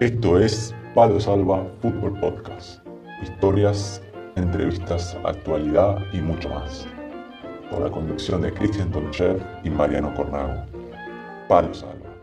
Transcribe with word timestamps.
Esto 0.00 0.38
es 0.38 0.72
Palo 0.94 1.18
Salva 1.18 1.66
Fútbol 1.82 2.20
Podcast. 2.20 2.86
Historias, 3.20 4.00
entrevistas, 4.36 5.16
actualidad 5.24 5.98
y 6.12 6.18
mucho 6.18 6.48
más. 6.50 6.86
Con 7.68 7.82
la 7.82 7.90
conducción 7.90 8.42
de 8.42 8.52
Cristian 8.52 8.92
Toncher 8.92 9.44
y 9.64 9.70
Mariano 9.70 10.14
Cornago. 10.14 10.64
Palo 11.48 11.74
Salva. 11.74 12.14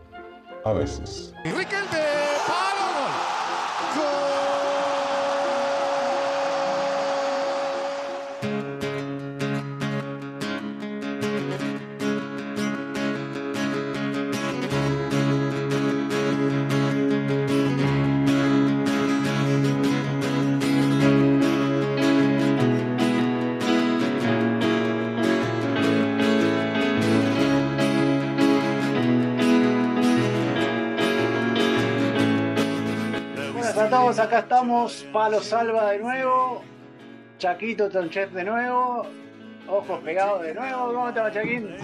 A 0.64 0.72
veces. 0.72 1.34
Palo 35.26 35.40
Salva 35.40 35.90
de 35.90 35.98
nuevo, 35.98 36.62
Chaquito 37.38 37.90
Tonchef 37.90 38.32
de 38.32 38.44
nuevo, 38.44 39.02
ojos 39.66 39.98
pegados 40.04 40.40
de 40.40 40.54
nuevo, 40.54 40.92
¿cómo 40.94 41.08
estás 41.08 41.34
Chaquín? 41.34 41.74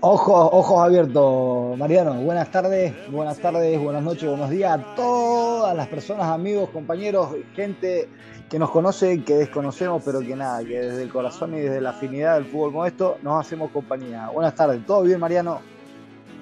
Ojos, 0.00 0.48
ojos 0.52 0.80
abiertos, 0.86 1.76
Mariano. 1.76 2.14
Buenas 2.14 2.50
tardes, 2.50 2.94
buenas 3.10 3.38
tardes, 3.40 3.78
buenas 3.78 4.02
noches, 4.02 4.26
buenos 4.26 4.48
días 4.48 4.72
a 4.72 4.94
todas 4.94 5.76
las 5.76 5.86
personas, 5.88 6.28
amigos, 6.28 6.70
compañeros, 6.70 7.28
gente 7.54 8.08
que 8.48 8.58
nos 8.58 8.70
conoce, 8.70 9.22
que 9.22 9.34
desconocemos, 9.34 10.02
pero 10.02 10.20
que 10.20 10.34
nada, 10.34 10.64
que 10.64 10.80
desde 10.80 11.02
el 11.02 11.10
corazón 11.10 11.54
y 11.54 11.60
desde 11.60 11.82
la 11.82 11.90
afinidad 11.90 12.36
del 12.36 12.46
fútbol 12.46 12.72
como 12.72 12.86
esto 12.86 13.18
nos 13.20 13.38
hacemos 13.38 13.70
compañía. 13.70 14.30
Buenas 14.30 14.54
tardes, 14.54 14.80
¿todo 14.86 15.02
bien, 15.02 15.20
Mariano? 15.20 15.60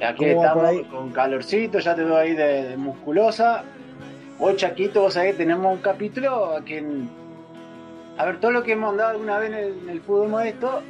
Aquí 0.00 0.26
estamos 0.26 0.86
con 0.92 1.10
calorcito, 1.10 1.80
ya 1.80 1.96
te 1.96 2.02
doy 2.02 2.28
ahí 2.28 2.34
de 2.36 2.76
musculosa. 2.76 3.64
Hoy, 4.42 4.56
Chaquito, 4.56 5.02
vos 5.02 5.12
sabés, 5.12 5.36
tenemos 5.36 5.70
un 5.70 5.82
capítulo 5.82 6.58
quien. 6.64 7.10
A 8.16 8.24
ver, 8.24 8.40
todo 8.40 8.50
lo 8.52 8.62
que 8.62 8.72
hemos 8.72 8.90
andado 8.90 9.10
alguna 9.10 9.38
vez 9.38 9.52
en 9.52 9.88
el, 9.90 10.00
fútbol 10.00 10.30
modesto, 10.30 10.82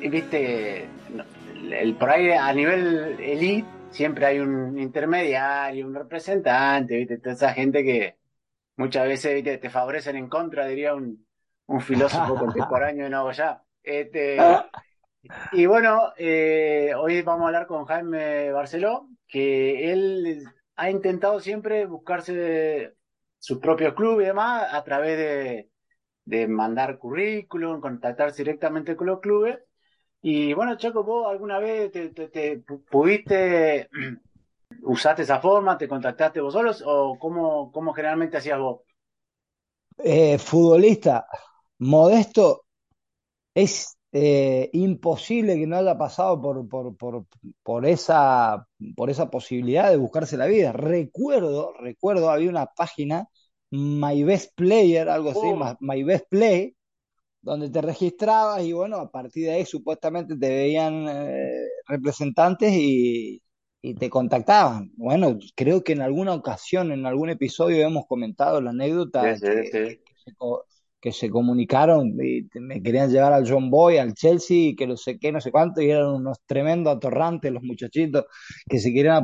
y 0.00 0.08
viste, 0.08 0.88
el, 1.72 1.96
por 1.96 2.10
ahí 2.10 2.30
a 2.30 2.52
nivel 2.52 3.18
elite, 3.20 3.68
siempre 3.90 4.26
hay 4.26 4.38
un 4.38 4.78
intermediario, 4.78 5.88
un 5.88 5.94
representante, 5.94 6.98
viste, 6.98 7.18
toda 7.18 7.34
esa 7.34 7.52
gente 7.52 7.82
que 7.82 8.16
muchas 8.76 9.08
veces 9.08 9.34
viste, 9.34 9.58
te 9.58 9.68
favorecen 9.68 10.14
en 10.14 10.28
contra, 10.28 10.64
diría 10.64 10.94
un, 10.94 11.26
un 11.66 11.80
filósofo 11.80 12.36
contemporáneo 12.36 13.04
de 13.04 13.10
Nuevo 13.10 13.32
Ya. 13.32 13.60
Este, 13.82 14.38
y 15.50 15.66
bueno, 15.66 16.12
eh, 16.16 16.92
hoy 16.96 17.22
vamos 17.22 17.42
a 17.42 17.46
hablar 17.46 17.66
con 17.66 17.86
Jaime 17.86 18.52
Barceló, 18.52 19.08
que 19.26 19.92
él 19.92 20.44
ha 20.76 20.90
intentado 20.90 21.40
siempre 21.40 21.86
buscarse 21.86 22.94
su 23.38 23.60
propio 23.60 23.94
club 23.94 24.20
y 24.20 24.26
demás 24.26 24.72
a 24.72 24.82
través 24.84 25.68
de, 26.24 26.48
mandar 26.48 26.98
currículum, 26.98 27.80
contactarse 27.80 28.42
directamente 28.42 28.96
con 28.96 29.08
los 29.08 29.20
clubes. 29.20 29.58
Y 30.20 30.54
bueno, 30.54 30.76
Chaco, 30.76 31.02
¿vos 31.02 31.28
alguna 31.28 31.58
vez 31.58 31.90
te, 31.90 32.62
pudiste, 32.90 33.88
usaste 34.82 35.22
esa 35.22 35.40
forma, 35.40 35.76
te 35.76 35.88
contactaste 35.88 36.40
vos 36.40 36.52
solos 36.52 36.82
o 36.86 37.18
cómo, 37.18 37.72
cómo 37.72 37.92
generalmente 37.92 38.36
hacías 38.36 38.58
vos? 38.58 38.82
Eh, 39.98 40.38
futbolista 40.38 41.26
modesto 41.82 42.64
es 43.54 43.98
eh, 44.14 44.68
imposible 44.74 45.56
que 45.56 45.66
no 45.66 45.76
haya 45.76 45.96
pasado 45.96 46.40
por, 46.40 46.68
por, 46.68 46.94
por, 46.96 47.26
por, 47.62 47.86
esa, 47.86 48.68
por 48.94 49.08
esa 49.08 49.30
posibilidad 49.30 49.90
de 49.90 49.96
buscarse 49.96 50.36
la 50.36 50.46
vida. 50.46 50.72
Recuerdo, 50.72 51.72
recuerdo, 51.80 52.30
había 52.30 52.50
una 52.50 52.66
página, 52.66 53.28
My 53.70 54.22
Best 54.22 54.54
Player, 54.54 55.08
algo 55.08 55.30
así, 55.30 55.40
oh. 55.42 55.76
My 55.80 56.02
Best 56.02 56.26
Play, 56.28 56.76
donde 57.40 57.70
te 57.70 57.80
registrabas 57.80 58.62
y 58.62 58.72
bueno, 58.74 58.98
a 58.98 59.10
partir 59.10 59.46
de 59.46 59.52
ahí 59.52 59.64
supuestamente 59.64 60.36
te 60.36 60.48
veían 60.48 61.08
eh, 61.08 61.66
representantes 61.86 62.70
y, 62.70 63.42
y, 63.80 63.94
te 63.94 64.10
contactaban. 64.10 64.92
Bueno, 64.94 65.38
creo 65.54 65.82
que 65.82 65.92
en 65.94 66.02
alguna 66.02 66.34
ocasión, 66.34 66.92
en 66.92 67.06
algún 67.06 67.30
episodio 67.30 67.86
hemos 67.86 68.06
comentado 68.06 68.60
la 68.60 68.70
anécdota 68.70 69.22
que 69.22 69.38
se 69.38 70.32
comunicaron 71.30 72.16
y 72.22 72.48
me 72.60 72.82
querían 72.82 73.10
llevar 73.10 73.32
al 73.32 73.48
John 73.48 73.70
Boy, 73.70 73.98
al 73.98 74.14
Chelsea, 74.14 74.74
que 74.76 74.86
no 74.86 74.96
sé 74.96 75.18
qué, 75.18 75.32
no 75.32 75.40
sé 75.40 75.50
cuánto, 75.50 75.80
y 75.80 75.90
eran 75.90 76.08
unos 76.08 76.38
tremendos 76.46 76.96
atorrantes 76.96 77.52
los 77.52 77.62
muchachitos 77.62 78.24
que 78.68 78.78
se 78.78 78.92
querían 78.92 79.16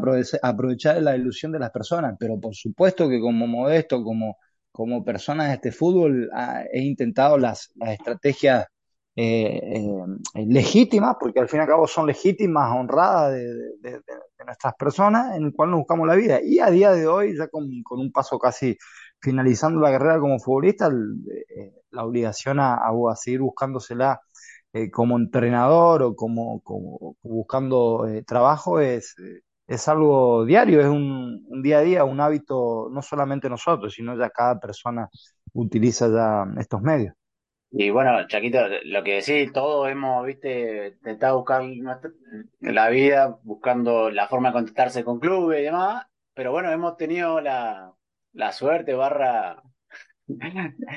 aprovechar, 0.42 0.96
de 0.96 1.02
la 1.02 1.16
ilusión 1.16 1.52
de 1.52 1.60
las 1.60 1.70
personas. 1.70 2.16
Pero 2.18 2.40
por 2.40 2.54
supuesto 2.54 3.08
que 3.08 3.20
como 3.20 3.46
modesto, 3.46 4.02
como, 4.02 4.36
como 4.72 5.04
persona 5.04 5.48
de 5.48 5.54
este 5.54 5.72
fútbol, 5.72 6.30
he 6.72 6.82
intentado 6.82 7.38
las, 7.38 7.70
las 7.76 7.90
estrategias 7.92 8.66
eh, 9.20 9.60
eh, 10.34 10.46
legítimas, 10.46 11.16
porque 11.18 11.40
al 11.40 11.48
fin 11.48 11.58
y 11.58 11.62
al 11.62 11.68
cabo 11.68 11.88
son 11.88 12.06
legítimas, 12.06 12.70
honradas 12.72 13.32
de, 13.34 14.00
nuestras 14.46 14.74
personas, 14.76 15.36
en 15.36 15.44
el 15.46 15.52
cual 15.52 15.70
nos 15.70 15.80
buscamos 15.80 16.06
la 16.06 16.14
vida. 16.14 16.40
Y 16.40 16.60
a 16.60 16.70
día 16.70 16.92
de 16.92 17.06
hoy, 17.08 17.36
ya 17.36 17.48
con, 17.48 17.68
con 17.82 17.98
un 17.98 18.12
paso 18.12 18.38
casi 18.38 18.78
finalizando 19.20 19.80
la 19.80 19.90
carrera 19.90 20.20
como 20.20 20.38
futbolista, 20.38 20.88
eh, 20.88 21.72
la 21.90 22.04
obligación 22.04 22.58
a, 22.60 22.78
seguir 23.16 23.40
buscándosela 23.40 24.20
eh, 24.72 24.90
como 24.90 25.16
entrenador 25.16 26.02
o 26.02 26.14
como, 26.14 26.62
buscando 27.22 28.06
eh, 28.06 28.22
trabajo 28.22 28.80
es, 28.80 29.16
es 29.66 29.88
algo 29.88 30.44
diario, 30.44 30.80
es 30.80 30.86
un, 30.86 31.62
día 31.62 31.78
a 31.78 31.82
día, 31.82 32.04
un 32.04 32.20
hábito 32.20 32.88
no 32.90 33.02
solamente 33.02 33.48
nosotros, 33.48 33.92
sino 33.94 34.16
ya 34.16 34.30
cada 34.30 34.58
persona 34.60 35.08
utiliza 35.52 36.08
ya 36.08 36.46
estos 36.60 36.82
medios. 36.82 37.14
Y 37.70 37.90
bueno, 37.90 38.26
Chaquito, 38.28 38.60
lo 38.84 39.04
que 39.04 39.16
decís, 39.16 39.52
todos 39.52 39.90
hemos, 39.90 40.24
viste, 40.24 40.88
intentado 40.88 41.36
buscar 41.36 41.62
la 42.60 42.88
vida, 42.88 43.38
buscando 43.42 44.10
la 44.10 44.26
forma 44.26 44.48
de 44.48 44.54
contactarse 44.54 45.04
con 45.04 45.20
clubes 45.20 45.60
y 45.60 45.64
demás, 45.64 46.06
pero 46.32 46.50
bueno, 46.50 46.72
hemos 46.72 46.96
tenido 46.96 47.42
la, 47.42 47.92
la 48.38 48.52
suerte 48.52 48.94
barra, 48.94 49.60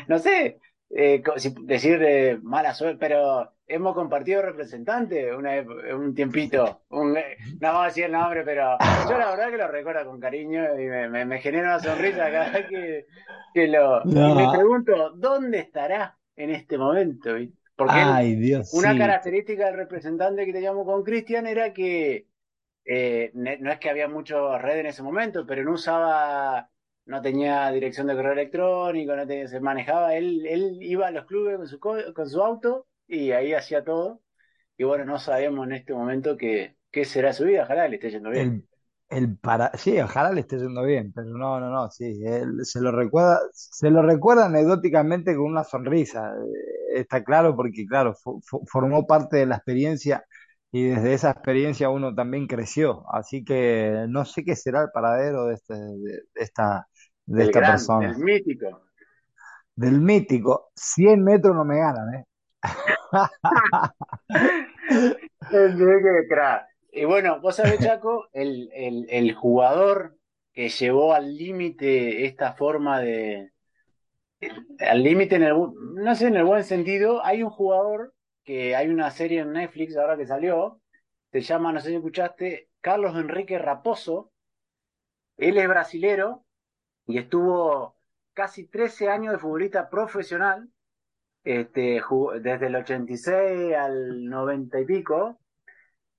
no 0.08 0.20
sé, 0.20 0.60
eh, 0.92 1.24
decir 1.64 2.02
eh, 2.04 2.40
mala 2.44 2.74
suerte, 2.76 2.98
pero 3.00 3.54
hemos 3.66 3.96
compartido 3.96 4.44
representantes 4.44 5.34
un 5.34 6.14
tiempito, 6.14 6.84
un, 6.90 7.14
no 7.14 7.20
vamos 7.60 7.82
a 7.82 7.86
decir 7.86 8.06
el 8.06 8.12
nombre, 8.12 8.44
pero 8.44 8.78
yo 9.10 9.18
la 9.18 9.32
verdad 9.32 9.50
que 9.50 9.58
lo 9.58 9.68
recuerdo 9.70 10.06
con 10.06 10.20
cariño 10.20 10.80
y 10.80 10.86
me, 11.10 11.40
genera 11.40 11.76
una 11.76 11.80
sonrisa 11.80 12.32
cada 12.32 12.52
vez 12.52 12.68
que, 12.68 13.06
que 13.56 13.68
lo... 13.68 14.04
Y 14.06 14.14
me 14.14 14.52
pregunto, 14.54 15.12
¿dónde 15.16 15.60
estará 15.60 16.16
en 16.36 16.52
este 16.52 16.78
momento? 16.78 17.32
Porque 17.76 18.68
una 18.74 18.96
característica 18.96 19.66
del 19.66 19.78
representante 19.78 20.46
que 20.46 20.54
te 20.54 20.62
llamo 20.62 20.86
con 20.86 21.02
Cristian 21.04 21.48
era 21.48 21.74
que 21.74 22.28
eh, 22.86 23.32
no 23.34 23.72
es 23.72 23.80
que 23.80 23.90
había 23.90 24.08
mucho 24.08 24.60
red 24.60 24.80
en 24.80 24.86
ese 24.86 25.02
momento, 25.02 25.48
pero 25.48 25.64
no 25.64 25.72
usaba 25.72 26.70
no 27.06 27.22
tenía 27.22 27.70
dirección 27.72 28.08
de 28.08 28.16
correo 28.16 28.34
electrónico, 28.34 29.16
no 29.16 29.28
tenía, 29.28 29.48
se 29.48 29.60
manejaba, 29.60 30.16
él, 30.16 30.46
él 30.48 30.78
iba 30.82 31.08
a 31.08 31.12
los 31.12 31.26
clubes 31.26 31.58
con 31.58 31.68
su, 31.68 31.80
con 32.14 32.30
su 32.30 32.42
auto 32.42 32.88
y 33.08 33.32
ahí 33.32 33.54
hacía 33.54 33.84
todo. 33.84 34.22
Y 34.78 34.84
bueno, 34.84 35.06
no 35.06 35.20
sabemos 35.20 35.68
en 35.68 35.74
este 35.74 35.94
momento 35.94 36.38
qué, 36.38 36.78
qué 36.92 37.06
será 37.06 37.34
su 37.34 37.46
vida, 37.46 37.64
ojalá 37.64 37.88
le 37.88 37.96
esté 37.96 38.12
yendo 38.12 38.30
bien. 38.30 38.60
El, 39.10 39.38
para, 39.38 39.72
sí, 39.78 40.00
ojalá 40.00 40.32
le 40.32 40.42
esté 40.42 40.58
yendo 40.58 40.84
bien, 40.84 41.12
pero 41.14 41.28
no, 41.28 41.60
no, 41.60 41.70
no, 41.70 41.90
sí, 41.92 42.22
él 42.26 42.60
se 42.64 42.80
lo 42.80 42.92
recuerda, 42.94 43.42
se 43.54 43.90
lo 43.90 44.02
recuerda 44.02 44.46
anecdóticamente 44.46 45.36
con 45.36 45.46
una 45.52 45.66
sonrisa, 45.66 46.34
eh, 46.34 47.00
está 47.02 47.22
claro, 47.24 47.54
porque 47.56 47.86
claro, 47.86 48.16
formó 48.68 49.06
parte 49.06 49.38
de 49.38 49.46
la 49.48 49.58
experiencia 49.58 50.24
y 50.72 50.86
desde 50.88 51.14
esa 51.14 51.32
experiencia 51.32 51.90
uno 51.90 52.16
también 52.16 52.48
creció, 52.48 53.04
así 53.14 53.44
que 53.44 54.06
no 54.08 54.24
sé 54.24 54.46
qué 54.46 54.56
será 54.56 54.84
el 54.84 54.92
paradero 54.94 55.46
de, 55.48 55.56
este, 55.56 55.74
de 55.76 56.22
esta 56.36 56.88
de 57.32 57.44
esta 57.44 57.62
persona. 57.62 58.12
Del 58.12 58.24
mítico. 58.24 58.82
Del 59.76 60.02
mítico. 60.02 60.72
100 60.76 61.24
metros 61.24 61.56
no 61.56 61.66
me 61.66 61.78
ganan, 61.78 62.16
¿eh? 62.16 62.26
y 66.92 67.06
bueno, 67.06 67.40
vos 67.42 67.56
sabés, 67.56 67.80
Chaco, 67.80 68.28
el, 68.34 68.70
el, 68.74 69.08
el 69.10 69.34
jugador 69.34 70.18
que 70.54 70.70
llevó 70.70 71.14
al 71.14 71.36
límite 71.36 72.26
esta 72.26 72.54
forma 72.54 73.00
de. 73.00 73.52
Al 74.80 75.04
límite, 75.04 75.36
en 75.36 75.44
el, 75.44 75.56
no 75.56 76.16
sé, 76.16 76.28
en 76.28 76.36
el 76.36 76.44
buen 76.44 76.64
sentido, 76.64 77.24
hay 77.24 77.44
un 77.44 77.50
jugador 77.50 78.14
que 78.44 78.76
hay 78.76 78.90
una 78.90 79.12
serie 79.12 79.42
en 79.42 79.54
Netflix 79.54 79.96
ahora 79.96 80.18
que 80.18 80.26
salió, 80.26 80.82
se 81.32 81.42
llama, 81.42 81.72
no 81.72 81.80
sé 81.80 81.90
si 81.90 81.96
escuchaste, 81.96 82.70
Carlos 82.82 83.16
Enrique 83.16 83.60
Raposo, 83.60 84.32
él 85.38 85.58
es 85.58 85.68
brasilero 85.68 86.44
y 87.06 87.18
estuvo 87.18 87.96
casi 88.34 88.68
13 88.68 89.10
años 89.10 89.34
de 89.34 89.40
futbolista 89.40 89.90
profesional, 89.90 90.70
este, 91.44 92.02
desde 92.42 92.68
el 92.68 92.76
86 92.76 93.76
al 93.76 94.26
90 94.30 94.80
y 94.80 94.86
pico, 94.86 95.40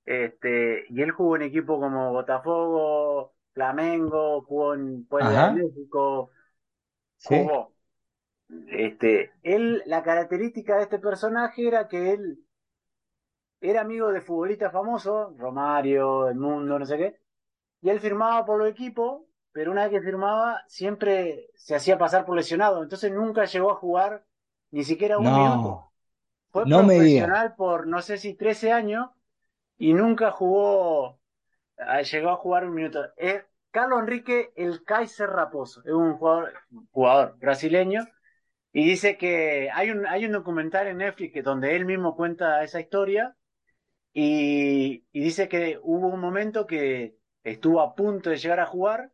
este, 0.05 0.85
y 0.89 1.01
él 1.03 1.13
jugó 1.13 1.37
en 1.37 1.43
equipos 1.43 1.79
como 1.79 2.13
Botafogo, 2.13 3.35
Flamengo, 3.55 4.43
jugó 4.43 4.75
en 4.75 5.07
Puebla 5.07 5.53
de 5.53 5.63
México, 5.63 6.31
jugó. 7.25 7.73
Este, 8.69 9.33
él, 9.43 9.83
la 9.87 10.03
característica 10.03 10.77
de 10.77 10.83
este 10.83 10.99
personaje 10.99 11.67
era 11.67 11.89
que 11.89 12.13
él 12.13 12.45
era 13.61 13.83
amigo 13.83 14.11
de 14.11 14.21
futbolistas 14.21 14.73
famosos, 14.73 15.37
Romario, 15.39 16.29
El 16.29 16.35
Mundo, 16.35 16.79
no 16.79 16.85
sé 16.85 16.99
qué, 16.99 17.21
y 17.81 17.91
él 17.91 18.01
firmaba 18.01 18.45
por 18.45 18.59
los 18.59 18.69
equipos, 18.69 19.23
pero 19.53 19.71
una 19.73 19.83
vez 19.83 19.93
que 19.93 20.03
firmaba 20.07 20.63
siempre 20.69 21.51
se 21.57 21.75
hacía 21.75 21.99
pasar 21.99 22.25
por 22.25 22.37
lesionado, 22.37 22.83
entonces 22.83 23.13
nunca 23.13 23.45
llegó 23.45 23.71
a 23.73 23.77
jugar 23.77 24.25
ni 24.71 24.85
siquiera 24.85 25.19
un 25.19 25.35
minuto. 25.35 25.81
Fue 26.51 26.71
profesional 26.71 27.55
por 27.57 27.87
no 27.87 28.03
sé 28.03 28.19
si 28.19 28.35
13 28.35 28.73
años 28.73 29.11
y 29.79 29.95
nunca 29.95 30.31
jugó, 30.31 31.21
ah, 31.79 32.03
llegó 32.03 32.31
a 32.31 32.37
jugar 32.37 32.67
un 32.67 32.75
minuto. 32.75 33.05
Es 33.17 33.45
Carlos 33.71 34.01
Enrique 34.01 34.53
el 34.57 34.85
Kaiser 34.85 35.31
Raposo, 35.31 35.83
es 35.85 35.93
un 35.93 36.15
jugador, 36.19 36.53
jugador 36.93 37.39
brasileño 37.39 38.07
y 38.73 38.85
dice 38.87 39.17
que 39.19 39.71
hay 39.73 39.91
un, 39.91 40.07
hay 40.07 40.27
un 40.27 40.33
documental 40.33 40.87
en 40.89 40.99
Netflix 40.99 41.33
que, 41.35 41.43
donde 41.43 41.77
él 41.77 41.85
mismo 41.87 42.17
cuenta 42.17 42.63
esa 42.65 42.81
historia 42.81 43.37
y, 44.13 45.05
y 45.13 45.21
dice 45.23 45.49
que 45.49 45.79
hubo 45.83 46.09
un 46.09 46.21
momento 46.21 46.67
que 46.67 47.17
estuvo 47.45 47.81
a 47.81 47.95
punto 47.95 48.31
de 48.31 48.37
llegar 48.39 48.61
a 48.61 48.67
jugar 48.67 49.13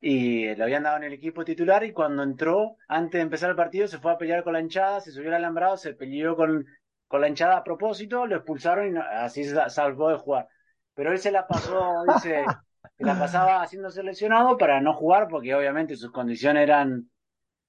y 0.00 0.54
lo 0.54 0.64
habían 0.64 0.82
dado 0.82 0.96
en 0.96 1.04
el 1.04 1.12
equipo 1.12 1.44
titular 1.44 1.84
y 1.84 1.92
cuando 1.92 2.22
entró, 2.22 2.76
antes 2.88 3.18
de 3.18 3.22
empezar 3.22 3.50
el 3.50 3.56
partido, 3.56 3.86
se 3.86 3.98
fue 3.98 4.12
a 4.12 4.18
pelear 4.18 4.42
con 4.42 4.54
la 4.54 4.60
hinchada, 4.60 5.00
se 5.00 5.12
subió 5.12 5.28
al 5.28 5.36
alambrado, 5.36 5.76
se 5.76 5.92
peleó 5.94 6.36
con, 6.36 6.66
con 7.06 7.20
la 7.20 7.28
hinchada 7.28 7.58
a 7.58 7.64
propósito, 7.64 8.26
lo 8.26 8.36
expulsaron 8.36 8.96
y 8.96 8.98
así 8.98 9.44
se 9.44 9.56
salvó 9.68 10.10
de 10.10 10.16
jugar. 10.16 10.48
Pero 10.94 11.12
él 11.12 11.18
se 11.18 11.30
la 11.30 11.46
pasó, 11.46 12.04
dice, 12.14 12.44
se 12.96 13.04
la 13.04 13.18
pasaba 13.18 13.62
haciendo 13.62 13.90
seleccionado 13.90 14.56
para 14.56 14.80
no 14.80 14.94
jugar 14.94 15.28
porque 15.28 15.54
obviamente 15.54 15.96
sus 15.96 16.10
condiciones 16.10 16.62
eran, 16.62 17.10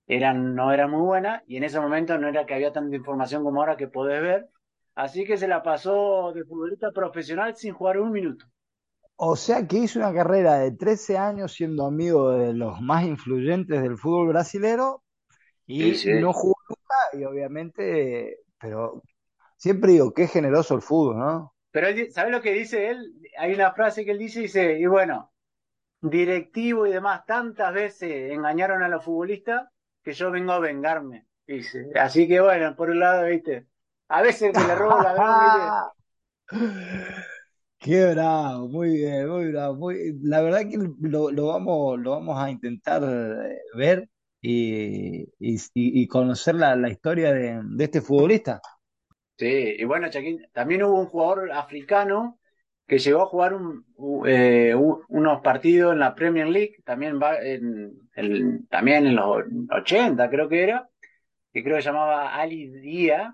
eran, 0.07 0.55
no 0.55 0.71
eran 0.71 0.89
muy 0.91 1.01
buenas 1.01 1.43
y 1.47 1.57
en 1.57 1.65
ese 1.65 1.81
momento 1.81 2.17
no 2.17 2.29
era 2.29 2.45
que 2.45 2.53
había 2.53 2.71
tanta 2.71 2.95
información 2.95 3.43
como 3.43 3.59
ahora 3.59 3.77
que 3.77 3.87
podés 3.87 4.21
ver. 4.21 4.49
Así 4.95 5.25
que 5.25 5.37
se 5.37 5.47
la 5.47 5.63
pasó 5.63 6.31
de 6.33 6.45
futbolista 6.45 6.91
profesional 6.91 7.55
sin 7.55 7.73
jugar 7.73 7.97
un 7.99 8.11
minuto. 8.11 8.45
O 9.23 9.35
sea 9.35 9.67
que 9.67 9.77
hizo 9.77 9.99
una 9.99 10.11
carrera 10.11 10.55
de 10.57 10.71
13 10.71 11.15
años 11.15 11.53
siendo 11.53 11.85
amigo 11.85 12.31
de 12.31 12.53
los 12.53 12.81
más 12.81 13.03
influyentes 13.03 13.79
del 13.79 13.95
fútbol 13.95 14.29
brasilero 14.29 15.03
y 15.67 15.93
no 16.19 16.33
jugó 16.33 16.55
nunca 16.67 16.95
y 17.13 17.23
obviamente, 17.23 18.39
pero 18.59 19.03
siempre 19.57 19.91
digo, 19.91 20.11
qué 20.11 20.25
generoso 20.25 20.73
el 20.73 20.81
fútbol, 20.81 21.19
¿no? 21.19 21.53
Pero 21.71 21.89
¿sabes 22.09 22.31
lo 22.31 22.41
que 22.41 22.51
dice 22.51 22.89
él? 22.89 23.13
Hay 23.37 23.53
una 23.53 23.71
frase 23.73 24.03
que 24.03 24.09
él 24.09 24.17
dice, 24.17 24.39
dice, 24.39 24.79
y 24.79 24.87
bueno, 24.87 25.31
directivo 26.01 26.87
y 26.87 26.91
demás, 26.91 27.23
tantas 27.27 27.75
veces 27.75 28.31
engañaron 28.31 28.81
a 28.81 28.87
los 28.87 29.05
futbolistas 29.05 29.69
que 30.03 30.13
yo 30.13 30.31
vengo 30.31 30.53
a 30.53 30.59
vengarme, 30.59 31.27
dice. 31.45 31.91
Así 31.93 32.27
que 32.27 32.41
bueno, 32.41 32.75
por 32.75 32.89
un 32.89 32.99
lado, 32.99 33.27
viste, 33.27 33.67
a 34.07 34.23
veces 34.23 34.51
que 34.51 34.63
le 34.63 34.73
robo 34.73 34.99
la 34.99 35.91
viste. 36.49 37.31
Qué 37.81 38.11
bravo, 38.13 38.67
muy 38.67 38.95
bien, 38.95 39.27
muy 39.27 39.51
bravo. 39.51 39.91
la 40.21 40.41
verdad 40.41 40.69
que 40.69 40.77
lo, 40.99 41.47
vamos, 41.47 41.99
lo 41.99 42.11
vamos 42.11 42.37
a 42.39 42.51
intentar 42.51 43.01
eh, 43.03 43.57
ver 43.75 44.07
y, 44.39 45.25
y, 45.39 46.07
conocer 46.07 46.53
la, 46.53 46.89
historia 46.89 47.33
de, 47.33 47.59
este 47.79 48.01
futbolista. 48.01 48.61
Sí, 49.35 49.77
y 49.79 49.83
bueno, 49.85 50.11
Chaquín, 50.11 50.45
también 50.53 50.83
hubo 50.83 50.99
un 50.99 51.07
jugador 51.07 51.51
africano 51.51 52.39
que 52.85 52.99
llegó 52.99 53.23
a 53.23 53.25
jugar 53.25 53.57
eh, 54.27 54.75
unos 54.75 55.41
partidos 55.41 55.93
en 55.93 55.99
la 55.99 56.13
Premier 56.13 56.49
League, 56.49 56.75
también 56.85 57.19
va 57.19 57.39
en, 57.41 57.97
también 58.69 59.07
en 59.07 59.15
los 59.15 59.43
80 59.71 60.29
creo 60.29 60.47
que 60.47 60.61
era, 60.61 60.87
que 61.51 61.63
creo 61.63 61.77
que 61.77 61.81
se 61.81 61.89
llamaba 61.89 62.35
Ali 62.35 62.69
Díaz, 62.69 63.33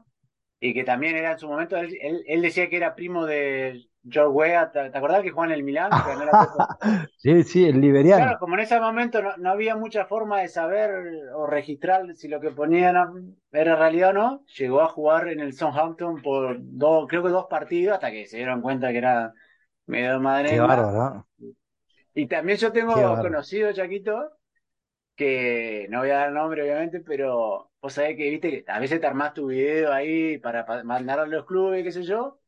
y 0.62 0.74
que 0.74 0.86
también 0.86 1.18
era 1.18 1.34
en 1.34 1.40
su 1.40 1.50
momento, 1.50 1.76
él, 1.76 1.98
él 2.26 2.42
decía 2.42 2.70
que 2.70 2.78
era 2.78 2.96
primo 2.96 3.26
de 3.26 3.88
George 4.10 4.32
Weah, 4.32 4.72
¿te, 4.72 4.80
acordás 4.80 5.22
que 5.22 5.32
jugaba 5.32 5.54
en 5.54 5.60
el 5.60 5.64
Milán? 5.64 5.92
sí, 7.18 7.44
sí, 7.44 7.66
el 7.66 7.82
liberiano. 7.82 8.24
Claro, 8.24 8.40
como 8.40 8.56
en 8.56 8.62
ese 8.62 8.80
momento 8.80 9.22
no, 9.38 9.50
había 9.50 9.76
mucha 9.76 10.06
forma 10.06 10.42
de 10.42 10.48
saber 10.48 10.92
o 11.34 11.46
registrar 11.46 12.16
si 12.16 12.28
lo 12.28 12.40
que 12.40 12.52
ponían 12.52 13.36
era 13.52 13.76
realidad 13.76 14.12
o 14.12 14.14
no, 14.14 14.46
llegó 14.58 14.82
a 14.82 14.88
jugar 14.88 15.28
en 15.28 15.40
el 15.40 15.54
Southampton 15.54 16.22
por 16.22 16.58
dos, 16.60 17.08
creo 17.08 17.24
que 17.24 17.30
dos 17.30 17.48
partidos, 17.50 17.96
hasta 17.96 18.12
que 18.12 18.26
se 18.26 18.38
dieron 18.38 18.62
cuenta 18.62 18.92
que 18.92 18.98
era 18.98 19.34
medio 19.86 20.20
madre. 20.20 20.52
Qué 20.52 20.60
bárbaro. 20.60 21.28
Y 22.14 22.28
también 22.28 22.58
yo 22.58 22.72
tengo 22.72 22.94
conocido, 22.94 23.72
Chaquito, 23.74 24.32
que 25.16 25.88
no 25.90 26.00
voy 26.00 26.12
a 26.12 26.18
dar 26.18 26.32
nombre 26.32 26.64
obviamente, 26.64 27.02
pero 27.02 27.72
vos 27.82 27.94
sabés 27.94 28.16
que, 28.16 28.30
viste, 28.30 28.66
a 28.68 28.80
veces 28.80 29.00
te 29.00 29.08
armás 29.08 29.34
tu 29.34 29.48
video 29.48 29.92
ahí 29.92 30.38
para, 30.38 30.66
para 30.66 30.84
mandar 30.84 31.20
a 31.20 31.26
los 31.26 31.46
clubes, 31.46 31.84
qué 31.84 31.92
sé 31.92 32.04
yo, 32.04 32.40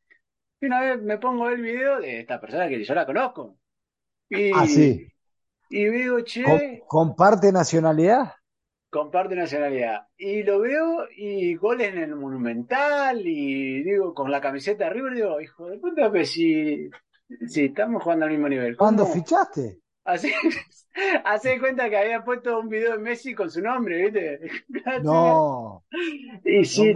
y 0.61 0.65
una 0.65 0.81
vez 0.81 1.01
me 1.01 1.17
pongo 1.17 1.50
el 1.50 1.61
video 1.61 2.00
de 2.00 2.19
esta 2.19 2.39
persona 2.39 2.67
que 2.67 2.83
yo 2.83 2.94
la 2.94 3.06
conozco. 3.06 3.57
Y, 4.29 4.51
ah, 4.53 4.65
sí. 4.67 5.07
Y 5.69 5.85
digo, 5.85 6.21
che. 6.21 6.83
¿Comparte 6.88 7.51
nacionalidad? 7.51 8.33
Comparte 8.89 9.35
nacionalidad. 9.35 10.07
Y 10.17 10.44
lo 10.44 10.59
veo 10.59 11.07
y 11.15 11.56
goles 11.56 11.94
en 11.94 12.00
el 12.00 12.15
Monumental 12.15 13.21
y 13.25 13.83
digo, 13.83 14.13
con 14.13 14.31
la 14.31 14.41
camiseta 14.41 14.85
de 14.85 14.89
River, 14.89 15.13
digo, 15.13 15.41
hijo 15.41 15.67
de 15.67 15.77
puta, 15.77 16.09
pues 16.09 16.31
si, 16.31 16.89
si 17.47 17.65
estamos 17.65 18.03
jugando 18.03 18.25
al 18.25 18.31
mismo 18.31 18.50
nivel. 18.50 18.75
¿Cuándo 18.75 19.06
fichaste? 19.06 19.79
Así, 20.09 20.31
hace 21.23 21.59
cuenta 21.59 21.88
que 21.88 21.97
había 21.97 22.23
puesto 22.23 22.59
un 22.59 22.67
video 22.67 22.94
de 22.94 22.97
Messi 22.97 23.35
con 23.35 23.51
su 23.51 23.61
nombre, 23.61 24.09
¿viste? 24.09 24.39
No. 25.03 25.85
Y 26.44 26.65
sí, 26.65 26.94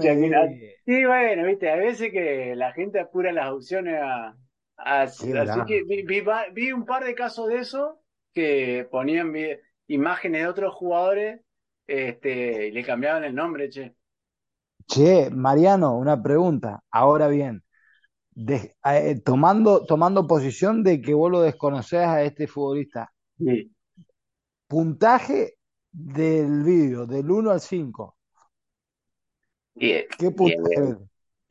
y 0.86 1.06
bueno, 1.06 1.46
¿viste? 1.46 1.70
A 1.70 1.76
veces 1.76 2.12
que 2.12 2.56
la 2.56 2.74
gente 2.74 3.00
apura 3.00 3.32
las 3.32 3.52
opciones 3.52 4.00
a. 4.02 4.36
así 4.78 5.32
que 5.68 5.84
vi, 5.84 6.72
un 6.72 6.86
par 6.86 7.04
de 7.04 7.14
casos 7.14 7.50
de 7.50 7.58
eso 7.58 8.02
que 8.34 8.88
ponían 8.90 9.32
imágenes 9.88 10.42
de 10.42 10.48
otros 10.48 10.74
jugadores 10.74 11.42
este, 11.86 12.68
y 12.68 12.72
le 12.72 12.84
cambiaban 12.84 13.24
el 13.24 13.36
nombre, 13.36 13.70
che. 13.70 13.94
Che, 14.88 15.30
Mariano, 15.30 15.96
una 15.96 16.22
pregunta. 16.22 16.84
Ahora 16.90 17.28
bien, 17.28 17.64
eh, 18.36 19.22
tomando, 19.24 19.86
tomando 19.86 20.28
posición 20.28 20.84
de 20.84 21.02
que 21.02 21.14
vos 21.14 21.32
lo 21.32 21.42
desconoces 21.42 22.00
a 22.00 22.24
este 22.24 22.48
futbolista. 22.48 23.12
Puntaje 24.68 25.58
del 25.92 26.64
vídeo, 26.64 27.06
del 27.06 27.30
1 27.30 27.52
al 27.52 27.62
5. 27.62 28.18
¿Qué 29.76 30.08
puntaje? 30.36 30.98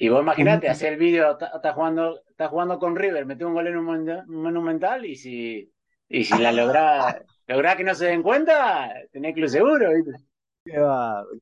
Y 0.03 0.09
vos 0.09 0.21
imaginate, 0.21 0.69
hacer 0.69 0.95
el 0.95 0.99
vídeo, 0.99 1.31
está 1.31 1.73
jugando, 1.75 2.23
está 2.29 2.49
jugando 2.49 2.77
con 2.81 2.97
River, 2.97 3.25
metió 3.25 3.47
un 3.47 3.55
gol 3.55 3.69
en 3.69 3.77
un 3.77 4.25
monumental 4.27 5.07
y 5.07 5.15
si, 5.15 5.73
y 6.09 6.25
si 6.25 6.39
la 6.39 6.51
lográs, 6.51 7.23
lográ 7.47 7.77
que 7.77 7.85
no 7.85 7.95
se 7.95 8.07
den 8.07 8.21
cuenta, 8.21 8.93
tenés 9.13 9.33
club 9.33 9.49
seguro, 9.49 9.91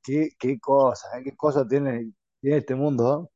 Qué, 0.03 0.29
qué, 0.39 0.61
cosa, 0.61 1.19
¿eh? 1.19 1.23
qué 1.25 1.35
cosa 1.35 1.67
tiene, 1.67 2.13
tiene 2.39 2.59
este 2.59 2.75
mundo, 2.75 3.31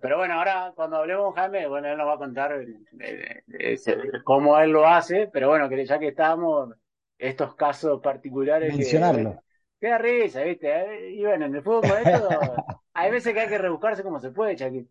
pero 0.00 0.18
bueno, 0.18 0.34
ahora 0.34 0.72
cuando 0.74 0.96
hablemos 0.96 1.26
con 1.26 1.34
Jaime, 1.34 1.66
bueno, 1.66 1.88
él 1.88 1.98
nos 1.98 2.06
va 2.06 2.14
a 2.14 2.18
contar 2.18 2.52
eh, 3.00 3.42
eh, 3.58 3.76
cómo 4.24 4.58
él 4.58 4.70
lo 4.70 4.86
hace, 4.86 5.28
pero 5.32 5.48
bueno, 5.48 5.68
que 5.68 5.84
ya 5.84 5.98
que 5.98 6.08
estamos, 6.08 6.70
estos 7.16 7.54
casos 7.54 8.00
particulares. 8.00 8.74
Mencionarlo. 8.74 9.42
Que, 9.80 9.88
da 9.88 9.98
risa, 9.98 10.42
¿viste? 10.42 10.68
Eh, 10.68 11.12
y 11.12 11.24
bueno, 11.24 11.46
en 11.46 11.54
el 11.54 11.62
fútbol 11.62 11.88
modesto 11.88 12.28
hay 12.94 13.10
veces 13.10 13.32
que 13.32 13.40
hay 13.40 13.48
que 13.48 13.58
rebuscarse 13.58 14.02
como 14.02 14.20
se 14.20 14.30
puede, 14.30 14.56
Chaqui. 14.56 14.88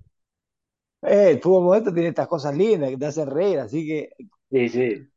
el 1.02 1.42
fútbol 1.42 1.64
modesto 1.64 1.94
tiene 1.94 2.10
estas 2.10 2.28
cosas 2.28 2.56
lindas 2.56 2.90
que 2.90 2.98
te 2.98 3.06
hacen 3.06 3.30
reír, 3.30 3.60
así 3.60 3.86
que. 3.86 4.10
Sí, 4.50 4.70
sí. 4.70 5.08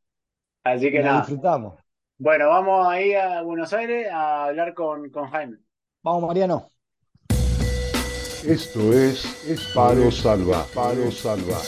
Así 0.64 0.90
que 0.90 1.02
nada. 1.02 1.20
disfrutamos. 1.20 1.78
Bueno, 2.18 2.48
vamos 2.48 2.86
ahí 2.86 3.14
a 3.14 3.42
Buenos 3.42 3.72
Aires 3.72 4.08
a 4.12 4.44
hablar 4.46 4.74
con, 4.74 5.08
con 5.10 5.30
Jaime. 5.30 5.58
Vamos, 6.02 6.22
Mariano. 6.22 6.70
Esto 8.48 8.80
es, 8.94 9.20
es 9.50 9.60
Palo 9.74 10.10
Salva, 10.10 10.64
Palo 10.74 11.10
Salva. 11.10 11.60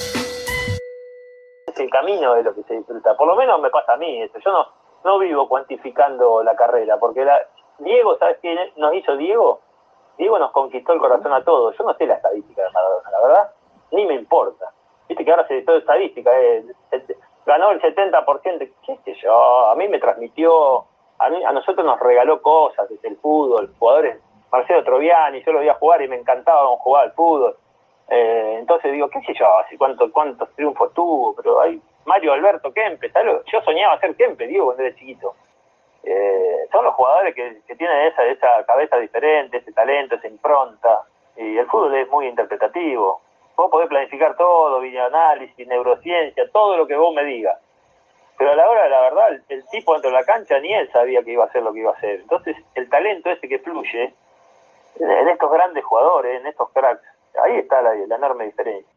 El 1.77 1.91
camino 1.91 2.35
es 2.35 2.45
lo 2.47 2.55
que 2.55 2.63
se 2.63 2.75
disfruta, 2.75 3.15
por 3.15 3.29
lo 3.29 3.37
menos 3.37 3.61
me 3.61 3.69
pasa 3.69 3.93
a 3.93 3.97
mí 3.99 4.23
eso. 4.23 4.39
Yo 4.39 4.53
no, 4.53 4.67
no 5.05 5.19
vivo 5.19 5.47
cuantificando 5.49 6.43
la 6.43 6.57
carrera, 6.57 6.99
porque 6.99 7.27
la, 7.27 7.39
Diego, 7.79 8.17
¿sabes 8.17 8.39
quién 8.41 8.59
nos 8.77 8.95
hizo 8.95 9.17
Diego? 9.19 9.61
Diego 10.17 10.39
nos 10.39 10.51
conquistó 10.53 10.95
el 10.95 11.01
corazón 11.01 11.35
a 11.35 11.45
todos. 11.45 11.77
Yo 11.77 11.85
no 11.85 11.93
sé 11.95 12.07
la 12.07 12.15
estadística 12.15 12.63
de 12.63 12.71
Maradona, 12.71 13.11
la 13.11 13.21
verdad, 13.21 13.51
ni 13.91 14.07
me 14.07 14.15
importa. 14.15 14.73
Viste 15.09 15.27
que 15.27 15.31
ahora 15.31 15.47
se 15.49 15.61
todo 15.63 15.77
estadística, 15.77 16.31
eh, 16.41 16.65
ganó 17.45 17.71
el 17.73 17.83
70%, 17.83 18.73
qué 18.87 18.99
sé 19.05 19.15
yo, 19.23 19.71
a 19.71 19.75
mí 19.75 19.89
me 19.89 19.99
transmitió, 19.99 20.87
a, 21.19 21.29
mí, 21.29 21.45
a 21.45 21.53
nosotros 21.53 21.85
nos 21.85 22.01
regaló 22.01 22.41
cosas 22.41 22.89
desde 22.89 23.09
el 23.09 23.19
fútbol, 23.19 23.75
jugadores, 23.79 24.23
Marcelo 24.53 24.85
Troviani, 24.85 25.43
yo 25.43 25.53
lo 25.53 25.71
a 25.71 25.75
jugar 25.75 26.03
y 26.03 26.09
me 26.09 26.17
encantaba 26.17 26.69
jugar 26.77 27.05
al 27.05 27.13
fútbol. 27.13 27.57
Eh, 28.09 28.57
entonces 28.59 28.93
digo, 28.93 29.09
qué 29.09 29.21
sé 29.23 29.33
yo, 29.35 29.47
cuántos 30.13 30.55
triunfos 30.55 30.93
tuvo, 30.93 31.35
pero 31.35 31.61
hay 31.61 31.81
Mario 32.05 32.35
Alberto 32.35 32.73
Kempes, 32.73 33.13
yo 33.51 33.63
soñaba 33.63 33.99
ser 33.99 34.15
Kempes, 34.15 34.49
digo, 34.49 34.67
cuando 34.67 34.83
era 34.83 34.95
chiquito. 34.95 35.35
Eh, 36.05 36.67
son 36.71 36.85
los 36.85 36.95
jugadores 36.95 37.35
que, 37.35 37.63
tienen 37.77 38.07
esa, 38.09 38.25
esa 38.25 38.65
cabeza 38.67 38.99
diferente, 38.99 39.59
ese 39.59 39.73
talento, 39.73 40.17
esa 40.17 40.29
impronta. 40.29 41.05
Y 41.37 41.57
el 41.57 41.67
fútbol 41.67 41.95
es 41.95 42.09
muy 42.09 42.27
interpretativo. 42.27 43.23
Vos 43.57 43.71
podés 43.71 43.89
planificar 43.89 44.37
todo, 44.37 44.81
videoanálisis, 44.81 45.67
neurociencia, 45.67 46.51
todo 46.53 46.77
lo 46.77 46.87
que 46.87 46.97
vos 46.97 47.15
me 47.15 47.25
digas. 47.25 47.59
Pero 48.37 48.51
a 48.51 48.57
la 48.57 48.69
hora 48.69 48.83
de 48.85 48.91
la 48.91 49.01
verdad, 49.03 49.41
el, 49.49 49.65
tipo 49.69 49.93
dentro 49.93 50.11
de 50.11 50.17
la 50.17 50.25
cancha 50.25 50.59
ni 50.59 50.75
él 50.75 50.91
sabía 50.91 51.23
que 51.23 51.33
iba 51.33 51.45
a 51.45 51.47
hacer 51.47 51.63
lo 51.63 51.73
que 51.73 51.81
iba 51.81 51.93
a 51.93 51.95
hacer. 51.95 52.21
Entonces, 52.21 52.57
el 52.75 52.91
talento 52.91 53.31
ese 53.31 53.49
que 53.49 53.61
fluye 53.61 54.13
en 54.97 55.29
estos 55.29 55.51
grandes 55.51 55.85
jugadores, 55.85 56.41
en 56.41 56.47
estos 56.47 56.69
cracks, 56.73 57.03
ahí 57.45 57.57
está 57.57 57.83
la, 57.83 57.95
la 57.95 58.17
enorme 58.17 58.47
diferencia. 58.47 58.93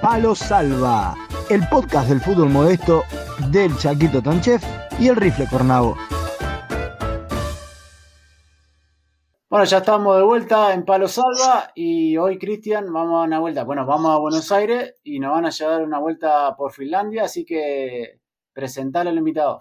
Palo 0.00 0.34
Salva, 0.34 1.14
el 1.50 1.66
podcast 1.68 2.08
del 2.08 2.20
fútbol 2.20 2.50
modesto 2.50 3.02
del 3.50 3.76
Chaquito 3.76 4.22
Tonchef 4.22 4.62
y 4.98 5.08
el 5.08 5.16
Rifle 5.16 5.46
Cornavo. 5.50 5.96
Bueno, 9.48 9.64
ya 9.64 9.78
estamos 9.78 10.16
de 10.16 10.22
vuelta 10.22 10.74
en 10.74 10.84
Palo 10.84 11.08
Salva 11.08 11.70
y 11.74 12.16
hoy, 12.18 12.38
Cristian, 12.38 12.92
vamos 12.92 13.22
a 13.22 13.26
una 13.26 13.38
vuelta. 13.38 13.64
Bueno, 13.64 13.86
vamos 13.86 14.10
a 14.10 14.18
Buenos 14.18 14.50
Aires 14.52 14.96
y 15.02 15.18
nos 15.18 15.32
van 15.32 15.46
a 15.46 15.50
llevar 15.50 15.82
una 15.82 15.98
vuelta 15.98 16.54
por 16.56 16.72
Finlandia, 16.72 17.24
así 17.24 17.44
que 17.44 18.20
presentar 18.52 19.06
al 19.06 19.16
invitado. 19.16 19.60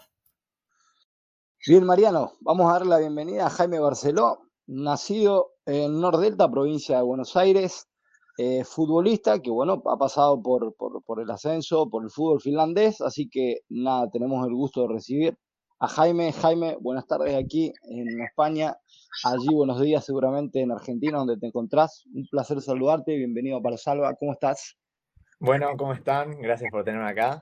Bien, 1.67 1.85
Mariano, 1.85 2.33
vamos 2.41 2.69
a 2.69 2.73
darle 2.73 2.89
la 2.89 2.97
bienvenida 2.97 3.45
a 3.45 3.49
Jaime 3.49 3.79
Barceló, 3.79 4.44
nacido 4.67 5.51
en 5.65 5.99
Nordelta, 5.99 6.49
provincia 6.49 6.97
de 6.97 7.03
Buenos 7.03 7.35
Aires, 7.35 7.87
eh, 8.37 8.63
futbolista 8.65 9.39
que, 9.41 9.49
bueno, 9.49 9.81
ha 9.85 9.97
pasado 9.97 10.41
por, 10.41 10.75
por, 10.75 11.21
el 11.21 11.31
ascenso, 11.31 11.89
por 11.89 12.03
el 12.03 12.09
fútbol 12.09 12.41
finlandés, 12.41 12.99
así 13.01 13.29
que 13.29 13.59
nada, 13.69 14.09
tenemos 14.11 14.45
el 14.45 14.53
gusto 14.53 14.81
de 14.81 14.93
recibir 14.93 15.37
a 15.79 15.87
Jaime. 15.87 16.33
Jaime, 16.33 16.77
buenas 16.81 17.07
tardes 17.07 17.35
aquí 17.35 17.71
en 17.83 18.21
España, 18.21 18.75
allí 19.23 19.53
buenos 19.53 19.79
días 19.79 20.03
seguramente 20.03 20.61
en 20.61 20.71
Argentina, 20.71 21.19
donde 21.19 21.37
te 21.37 21.47
encontrás. 21.47 22.03
Un 22.13 22.27
placer 22.29 22.61
saludarte, 22.61 23.15
bienvenido 23.15 23.61
para 23.61 23.77
Salva, 23.77 24.13
¿cómo 24.15 24.33
estás? 24.33 24.75
Bueno, 25.39 25.69
¿cómo 25.77 25.93
están? 25.93 26.37
Gracias 26.41 26.69
por 26.71 26.83
tenerme 26.83 27.09
acá. 27.09 27.41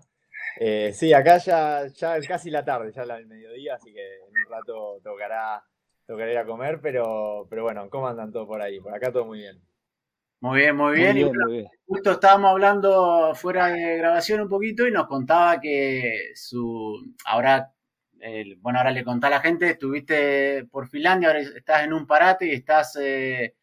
Eh, 0.59 0.91
sí, 0.93 1.11
acá 1.13 1.37
ya, 1.39 1.87
ya 1.87 2.19
casi 2.27 2.51
la 2.51 2.63
tarde, 2.63 2.91
ya 2.91 3.01
el 3.01 3.25
mediodía, 3.27 3.75
así 3.75 3.91
que 3.91 4.17
en 4.17 4.29
un 4.29 4.51
rato 4.51 4.99
tocará, 5.03 5.63
tocará 6.13 6.31
ir 6.31 6.37
a 6.37 6.45
comer, 6.45 6.79
pero, 6.81 7.47
pero 7.49 7.63
bueno, 7.63 7.89
¿cómo 7.89 8.07
andan 8.07 8.31
todos 8.31 8.47
por 8.47 8.61
ahí? 8.61 8.79
Por 8.79 8.93
acá 8.93 9.11
todo 9.11 9.25
muy 9.25 9.39
bien. 9.39 9.59
Muy 10.39 10.59
bien, 10.59 10.75
muy 10.75 10.95
bien. 10.95 11.17
y 11.17 11.65
Justo 11.85 12.11
estábamos 12.11 12.51
hablando 12.51 13.33
fuera 13.33 13.67
de 13.67 13.97
grabación 13.97 14.41
un 14.41 14.49
poquito 14.49 14.87
y 14.87 14.91
nos 14.91 15.07
contaba 15.07 15.59
que 15.59 16.31
su 16.35 17.13
ahora 17.25 17.73
bueno, 18.61 18.79
ahora 18.79 18.91
le 18.91 19.03
contá 19.03 19.27
a 19.27 19.31
la 19.31 19.41
gente, 19.41 19.71
estuviste 19.71 20.65
por 20.71 20.87
Finlandia, 20.87 21.29
ahora 21.29 21.41
estás 21.41 21.83
en 21.83 21.93
un 21.93 22.07
parate 22.07 22.47
y 22.47 22.53
estás 22.53 22.97
eh, 23.01 23.55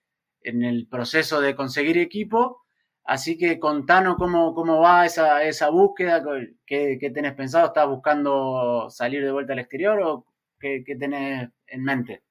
en 0.42 0.62
el 0.62 0.86
proceso 0.86 1.40
de 1.40 1.54
conseguir 1.54 1.98
equipo. 1.98 2.66
Así 3.04 3.38
que 3.38 3.58
contanos 3.58 4.16
cómo, 4.16 4.54
cómo 4.54 4.80
va 4.80 5.06
esa, 5.06 5.42
esa 5.44 5.70
búsqueda, 5.70 6.22
qué, 6.66 6.98
qué, 7.00 7.10
tenés 7.10 7.34
pensado, 7.34 7.68
¿estás 7.68 7.88
buscando 7.88 8.88
salir 8.90 9.24
de 9.24 9.32
vuelta 9.32 9.54
al 9.54 9.60
exterior 9.60 10.00
o 10.02 10.26
qué, 10.58 10.84
qué 10.84 10.96
tenés 10.96 11.48
en 11.66 11.82
mente? 11.82 12.22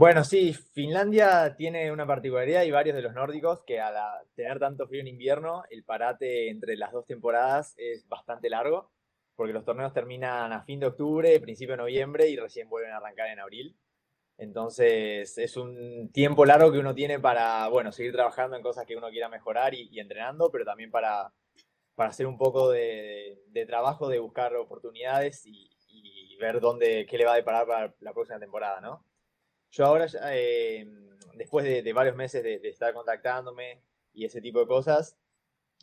Bueno, 0.00 0.24
sí, 0.24 0.54
Finlandia 0.54 1.54
tiene 1.56 1.92
una 1.92 2.06
particularidad 2.06 2.62
y 2.62 2.70
varios 2.70 2.96
de 2.96 3.02
los 3.02 3.12
nórdicos 3.12 3.62
que 3.66 3.80
al 3.80 3.94
tener 4.34 4.58
tanto 4.58 4.88
frío 4.88 5.02
en 5.02 5.08
invierno, 5.08 5.64
el 5.68 5.84
parate 5.84 6.48
entre 6.48 6.74
las 6.78 6.90
dos 6.90 7.04
temporadas 7.04 7.74
es 7.76 8.08
bastante 8.08 8.48
largo, 8.48 8.90
porque 9.36 9.52
los 9.52 9.62
torneos 9.62 9.92
terminan 9.92 10.54
a 10.54 10.62
fin 10.62 10.80
de 10.80 10.86
octubre, 10.86 11.38
principio 11.40 11.74
de 11.74 11.82
noviembre 11.82 12.28
y 12.30 12.36
recién 12.36 12.70
vuelven 12.70 12.92
a 12.92 12.96
arrancar 12.96 13.28
en 13.28 13.40
abril. 13.40 13.76
Entonces 14.38 15.36
es 15.36 15.56
un 15.58 16.10
tiempo 16.10 16.46
largo 16.46 16.72
que 16.72 16.78
uno 16.78 16.94
tiene 16.94 17.20
para, 17.20 17.68
bueno, 17.68 17.92
seguir 17.92 18.12
trabajando 18.12 18.56
en 18.56 18.62
cosas 18.62 18.86
que 18.86 18.96
uno 18.96 19.10
quiera 19.10 19.28
mejorar 19.28 19.74
y, 19.74 20.00
entrenando, 20.00 20.50
pero 20.50 20.64
también 20.64 20.90
para, 20.90 21.30
para 21.94 22.08
hacer 22.08 22.26
un 22.26 22.38
poco 22.38 22.70
de, 22.70 23.38
trabajo, 23.66 24.08
de 24.08 24.18
buscar 24.18 24.56
oportunidades 24.56 25.44
y, 25.44 25.68
ver 26.40 26.58
dónde, 26.58 27.04
qué 27.04 27.18
le 27.18 27.26
va 27.26 27.34
a 27.34 27.36
deparar 27.36 27.66
para 27.66 27.94
la 28.00 28.14
próxima 28.14 28.40
temporada, 28.40 28.80
¿no? 28.80 29.04
Yo 29.70 29.86
ahora, 29.86 30.06
eh, 30.32 30.84
después 31.34 31.64
de, 31.64 31.92
varios 31.92 32.16
meses 32.16 32.42
de, 32.42 32.56
estar 32.68 32.92
contactándome 32.92 33.80
y 34.12 34.24
ese 34.24 34.40
tipo 34.40 34.58
de 34.58 34.66
cosas, 34.66 35.16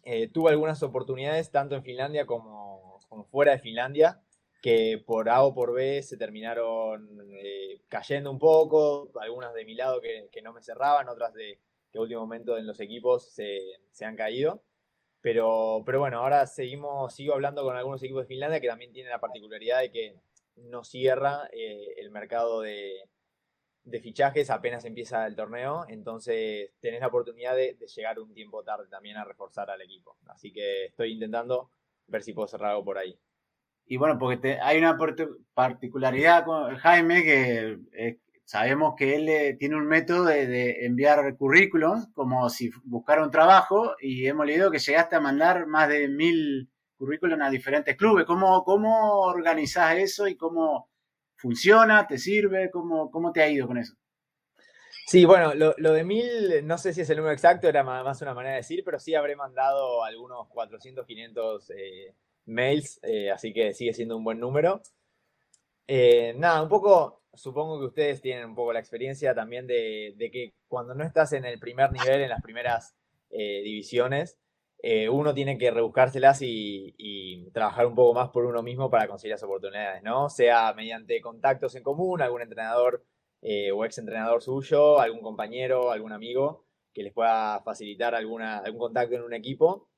eh, 0.04 0.28
tuve 0.28 0.52
algunas 0.52 0.84
oportunidades 0.84 1.52
tanto 1.52 1.76
en 1.76 1.84
Finlandia 1.84 2.26
como, 2.26 3.00
fuera 3.32 3.54
de 3.54 3.60
Finlandia, 3.60 4.22
que 4.62 5.02
por 5.06 5.30
A 5.30 5.44
o 5.44 5.54
por 5.54 5.74
B 5.74 6.04
se 6.04 6.18
terminaron 6.18 7.30
eh, 7.32 7.82
cayendo 7.88 8.30
un 8.30 8.40
poco, 8.40 9.10
algunas 9.22 9.54
de 9.54 9.64
mi 9.64 9.76
lado 9.76 10.02
que, 10.02 10.42
no 10.44 10.52
me 10.52 10.62
cerraban, 10.62 11.08
otras 11.08 11.34
de 11.34 11.60
que 11.92 12.00
último 12.00 12.22
momento 12.22 12.58
en 12.58 12.68
los 12.68 12.80
equipos 12.82 13.32
se, 13.32 13.62
han 14.02 14.18
caído. 14.18 14.64
Pero, 15.22 15.84
pero 15.86 16.00
bueno, 16.00 16.20
ahora 16.20 16.46
seguimos, 16.46 17.16
sigo 17.16 17.34
hablando 17.34 17.64
con 17.64 17.76
algunos 17.76 18.04
equipos 18.04 18.24
de 18.24 18.28
Finlandia 18.28 18.60
que 18.60 18.68
también 18.68 18.92
tienen 18.92 19.12
la 19.12 19.20
particularidad 19.20 19.80
de 19.80 19.92
que 19.92 20.16
no 20.56 20.84
cierra 20.84 21.48
el 21.52 22.12
mercado 22.12 22.62
de, 22.62 23.02
de 23.88 24.02
fichajes 24.02 24.50
apenas 24.50 24.84
empieza 24.84 25.26
el 25.26 25.36
torneo, 25.36 25.86
entonces 25.88 26.72
tenés 26.82 27.00
la 27.00 27.08
oportunidad 27.08 27.56
de, 27.56 27.78
llegar 27.96 28.20
un 28.20 28.34
tiempo 28.34 28.64
tarde 28.64 28.88
también 28.90 29.18
a 29.18 29.24
reforzar 29.24 29.70
al 29.70 29.82
equipo. 29.82 30.18
Así 30.28 30.52
que 30.52 30.86
estoy 30.86 31.14
intentando 31.14 31.72
ver 32.08 32.22
si 32.22 32.34
puedo 32.34 32.48
cerrar 32.48 32.72
algo 32.72 32.84
por 32.84 32.98
ahí. 32.98 33.18
Y 33.86 33.96
bueno, 33.96 34.18
porque 34.20 34.60
hay 34.62 34.78
una 34.78 34.98
particularidad 35.54 36.44
con 36.44 36.76
Jaime 36.76 37.24
que 37.24 37.78
eh, 37.94 38.20
sabemos 38.44 38.96
que 38.98 39.16
él 39.16 39.30
eh, 39.30 39.56
tiene 39.58 39.78
un 39.78 39.88
método 39.88 40.26
de, 40.26 40.86
enviar 40.86 41.38
currículum 41.38 42.12
como 42.12 42.50
si 42.50 42.70
buscara 42.84 43.24
un 43.24 43.32
trabajo 43.32 43.96
y 44.02 44.28
hemos 44.28 44.46
leído 44.46 44.70
que 44.70 44.80
llegaste 44.80 45.16
a 45.16 45.22
mandar 45.22 45.66
más 45.68 45.88
de 45.88 46.10
mil 46.10 46.70
currículum 46.98 47.42
a 47.42 47.50
diferentes 47.50 47.96
clubes. 47.96 48.26
¿Cómo, 48.26 48.66
cómo 48.66 49.22
organizás 49.22 49.98
eso 49.98 50.28
y 50.28 50.36
cómo 50.36 50.90
¿Funciona? 51.38 52.06
¿Te 52.08 52.18
sirve? 52.18 52.70
¿Cómo, 52.72 53.10
cómo 53.10 53.32
te 53.32 53.42
ha 53.42 53.50
ido 53.50 53.68
con 53.68 53.78
eso? 53.78 53.94
Sí, 55.08 55.24
bueno, 55.24 55.54
lo, 55.54 55.94
de 55.94 56.04
mil, 56.04 56.68
no 56.68 56.78
sé 56.78 56.94
si 56.94 57.00
es 57.00 57.10
el 57.10 57.16
número 57.16 57.34
exacto, 57.34 57.70
era 57.70 57.82
más 57.82 58.22
una 58.22 58.34
manera 58.34 58.56
de 58.56 58.62
decir, 58.62 58.84
pero 58.84 59.00
sí 59.00 59.16
habré 59.16 59.38
mandado 59.38 60.04
algunos 60.04 60.50
400, 60.50 61.06
500 61.06 61.70
eh, 61.70 62.14
mails, 62.48 63.00
eh, 63.04 63.32
así 63.32 63.54
que 63.54 63.74
sigue 63.74 63.94
siendo 63.94 64.18
un 64.18 64.26
buen 64.26 64.38
número. 64.38 64.82
Eh, 65.88 66.36
nada, 66.38 66.62
un 66.62 66.68
poco, 66.68 67.22
supongo 67.34 67.80
que 67.80 67.86
ustedes 67.86 68.22
tienen 68.22 68.48
un 68.48 68.56
poco 68.56 68.74
la 68.74 68.80
experiencia 68.80 69.34
también 69.34 69.66
de 69.66 70.30
que 70.30 70.56
cuando 70.68 70.94
no 70.94 71.06
estás 71.06 71.32
en 71.32 71.46
el 71.46 71.58
primer 71.58 71.90
nivel, 71.94 72.20
en 72.24 72.30
las 72.30 72.42
primeras 72.42 72.94
divisiones, 73.30 74.38
eh, 74.80 75.10
uno 75.10 75.34
tiene 75.34 75.58
que 75.58 75.72
rebuscárselas 75.72 76.40
y, 76.42 77.50
trabajar 77.54 77.88
un 77.88 77.96
poco 77.96 78.14
más 78.14 78.30
por 78.30 78.46
uno 78.46 78.62
mismo 78.62 78.90
para 78.90 79.08
conseguir 79.08 79.32
las 79.32 79.44
oportunidades, 79.44 80.04
¿no? 80.04 80.30
Sea 80.30 80.74
mediante 80.74 81.20
contactos 81.22 81.76
en 81.76 81.84
común, 81.84 82.22
algún 82.22 82.42
entrenador 82.42 83.04
eh, 83.42 83.72
o 83.72 83.86
ex 83.86 83.98
entrenador 83.98 84.44
suyo, 84.44 85.00
algún 85.00 85.22
compañero, 85.22 85.92
algún 85.92 86.12
amigo 86.12 86.66
que 86.94 87.04
les 87.04 87.14
pueda 87.14 87.62
facilitar 87.62 88.14
alguna, 88.16 88.60
algún 88.60 88.80
contacto 88.80 89.16
en 89.16 89.24
un 89.24 89.34
equipo. 89.34 89.90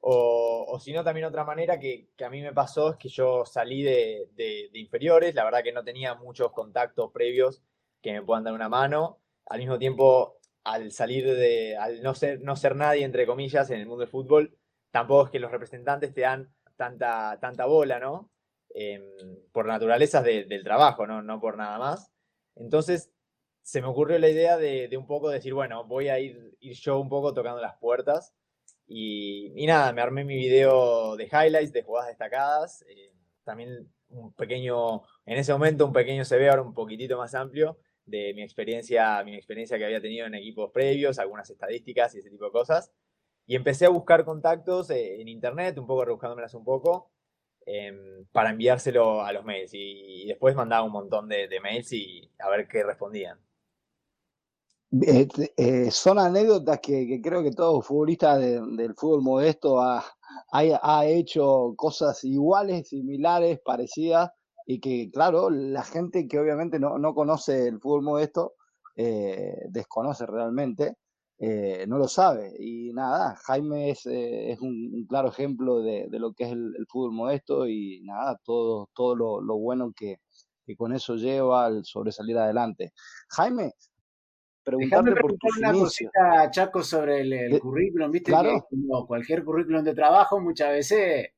O, 0.00 0.78
si 0.80 0.92
no, 0.92 1.02
también 1.02 1.26
otra 1.26 1.44
manera 1.44 1.78
que, 1.78 2.08
a 2.24 2.30
mí 2.30 2.40
me 2.40 2.52
pasó 2.52 2.90
es 2.90 2.96
que 2.96 3.08
yo 3.08 3.44
salí 3.44 3.82
de, 3.82 4.28
de 4.36 4.78
inferiores, 4.78 5.34
la 5.34 5.44
verdad 5.44 5.62
que 5.64 5.72
no 5.72 5.82
tenía 5.84 6.14
muchos 6.14 6.52
contactos 6.52 7.10
previos 7.12 7.62
que 8.00 8.12
me 8.12 8.22
puedan 8.22 8.44
dar 8.44 8.54
una 8.54 8.68
mano. 8.68 9.18
Al 9.46 9.58
mismo 9.58 9.78
tiempo, 9.78 10.37
al 10.72 10.92
salir 10.92 11.24
de, 11.26 11.76
al 11.76 12.02
no 12.02 12.14
ser, 12.14 12.40
no 12.42 12.56
ser 12.56 12.76
nadie, 12.76 13.04
entre 13.04 13.26
comillas, 13.26 13.70
en 13.70 13.80
el 13.80 13.86
mundo 13.86 14.00
del 14.00 14.10
fútbol, 14.10 14.56
tampoco 14.90 15.26
es 15.26 15.30
que 15.30 15.38
los 15.38 15.50
representantes 15.50 16.12
te 16.12 16.22
dan 16.22 16.52
tanta, 16.76 17.38
tanta 17.40 17.66
bola, 17.66 17.98
¿no? 17.98 18.30
Em, 18.74 19.02
por 19.52 19.66
naturaleza 19.66 20.22
del 20.22 20.62
trabajo, 20.62 21.06
¿no? 21.06 21.22
No 21.22 21.40
por 21.40 21.56
nada 21.56 21.78
más. 21.78 22.12
Entonces, 22.54 23.10
se 23.62 23.80
me 23.82 23.88
ocurrió 23.88 24.18
la 24.18 24.28
idea 24.28 24.56
de, 24.56 24.94
un 24.96 25.06
poco 25.06 25.30
decir, 25.30 25.54
bueno, 25.54 25.84
voy 25.84 26.08
a 26.08 26.18
ir, 26.18 26.56
ir 26.60 26.76
yo 26.76 26.98
un 26.98 27.08
poco 27.08 27.34
tocando 27.34 27.60
las 27.60 27.76
puertas. 27.78 28.34
Y, 28.86 29.66
nada, 29.66 29.92
me 29.92 30.00
armé 30.00 30.24
mi 30.24 30.36
video 30.36 31.16
de 31.16 31.24
highlights, 31.24 31.72
de 31.72 31.82
jugadas 31.82 32.08
destacadas. 32.08 32.84
Eh, 32.88 33.12
también 33.44 33.90
un 34.10 34.32
pequeño, 34.32 35.02
en 35.26 35.38
ese 35.38 35.52
momento 35.52 35.86
un 35.86 35.92
pequeño 35.92 36.24
CV, 36.24 36.48
ahora 36.48 36.62
un 36.62 36.74
poquitito 36.74 37.18
más 37.18 37.34
amplio, 37.34 37.78
de 38.08 38.32
mi 38.34 38.42
experiencia, 38.42 39.22
mi 39.24 39.34
experiencia 39.34 39.78
que 39.78 39.84
había 39.84 40.00
tenido 40.00 40.26
en 40.26 40.34
equipos 40.34 40.70
previos, 40.72 41.18
algunas 41.18 41.48
estadísticas 41.50 42.14
y 42.14 42.18
ese 42.18 42.30
tipo 42.30 42.46
de 42.46 42.52
cosas. 42.52 42.92
y 43.46 43.56
empecé 43.56 43.86
a 43.86 43.90
buscar 43.90 44.24
contactos 44.26 44.90
eh, 44.90 45.20
en 45.22 45.28
internet, 45.28 45.78
un 45.78 45.86
poco 45.86 46.04
rebuscándomelas 46.04 46.52
un 46.54 46.64
poco, 46.64 47.10
em, 47.66 48.26
para 48.32 48.50
enviárselo 48.50 49.22
a 49.22 49.32
los 49.32 49.44
mails. 49.44 49.70
Y, 49.72 50.26
después 50.26 50.54
mandaba 50.54 50.84
un 50.84 50.92
montón 50.92 51.28
de, 51.28 51.48
mails 51.62 51.92
y 51.92 52.30
a 52.38 52.50
ver 52.50 52.68
qué 52.68 52.84
respondían. 52.84 53.38
Eh, 55.56 55.90
son 55.90 56.18
anécdotas 56.18 56.80
que, 56.80 57.20
creo 57.22 57.42
que 57.42 57.52
todo 57.52 57.82
futbolista 57.82 58.36
del 58.38 58.94
fútbol 58.94 59.22
modesto 59.22 59.80
ha, 59.80 60.04
ha, 60.50 61.06
hecho 61.06 61.74
cosas 61.76 62.22
iguales, 62.24 62.88
similares, 62.88 63.60
parecidas, 63.60 64.30
y 64.70 64.80
que, 64.80 65.10
claro, 65.10 65.48
la 65.48 65.82
gente 65.82 66.28
que 66.28 66.38
obviamente 66.38 66.78
no, 66.78 66.98
no 66.98 67.14
conoce 67.14 67.68
el 67.68 67.80
fútbol 67.80 68.02
modesto, 68.02 68.52
eh, 68.94 69.62
desconoce 69.70 70.26
realmente, 70.26 70.98
eh, 71.38 71.86
no 71.88 71.96
lo 71.96 72.06
sabe. 72.06 72.52
Y 72.58 72.92
nada, 72.92 73.34
Jaime 73.46 73.88
es, 73.88 74.04
eh, 74.04 74.52
es 74.52 74.60
un, 74.60 75.06
claro 75.08 75.28
ejemplo 75.30 75.80
de, 75.80 76.06
lo 76.10 76.34
que 76.34 76.44
es 76.44 76.52
el, 76.52 76.86
fútbol 76.86 77.12
modesto 77.12 77.66
y 77.66 78.02
nada, 78.02 78.38
todo, 78.44 78.90
todo 78.94 79.16
lo, 79.16 79.56
bueno 79.56 79.90
que, 79.96 80.18
con 80.76 80.92
eso 80.92 81.16
lleva 81.16 81.64
al 81.64 81.86
sobresalir 81.86 82.36
adelante. 82.36 82.92
Jaime, 83.30 83.72
preguntarte 84.62 85.12
por 85.18 85.34
una 85.60 85.72
cosita, 85.72 86.50
Chaco, 86.50 86.82
sobre 86.82 87.22
el, 87.22 87.58
currículum, 87.58 88.10
viste 88.10 88.32
que 88.32 88.60
como 88.68 89.06
cualquier 89.06 89.42
currículum 89.42 89.82
de 89.82 89.94
trabajo 89.94 90.38
muchas 90.42 90.72
veces 90.72 91.28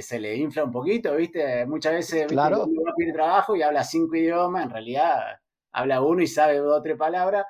se 0.00 0.20
le 0.20 0.36
infla 0.36 0.64
un 0.64 0.72
poquito, 0.72 1.14
viste, 1.16 1.66
muchas 1.66 1.92
veces 1.94 2.26
claro. 2.26 2.64
uno 2.64 2.92
tiene 2.96 3.12
trabajo 3.12 3.56
y 3.56 3.62
habla 3.62 3.84
cinco 3.84 4.16
idiomas, 4.16 4.64
en 4.64 4.70
realidad 4.70 5.40
habla 5.72 6.02
uno 6.02 6.22
y 6.22 6.26
sabe 6.26 6.58
dos 6.58 6.78
o 6.78 6.82
tres 6.82 6.96
palabras, 6.96 7.46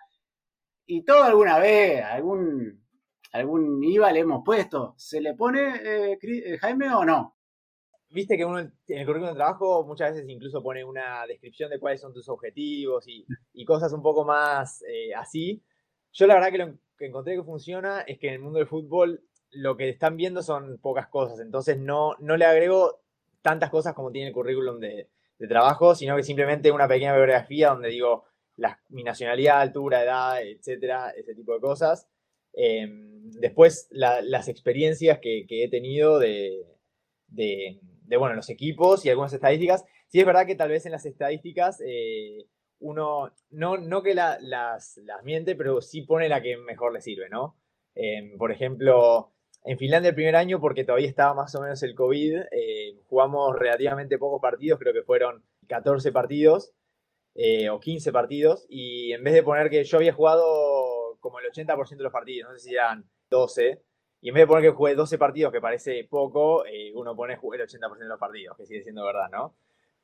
y 0.87 1.05
todo 1.05 1.23
alguna 1.25 1.59
vez, 1.59 2.03
algún, 2.05 2.85
algún 3.33 3.83
IVA 3.83 4.13
le 4.13 4.21
hemos 4.21 4.43
puesto. 4.45 4.95
¿Se 4.97 5.21
le 5.21 5.35
pone, 5.35 5.77
eh, 5.77 6.19
eh, 6.21 6.59
Jaime, 6.59 6.93
o 6.93 7.05
no? 7.05 7.37
Viste 8.11 8.37
que 8.37 8.45
uno 8.45 8.59
en 8.59 8.73
el 8.89 9.07
currículum 9.07 9.31
de 9.31 9.37
trabajo 9.37 9.87
muchas 9.87 10.13
veces 10.13 10.29
incluso 10.29 10.63
pone 10.63 10.85
una 10.85 11.27
descripción 11.27 11.71
de 11.71 11.79
cuáles 11.79 12.01
son 12.01 12.13
tus 12.13 12.29
objetivos 12.29 13.07
y, 13.09 13.65
cosas 13.65 13.93
un 13.93 14.03
poco 14.03 14.25
más 14.25 14.83
eh, 14.83 15.15
así. 15.15 15.63
Yo 16.13 16.27
la 16.27 16.35
verdad 16.35 16.51
que 16.51 16.59
lo 16.59 16.79
que 16.99 17.07
encontré 17.07 17.37
que 17.37 17.43
funciona 17.43 18.03
es 18.03 18.19
que 18.19 18.29
en 18.29 18.35
el 18.35 18.41
mundo 18.41 18.59
del 18.59 18.69
fútbol 18.69 19.25
lo 19.53 19.77
que 19.77 19.89
están 19.89 20.17
viendo 20.17 20.43
son 20.43 20.79
pocas 20.79 21.09
cosas, 21.09 21.41
entonces 21.41 21.79
no, 21.79 22.17
no 22.19 22.37
le 22.37 22.45
agrego 22.45 23.01
tantas 23.43 23.71
cosas 23.71 23.95
como 23.95 24.11
tiene 24.11 24.29
el 24.29 24.35
currículum 24.35 24.81
de, 24.81 25.09
de 25.39 25.49
trabajo, 25.49 25.95
sino 25.95 26.17
que 26.17 26.23
simplemente 26.23 26.71
una 26.71 26.89
pequeña 26.89 27.15
biografía 27.15 27.71
donde 27.71 27.89
digo, 27.89 28.25
mi 28.91 29.03
nacionalidad, 29.03 29.61
altura, 29.61 30.05
edad, 30.05 30.43
etcétera, 30.43 31.11
ese 31.11 31.35
tipo 31.35 31.55
de 31.55 31.61
cosas. 31.61 32.09
Em, 32.53 33.31
después, 33.33 33.89
las 33.91 34.49
experiencias 34.49 35.19
que, 35.21 35.47
he 35.49 35.71
tenido 35.71 36.19
de, 36.19 36.65
de, 37.29 37.81
bueno, 38.19 38.35
los 38.35 38.51
equipos 38.51 39.05
y 39.05 39.11
algunas 39.11 39.33
estadísticas. 39.33 39.85
Sí 40.09 40.21
es 40.21 40.27
verdad 40.27 40.47
que 40.47 40.55
tal 40.55 40.69
vez 40.69 40.85
en 40.85 40.93
las 40.93 41.07
estadísticas 41.07 41.83
eh, 41.85 42.47
uno, 42.81 43.33
no, 43.51 43.79
no 43.79 44.03
que 44.03 44.15
las, 44.15 44.43
las, 44.43 45.01
miente, 45.25 45.57
pero 45.57 45.81
sí 45.81 46.03
pone 46.03 46.29
la 46.29 46.43
que 46.43 46.57
mejor 46.59 46.93
le 46.93 47.01
sirve, 47.01 47.29
¿no? 47.31 47.57
Em, 47.95 48.37
por 48.37 48.53
ejemplo, 48.53 49.33
en 49.65 49.79
Finlandia 49.79 50.11
el 50.11 50.15
primer 50.15 50.37
año, 50.37 50.61
porque 50.61 50.85
todavía 50.85 51.09
estaba 51.09 51.35
más 51.35 51.55
o 51.55 51.61
menos 51.61 51.83
el 51.83 51.95
COVID, 51.95 52.43
eh, 52.51 52.97
jugamos 53.09 53.57
relativamente 53.57 54.19
pocos 54.19 54.41
partidos, 54.41 54.79
creo 54.79 54.93
que 54.93 55.03
fueron 55.03 55.45
14 55.69 56.11
partidos, 56.13 56.73
eh, 57.35 57.71
o 57.71 57.79
15 57.79 58.13
partidos, 58.13 58.67
y 58.69 59.13
en 59.13 59.23
vez 59.23 59.35
de 59.35 59.43
poner 59.43 59.71
que 59.71 59.85
yo 59.85 59.97
había 59.99 60.13
jugado 60.13 61.17
como 61.21 61.39
el 61.39 61.47
80% 61.47 61.97
de 61.97 62.03
los 62.03 62.13
partidos, 62.13 62.51
no 62.51 62.59
sé 62.59 62.69
si 62.69 62.75
eran 62.75 63.05
12, 63.31 63.81
y 64.21 64.29
en 64.29 64.35
vez 64.35 64.43
de 64.43 64.47
poner 64.47 64.65
que 64.65 64.77
jugué 64.77 64.95
12 64.95 65.19
partidos, 65.19 65.53
que 65.53 65.61
parece 65.61 66.05
poco, 66.11 66.67
eh, 66.67 66.93
uno 66.95 67.15
pone 67.15 67.37
jugué 67.37 67.59
el 67.59 67.69
80% 67.69 67.99
de 67.99 68.09
los 68.09 68.19
partidos, 68.19 68.57
que 68.57 68.67
sigue 68.67 68.83
siendo 68.83 69.05
verdad, 69.05 69.29
¿no? 69.31 69.55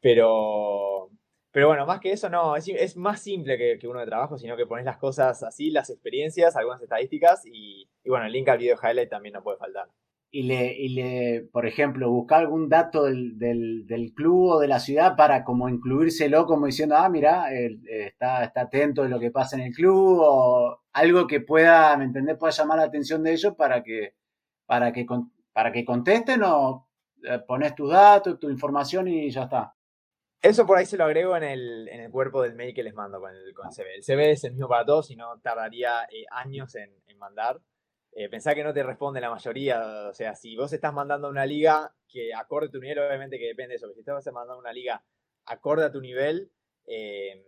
Pero, 0.01 1.11
pero 1.51 1.69
bueno, 1.69 1.87
más 1.87 2.01
que 2.01 2.13
eso, 2.13 2.29
no, 2.29 2.57
es, 2.57 2.97
más 2.97 3.21
simple 3.23 3.57
que, 3.57 3.89
uno 3.89 4.01
de 4.01 4.07
trabajo, 4.07 4.37
sino 4.39 4.57
que 4.57 4.67
pones 4.67 4.85
las 4.85 4.99
cosas 4.99 5.43
así, 5.43 5.71
las 5.71 5.91
experiencias, 5.91 6.57
algunas 6.57 6.83
estadísticas, 6.83 7.45
y, 7.47 7.89
bueno, 8.07 8.27
el 8.27 8.33
link 8.33 8.49
al 8.49 8.59
video 8.59 8.77
highlight 8.83 9.09
también 9.09 9.35
no 9.35 9.43
puede 9.43 9.59
faltar 9.59 9.89
y 10.31 10.43
le, 10.43 10.75
y 10.75 10.91
le, 10.91 11.49
por 11.53 11.67
ejemplo, 11.67 12.11
buscar 12.11 12.41
algún 12.41 12.69
dato 12.69 13.05
del, 13.05 13.39
del, 13.39 14.13
club 14.15 14.51
o 14.51 14.61
de 14.61 14.69
la 14.69 14.79
ciudad 14.79 15.17
para 15.17 15.43
como 15.43 15.69
incluírselo 15.71 16.45
como 16.47 16.67
diciendo, 16.67 16.97
ah, 16.99 17.09
mira, 17.09 17.47
está, 17.51 18.45
está 18.45 18.63
atento 18.63 19.03
de 19.03 19.09
lo 19.09 19.19
que 19.19 19.31
pasa 19.31 19.57
en 19.57 19.63
el 19.63 19.75
club 19.75 20.19
o 20.21 20.83
algo 20.93 21.27
que 21.27 21.41
pueda, 21.41 21.97
¿me 21.97 22.05
entendés? 22.05 22.37
Pueda 22.37 22.53
llamar 22.53 22.79
la 22.79 22.85
atención 22.85 23.23
de 23.23 23.33
ellos 23.33 23.55
para 23.57 23.83
que, 23.83 24.15
para 24.67 24.93
que, 24.93 25.07
para 25.53 25.73
que 25.73 25.85
contesten 25.85 26.43
o 26.43 26.89
eh, 27.25 27.39
pones 27.47 27.75
tus 27.75 27.91
datos, 27.91 28.39
tu 28.39 28.51
información 28.51 29.09
y 29.09 29.31
ya 29.31 29.45
está. 29.45 29.75
Eso 30.41 30.67
por 30.67 30.79
ahí 30.79 30.87
se 30.87 30.97
lo 30.97 31.05
agrego 31.05 31.37
en 31.37 31.43
el, 31.43 31.89
en 31.89 32.01
el 32.01 32.11
cuerpo 32.11 32.43
del 32.43 32.55
mail 32.55 32.73
que 32.75 32.85
les 32.85 32.95
mando 32.95 33.21
con 33.21 33.35
el, 33.35 33.53
con 33.55 33.67
el 33.67 33.73
CV. 33.73 33.95
El 33.97 34.03
CV 34.05 34.31
es 34.31 34.45
el 34.45 34.53
mismo 34.53 34.69
para 34.69 34.85
todos 34.85 35.11
y 35.11 35.17
no 35.17 35.39
tardaría 35.41 36.05
eh, 36.05 36.25
años 36.31 36.75
en, 36.77 36.95
en 37.07 37.19
mandar. 37.19 37.61
Eh, 38.13 38.29
pensá 38.29 38.55
que 38.55 38.65
no 38.65 38.73
te 38.73 38.83
responde 38.83 39.21
la 39.21 39.31
mayoría. 39.31 40.09
O 40.09 40.15
sea, 40.15 40.35
si 40.35 40.57
vos 40.57 40.73
estás 40.73 40.93
mandando 40.93 41.29
una 41.29 41.47
liga 41.47 41.95
que 42.09 42.33
acorde 42.35 42.69
a 42.69 42.71
tu 42.71 42.81
nivel, 42.81 42.99
obviamente 42.99 43.39
que 43.39 43.47
depende 43.47 43.73
de 43.73 43.77
eso. 43.77 43.93
si 43.93 44.01
estás 44.01 44.33
mandando 44.33 44.59
una 44.59 44.73
liga 44.73 45.03
acorde 45.47 45.85
a 45.85 45.93
tu 45.93 46.01
nivel, 46.01 46.51
eh, 46.87 47.45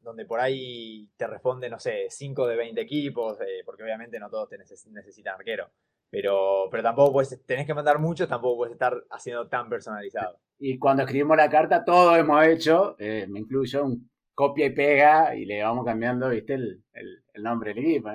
donde 0.00 0.26
por 0.26 0.40
ahí 0.40 1.08
te 1.16 1.26
responde, 1.26 1.68
no 1.68 1.78
sé, 1.78 2.06
5 2.10 2.46
de 2.46 2.56
20 2.56 2.80
equipos, 2.80 3.40
eh, 3.40 3.62
porque 3.64 3.82
obviamente 3.82 4.18
no 4.18 4.30
todos 4.30 4.48
te 4.48 4.58
necesitan 4.58 5.34
arquero. 5.34 5.70
Pero, 6.14 6.68
pero 6.70 6.82
tampoco 6.82 7.12
puedes, 7.12 7.44
tenés 7.44 7.66
que 7.66 7.74
mandar 7.74 7.98
muchos, 7.98 8.28
tampoco 8.28 8.58
puedes 8.58 8.72
estar 8.72 8.94
haciendo 9.10 9.48
tan 9.48 9.68
personalizado. 9.68 10.38
Y 10.58 10.78
cuando 10.78 11.02
escribimos 11.02 11.36
la 11.36 11.50
carta, 11.50 11.84
todo 11.84 12.16
hemos 12.16 12.44
hecho, 12.46 12.96
me 12.98 13.40
incluyo 13.40 13.84
un 13.84 14.08
copia 14.34 14.66
y 14.66 14.70
pega 14.70 15.34
y 15.34 15.44
le 15.44 15.62
vamos 15.62 15.84
cambiando, 15.84 16.28
viste, 16.30 16.54
el, 16.54 16.82
el, 16.92 17.42
nombre 17.42 17.74
del 17.74 17.84
equipo. 17.84 18.10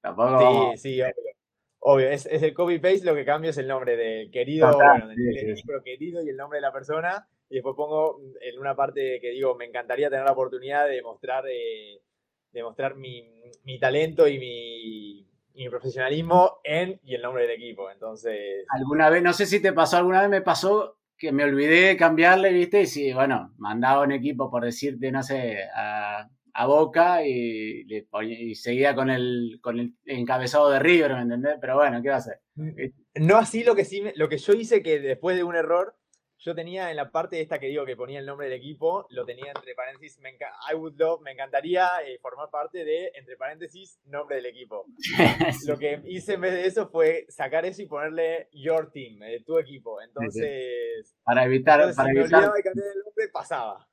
Tampoco 0.00 0.72
sí, 0.76 0.96
sí, 0.96 1.02
Obvio, 1.84 2.10
es, 2.10 2.26
el 2.26 2.54
copy-paste, 2.54 3.04
lo 3.04 3.14
que 3.14 3.24
cambio 3.24 3.50
es 3.50 3.58
el 3.58 3.66
nombre 3.66 3.96
de 3.96 4.30
querido, 4.30 4.72
bueno, 4.72 5.08
del 5.08 5.82
querido 5.84 6.22
y 6.22 6.28
el 6.28 6.36
nombre 6.36 6.58
de 6.58 6.62
la 6.62 6.72
persona. 6.72 7.28
Y 7.48 7.56
después 7.56 7.74
pongo 7.74 8.20
en 8.40 8.58
una 8.58 8.76
parte 8.76 9.18
que 9.20 9.30
digo, 9.30 9.56
me 9.56 9.64
encantaría 9.64 10.08
tener 10.08 10.24
la 10.24 10.32
oportunidad 10.32 10.86
de 10.86 11.02
mostrar, 11.02 11.44
eh, 11.48 12.00
de 12.52 12.94
mi, 12.96 13.28
mi, 13.64 13.80
talento 13.80 14.28
y 14.28 14.38
mi, 14.38 15.26
mi, 15.54 15.68
profesionalismo 15.68 16.60
en 16.64 17.00
y 17.04 17.14
el 17.14 17.22
nombre 17.22 17.46
del 17.46 17.52
equipo. 17.52 17.90
Entonces. 17.90 18.64
Alguna 18.68 19.10
vez, 19.10 19.22
no 19.22 19.32
sé 19.32 19.46
si 19.46 19.60
te 19.60 19.72
pasó, 19.72 19.96
alguna 19.96 20.20
vez 20.20 20.30
me 20.30 20.42
pasó 20.42 20.98
que 21.16 21.32
me 21.32 21.44
olvidé 21.44 21.88
de 21.88 21.96
cambiarle, 21.96 22.52
¿viste? 22.52 22.82
Y 22.82 22.86
sí, 22.86 23.12
bueno, 23.12 23.52
mandaba 23.56 24.02
un 24.02 24.12
equipo, 24.12 24.50
por 24.50 24.64
decirte, 24.64 25.12
no 25.12 25.22
sé, 25.22 25.58
a 25.74 26.28
a 26.54 26.66
Boca 26.66 27.26
y, 27.26 27.86
seguía 28.54 28.94
con 28.94 29.10
el, 29.10 29.58
con 29.60 29.78
el 29.78 29.94
encabezado 30.04 30.70
de 30.70 30.78
River, 30.78 31.14
¿me 31.14 31.22
entendés? 31.22 31.56
Pero 31.60 31.76
bueno, 31.76 32.02
¿qué 32.02 32.08
va 32.08 32.16
a 32.16 32.18
hacer? 32.18 32.40
No 33.14 33.36
así 33.36 33.64
lo 33.64 33.74
que 33.74 33.84
sí, 33.84 34.02
lo 34.16 34.28
que 34.28 34.38
yo 34.38 34.52
hice 34.52 34.82
que 34.82 35.00
después 35.00 35.36
de 35.36 35.44
un 35.44 35.56
error, 35.56 35.96
yo 36.44 36.54
tenía 36.54 36.90
en 36.90 36.96
la 36.96 37.10
parte 37.10 37.40
esta 37.40 37.58
que 37.58 37.68
digo 37.68 37.86
que 37.86 37.96
ponía 37.96 38.18
el 38.18 38.26
nombre 38.26 38.48
del 38.48 38.58
equipo, 38.58 39.06
lo 39.10 39.24
tenía 39.24 39.52
entre 39.54 39.74
paréntesis, 39.74 40.18
me 40.20 40.30
I 40.30 40.74
would 40.74 40.98
love, 40.98 41.20
me 41.22 41.32
encantaría 41.32 41.88
eh, 42.04 42.18
formar 42.20 42.50
parte 42.50 42.84
de, 42.84 43.12
entre 43.14 43.36
paréntesis, 43.36 44.00
nombre 44.06 44.36
del 44.36 44.46
equipo. 44.46 44.86
Lo 45.66 45.78
que 45.78 46.02
hice 46.06 46.34
en 46.34 46.40
vez 46.40 46.52
de 46.52 46.66
eso 46.66 46.88
fue 46.88 47.26
sacar 47.28 47.64
eso 47.64 47.82
y 47.82 47.86
ponerle 47.86 48.48
your 48.52 48.90
team, 48.90 49.22
eh, 49.22 49.42
tu 49.46 49.56
equipo. 49.58 50.00
Entonces, 50.02 51.14
para 51.22 51.44
evitar, 51.44 51.78
para 51.94 52.10
si 52.10 52.18
evitar... 52.18 52.40
Me 52.40 52.56
de 52.56 52.62
cambiar 52.62 52.86
el 52.88 53.02
nombre, 53.04 53.28
pasaba. 53.32 53.88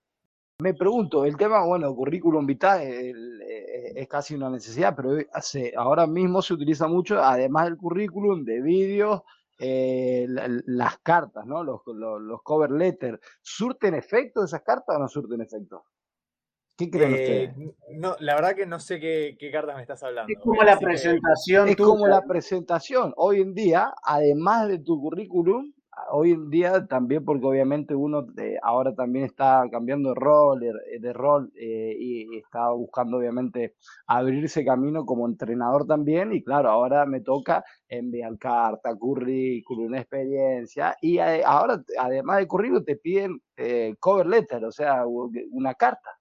Me 0.62 0.74
pregunto, 0.74 1.26
el 1.26 1.38
tema, 1.38 1.64
bueno, 1.66 1.96
currículum 1.96 2.46
vitae 2.46 3.12
eh, 3.12 3.94
es 3.96 4.08
casi 4.08 4.36
una 4.36 4.50
necesidad, 4.50 4.94
pero 4.96 5.18
hace, 5.32 5.74
ahora 5.78 6.08
mismo 6.08 6.42
se 6.42 6.54
utiliza 6.54 6.88
mucho, 6.88 7.24
además 7.24 7.66
del 7.66 7.78
currículum, 7.78 8.44
de 8.44 8.60
vídeos, 8.60 9.22
eh, 9.60 10.26
las 10.28 11.00
cartas, 11.00 11.46
¿no? 11.46 11.64
Los, 11.64 11.82
los, 11.86 12.42
cover 12.44 12.72
letters. 12.72 13.20
¿Surten 13.42 13.94
efecto 13.94 14.44
esas 14.44 14.62
cartas 14.62 14.96
o 14.96 15.00
no 15.00 15.08
surten 15.08 15.42
efecto? 15.42 15.86
¿Qué 16.78 16.90
creen 16.90 17.14
eh, 17.14 17.54
ustedes? 17.54 17.76
No, 18.00 18.16
la 18.20 18.36
verdad 18.36 18.56
que 18.56 18.66
no 18.66 18.80
sé 18.80 19.02
qué, 19.02 19.36
qué 19.38 19.52
cartas 19.52 19.76
me 19.76 19.82
estás 19.82 20.02
hablando. 20.02 20.32
Es 20.32 20.40
como 20.42 20.64
la 20.64 20.80
presentación. 20.80 21.68
Es 21.68 21.76
como 21.76 22.08
la 22.08 22.22
presentación. 22.22 23.14
Hoy 23.18 23.42
en 23.42 23.54
día, 23.54 23.94
además 24.02 24.70
de 24.70 24.80
tu 24.80 24.98
currículum, 25.02 25.74
hoy 26.12 26.32
en 26.32 26.50
día 26.50 26.86
también 26.88 27.24
porque 27.26 27.46
obviamente 27.46 27.96
uno 27.96 28.26
eh, 28.38 28.58
ahora 28.62 28.94
también 28.96 29.26
está 29.26 29.64
cambiando 29.72 30.10
de 30.10 30.16
rol, 30.16 30.60
de, 30.60 31.14
rol 31.14 31.52
eh, 31.56 31.96
y, 31.98 32.38
está 32.38 32.70
buscando 32.72 33.18
obviamente 33.18 33.76
abrirse 34.08 34.66
camino 34.66 35.06
como 35.06 35.28
entrenador 35.28 35.86
también 35.86 36.34
y 36.34 36.44
claro, 36.44 36.70
ahora 36.70 37.06
me 37.06 37.22
toca 37.22 37.64
enviar 37.88 38.38
carta, 38.38 38.96
currículum, 38.96 39.96
experiencia 39.96 40.96
y 41.02 41.20
ahora 41.20 41.82
además 42.00 42.38
de 42.38 42.48
currículum 42.48 42.84
te 42.84 42.96
piden 42.96 43.42
eh, 43.58 43.96
cover 44.00 44.28
letter, 44.28 44.64
o 44.66 44.72
sea, 44.72 45.06
una 45.52 45.74
carta. 45.74 46.19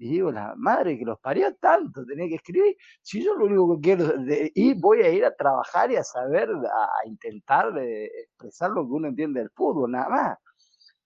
Y 0.00 0.08
digo, 0.12 0.32
la 0.32 0.54
madre 0.56 0.98
que 0.98 1.04
los 1.04 1.20
parió 1.20 1.54
tanto, 1.56 2.06
tenía 2.06 2.26
que 2.26 2.36
escribir. 2.36 2.74
Si 3.02 3.22
yo 3.22 3.34
lo 3.34 3.44
único 3.44 3.74
que 3.74 3.80
quiero, 3.82 4.14
y 4.54 4.72
voy 4.72 5.02
a 5.02 5.10
ir 5.10 5.26
a 5.26 5.36
trabajar 5.36 5.90
y 5.92 5.96
a 5.96 6.02
saber, 6.02 6.48
a, 6.48 7.06
intentar 7.06 7.70
de 7.74 8.06
expresar 8.06 8.70
lo 8.70 8.86
que 8.86 8.92
uno 8.92 9.08
entiende 9.08 9.40
del 9.40 9.50
fútbol, 9.50 9.90
nada 9.90 10.08
más. 10.08 10.38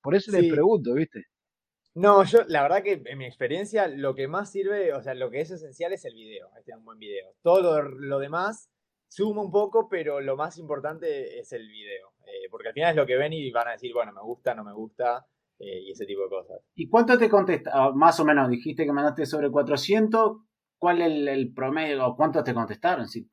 Por 0.00 0.14
eso 0.14 0.30
les 0.30 0.48
pregunto, 0.48 0.94
¿viste? 0.94 1.24
No, 1.94 2.22
yo 2.22 2.44
la 2.46 2.62
verdad 2.62 2.84
que 2.84 3.02
en 3.04 3.18
mi 3.18 3.24
experiencia 3.24 3.88
lo 3.88 4.14
que 4.14 4.28
más 4.28 4.52
sirve, 4.52 4.92
o 4.92 5.02
sea, 5.02 5.14
lo 5.14 5.28
que 5.28 5.40
es 5.40 5.50
esencial 5.50 5.92
es 5.92 6.04
el 6.04 6.14
video, 6.14 6.48
este 6.56 6.70
es 6.70 6.78
un 6.78 6.84
buen 6.84 6.98
video. 7.00 7.34
Todo 7.42 7.82
lo, 7.82 8.18
demás 8.20 8.70
suma 9.08 9.42
un 9.42 9.50
poco, 9.50 9.88
pero 9.88 10.20
lo 10.20 10.36
más 10.36 10.56
importante 10.56 11.40
es 11.40 11.52
el 11.52 11.66
video, 11.68 12.12
eh, 12.26 12.48
porque 12.48 12.68
al 12.68 12.74
final 12.74 12.90
es 12.90 12.96
lo 12.96 13.06
que 13.06 13.16
ven 13.16 13.32
y 13.32 13.50
van 13.50 13.66
a 13.66 13.72
decir, 13.72 13.92
bueno, 13.92 14.12
me 14.12 14.22
gusta, 14.22 14.54
no 14.54 14.62
me 14.62 14.72
gusta, 14.72 15.26
eh, 15.58 15.80
y 15.82 15.90
ese 15.92 16.06
tipo 16.06 16.22
de 16.22 16.28
cosas. 16.28 16.60
¿Y 16.74 16.88
cuánto 16.88 17.18
te 17.18 17.28
contesta? 17.28 17.70
Ah, 17.72 17.92
más 17.94 18.18
o 18.20 18.24
menos, 18.24 18.48
dijiste 18.48 18.84
que 18.84 18.92
mandaste 18.92 19.26
sobre 19.26 19.50
400, 19.50 20.38
¿cuál 20.78 21.02
es 21.02 21.28
el, 21.28 21.52
promedio 21.54 22.06
o 22.06 22.16
cuántos 22.16 22.44
te 22.44 22.54
contestaron? 22.54 23.08
Sí. 23.08 23.28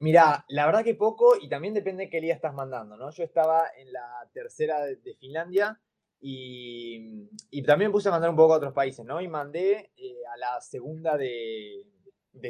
Mira, 0.00 0.44
la 0.48 0.66
verdad 0.66 0.84
que 0.84 0.94
poco 0.94 1.36
y 1.40 1.48
también 1.48 1.74
depende 1.74 2.04
de 2.04 2.10
qué 2.10 2.20
día 2.20 2.34
estás 2.34 2.54
mandando, 2.54 2.96
¿no? 2.96 3.10
Yo 3.10 3.24
estaba 3.24 3.64
en 3.78 3.92
la 3.92 4.28
tercera 4.32 4.84
de 4.84 5.14
Finlandia 5.18 5.80
y, 6.26 7.62
también 7.66 7.92
puse 7.92 8.08
a 8.08 8.12
mandar 8.12 8.30
un 8.30 8.36
poco 8.36 8.54
a 8.54 8.56
otros 8.56 8.72
países, 8.72 9.04
¿no? 9.04 9.20
Y 9.20 9.28
mandé 9.28 9.92
eh, 9.94 10.22
a 10.32 10.38
la 10.38 10.58
segunda 10.62 11.18
de, 11.18 11.84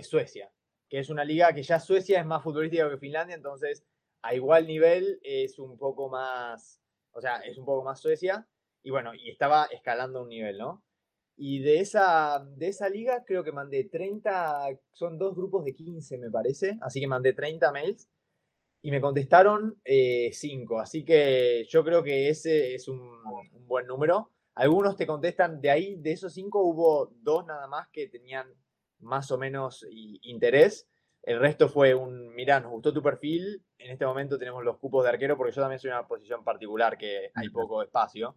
Suecia, 0.03 0.53
que 0.89 1.01
es 1.01 1.11
una 1.11 1.25
liga 1.25 1.53
que 1.53 1.65
ya 1.65 1.81
Suecia 1.81 2.21
es 2.21 2.27
más 2.27 2.45
futbolística 2.45 2.89
que 2.89 2.99
Finlandia, 2.99 3.35
entonces 3.35 3.85
a 4.23 4.33
igual 4.33 4.69
nivel 4.69 5.19
es 5.25 5.59
un 5.59 5.77
poco 5.77 6.09
más, 6.09 6.81
o 7.11 7.21
sea, 7.21 7.39
es 7.39 7.59
un 7.59 7.65
poco 7.65 7.83
más 7.83 8.01
Suecia. 8.01 8.47
Y 8.85 8.91
bueno, 8.91 9.13
y 9.15 9.31
estaba 9.31 9.65
escalando 9.73 10.23
un 10.23 10.29
nivel, 10.29 10.59
¿no? 10.59 10.85
Y 11.37 11.61
de 11.61 11.81
esa, 11.81 12.47
de 12.57 12.69
esa 12.69 12.89
liga 12.89 13.25
creo 13.27 13.43
que 13.43 13.51
mandé 13.51 13.85
30, 13.85 14.69
son 14.93 15.19
dos 15.19 15.35
grupos 15.35 15.65
de 15.65 15.75
15 15.75 16.19
me 16.19 16.31
parece, 16.31 16.79
así 16.81 17.01
que 17.01 17.09
mandé 17.09 17.33
30 17.33 17.73
mails 17.73 18.09
y 18.85 18.91
me 18.91 19.01
contestaron 19.01 19.81
eh, 19.83 20.31
cinco. 20.33 20.79
Así 20.79 21.05
que 21.05 21.65
yo 21.69 21.83
creo 21.83 22.03
que 22.03 22.29
ese 22.29 22.75
es 22.75 22.87
un, 22.87 23.01
buen 23.67 23.87
número. 23.87 24.31
Algunos 24.55 24.97
te 24.97 25.07
contestan, 25.07 25.63
de 25.63 25.71
ahí, 25.71 25.97
de 25.97 26.13
esos 26.13 26.35
cinco, 26.35 26.63
hubo 26.63 27.11
dos 27.23 27.47
nada 27.47 27.67
más 27.67 27.89
que 27.89 28.09
tenían 28.09 28.47
más 28.99 29.31
o 29.31 29.39
menos 29.39 29.87
interés. 29.91 30.87
El 31.23 31.41
resto 31.41 31.71
fue 31.71 31.95
un, 31.95 32.35
mira, 32.35 32.61
nos 32.61 32.71
gustó 32.73 32.93
tu 32.93 33.03
perfil, 33.03 33.65
en 33.79 33.91
este 33.91 34.05
momento 34.05 34.39
tenemos 34.39 34.63
los 34.63 34.77
cupos 34.77 35.03
de 35.03 35.11
arquero, 35.11 35.39
porque 35.39 35.55
yo 35.55 35.63
también 35.63 35.81
soy 35.81 35.89
una 35.91 36.07
posición 36.07 36.45
particular 36.45 36.99
que 36.99 37.31
hay 37.35 37.49
poco 37.49 37.83
espacio. 37.83 38.37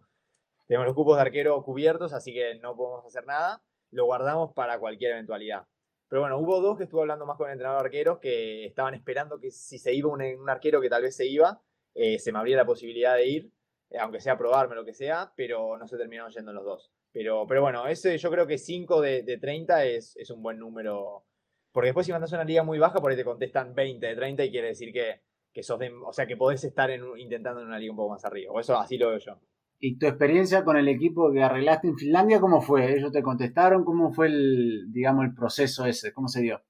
Tenemos 0.68 0.86
los 0.86 0.94
cupos 0.94 1.16
de 1.16 1.22
arquero 1.22 1.62
cubiertos, 1.64 2.12
así 2.12 2.32
que 2.34 2.56
no 2.56 2.76
podemos 2.76 3.04
hacer 3.06 3.24
nada. 3.24 3.62
Lo 3.90 4.04
guardamos 4.04 4.52
para 4.52 4.78
cualquier 4.78 5.12
eventualidad. 5.12 5.66
Pero 6.08 6.20
bueno, 6.22 6.38
hubo 6.38 6.60
dos 6.60 6.76
que 6.76 6.84
estuvo 6.84 7.00
hablando 7.00 7.24
más 7.24 7.38
con 7.38 7.48
el 7.48 7.54
entrenador 7.54 7.82
de 7.82 7.86
arqueros 7.86 8.18
que 8.18 8.66
estaban 8.66 8.94
esperando 8.94 9.40
que 9.40 9.50
si 9.50 9.78
se 9.78 9.94
iba 9.94 10.10
un, 10.10 10.48
arquero 10.48 10.80
que 10.80 10.90
tal 10.90 11.02
vez 11.02 11.16
se 11.16 11.26
iba, 11.26 11.62
eh, 11.94 12.18
se 12.18 12.32
me 12.32 12.38
abría 12.38 12.58
la 12.58 12.66
posibilidad 12.66 13.16
de 13.16 13.26
ir, 13.26 13.50
eh, 13.90 13.98
aunque 13.98 14.20
sea 14.20 14.36
probarme 14.36 14.74
lo 14.74 14.84
que 14.84 14.92
sea, 14.92 15.32
pero 15.36 15.78
no 15.78 15.88
se 15.88 15.96
terminaron 15.96 16.30
yendo 16.32 16.52
los 16.52 16.64
dos. 16.64 16.92
Pero, 17.12 17.46
pero 17.46 17.62
bueno, 17.62 17.86
ese, 17.86 18.18
yo 18.18 18.30
creo 18.30 18.46
que 18.46 18.58
5 18.58 19.00
de, 19.00 19.22
de, 19.22 19.38
30 19.38 19.84
es, 19.86 20.16
es, 20.16 20.30
un 20.30 20.42
buen 20.42 20.58
número. 20.58 21.24
Porque 21.72 21.88
después 21.88 22.04
si 22.04 22.12
mandas 22.12 22.32
una 22.32 22.44
liga 22.44 22.62
muy 22.62 22.78
baja, 22.78 23.00
por 23.00 23.10
ahí 23.10 23.16
te 23.16 23.24
contestan 23.24 23.74
20 23.74 24.06
de 24.06 24.16
30 24.16 24.44
y 24.44 24.50
quiere 24.50 24.68
decir 24.68 24.92
que, 24.92 25.22
que 25.50 25.62
sos 25.62 25.80
o 26.04 26.12
sea, 26.12 26.26
que 26.26 26.36
podés 26.36 26.62
estar 26.64 26.90
en, 26.90 27.04
intentando 27.18 27.60
en 27.62 27.68
una 27.68 27.78
liga 27.78 27.92
un 27.92 27.96
poco 27.96 28.10
más 28.10 28.24
arriba. 28.24 28.52
O 28.52 28.60
eso 28.60 28.78
así 28.78 28.98
lo 28.98 29.08
veo 29.08 29.18
yo. 29.18 29.40
¿Y 29.80 29.96
tu 29.98 30.06
experiencia 30.06 30.64
con 30.64 30.76
el 30.76 30.88
equipo 30.88 31.32
que 31.32 31.42
arreglaste 31.42 31.86
en 31.88 31.96
Finlandia, 31.96 32.40
cómo 32.40 32.60
fue? 32.60 32.96
¿Ellos 32.96 33.12
te 33.12 33.22
contestaron? 33.22 33.84
¿Cómo 33.84 34.12
fue 34.12 34.26
el, 34.26 34.86
digamos, 34.90 35.24
el 35.24 35.34
proceso 35.34 35.86
ese? 35.86 36.12
¿Cómo 36.12 36.26
se 36.26 36.40
dio? 36.42 36.60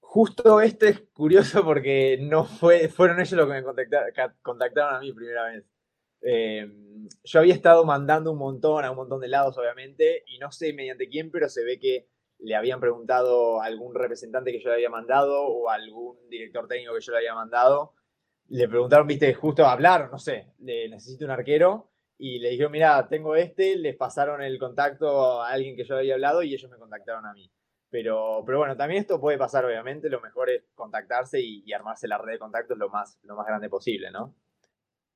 Justo 0.00 0.60
este 0.60 0.88
es 0.88 1.00
curioso 1.12 1.64
porque 1.64 2.18
no 2.20 2.44
fue, 2.44 2.88
fueron 2.88 3.20
ellos 3.20 3.32
los 3.32 3.46
que 3.46 3.52
me 3.52 3.62
contactaron, 4.42 4.96
a 4.96 5.00
mí 5.00 5.12
primera 5.12 5.44
vez. 5.44 5.64
Eh, 6.22 6.66
yo 7.22 7.38
había 7.38 7.54
estado 7.54 7.84
mandando 7.84 8.32
un 8.32 8.38
montón 8.38 8.84
a 8.84 8.90
un 8.90 8.96
montón 8.96 9.20
de 9.20 9.28
lados, 9.28 9.56
obviamente, 9.56 10.24
y 10.26 10.38
no 10.38 10.50
sé 10.50 10.72
mediante 10.72 11.08
quién, 11.08 11.30
pero 11.30 11.48
se 11.48 11.62
ve 11.62 11.78
que 11.78 12.08
le 12.40 12.56
habían 12.56 12.80
preguntado 12.80 13.62
a 13.62 13.66
algún 13.66 13.94
representante 13.94 14.50
que 14.50 14.60
yo 14.60 14.70
le 14.70 14.74
había 14.76 14.90
mandado 14.90 15.46
o 15.46 15.70
a 15.70 15.74
algún 15.74 16.16
director 16.28 16.66
técnico 16.66 16.94
que 16.94 17.02
yo 17.02 17.12
le 17.12 17.18
había 17.18 17.34
mandado. 17.36 17.94
Le 18.48 18.68
preguntaron, 18.68 19.06
viste, 19.06 19.32
justo 19.32 19.64
hablar, 19.64 20.10
no 20.10 20.18
sé, 20.18 20.54
le 20.58 20.88
necesito 20.88 21.24
un 21.24 21.30
arquero 21.30 21.90
y 22.20 22.38
le 22.38 22.50
dijeron, 22.50 22.70
mira, 22.70 23.08
tengo 23.08 23.34
este, 23.34 23.76
les 23.76 23.96
pasaron 23.96 24.42
el 24.42 24.58
contacto 24.58 25.42
a 25.42 25.48
alguien 25.48 25.74
que 25.74 25.84
yo 25.84 25.96
había 25.96 26.14
hablado 26.14 26.42
y 26.42 26.52
ellos 26.52 26.70
me 26.70 26.76
contactaron 26.76 27.24
a 27.24 27.32
mí. 27.32 27.50
Pero, 27.88 28.42
pero 28.44 28.58
bueno, 28.58 28.76
también 28.76 29.00
esto 29.00 29.18
puede 29.18 29.38
pasar, 29.38 29.64
obviamente, 29.64 30.10
lo 30.10 30.20
mejor 30.20 30.50
es 30.50 30.62
contactarse 30.74 31.40
y, 31.40 31.72
armarse 31.72 32.06
la 32.06 32.18
red 32.18 32.34
de 32.34 32.38
contactos 32.38 32.76
lo 32.76 32.90
más, 32.90 33.18
lo 33.22 33.36
más 33.36 33.46
grande 33.46 33.70
posible, 33.70 34.10
¿no? 34.10 34.34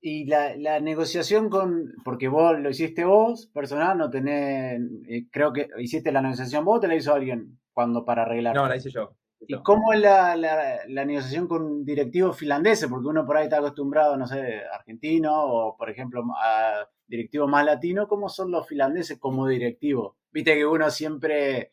Y 0.01 0.25
la, 0.25 0.57
la, 0.57 0.81
negociación 0.81 1.51
con, 1.51 1.93
porque 2.05 2.29
vos 2.29 2.59
lo 2.59 2.71
hiciste 2.71 3.05
vos, 3.05 3.47
personal, 3.49 3.99
no 3.99 4.09
tenés, 4.11 4.81
eh, 5.07 5.27
creo 5.31 5.53
que 5.53 5.69
hiciste 5.79 6.11
la 6.11 6.23
negociación 6.23 6.64
vos 6.64 6.79
o 6.79 6.81
te 6.81 6.88
la 6.88 6.97
hizo 6.97 7.14
alguien 7.14 7.59
cuando 7.73 8.05
para 8.05 8.23
arreglar. 8.23 8.55
No, 8.55 8.67
la 8.67 8.77
hice 8.77 8.90
yo. 8.90 9.14
¿Y 9.40 9.61
cómo 9.62 9.92
es 9.92 10.01
la, 10.01 10.37
la, 10.37 11.05
negociación 11.05 11.47
con 11.47 11.85
directivos 11.85 12.38
finlandeses? 12.38 12.88
Porque 12.88 13.09
uno 13.09 13.27
por 13.27 13.37
ahí 13.37 13.44
está 13.44 13.59
acostumbrado, 13.59 14.16
no 14.16 14.27
sé, 14.27 14.62
argentino 14.73 15.44
o, 15.44 15.77
por 15.77 15.90
ejemplo, 15.90 16.25
a 16.40 16.88
directivo 17.07 17.47
más 17.47 17.64
latino, 17.64 18.09
¿cómo 18.09 18.29
son 18.29 18.51
los 18.51 18.66
finlandeses 18.66 19.18
como 19.18 19.47
directivos? 19.47 20.16
Viste 20.33 20.55
que 20.55 20.66
uno 20.66 20.90
siempre, 20.90 21.73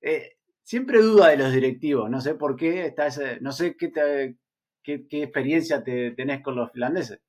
eh, 0.00 0.36
siempre 0.62 1.00
duda 1.00 1.28
de 1.28 1.38
los 1.38 1.52
directivos, 1.52 2.10
no 2.10 2.20
sé 2.20 2.34
por 2.34 2.56
qué, 2.56 2.86
está 2.86 3.06
ese, 3.06 3.40
no 3.40 3.52
sé 3.52 3.76
qué, 3.76 4.36
qué, 4.82 5.22
experiencia 5.22 5.82
te, 5.82 6.12
tenés 6.12 6.42
con 6.42 6.56
los 6.56 6.70
finlandeses. 6.72 7.20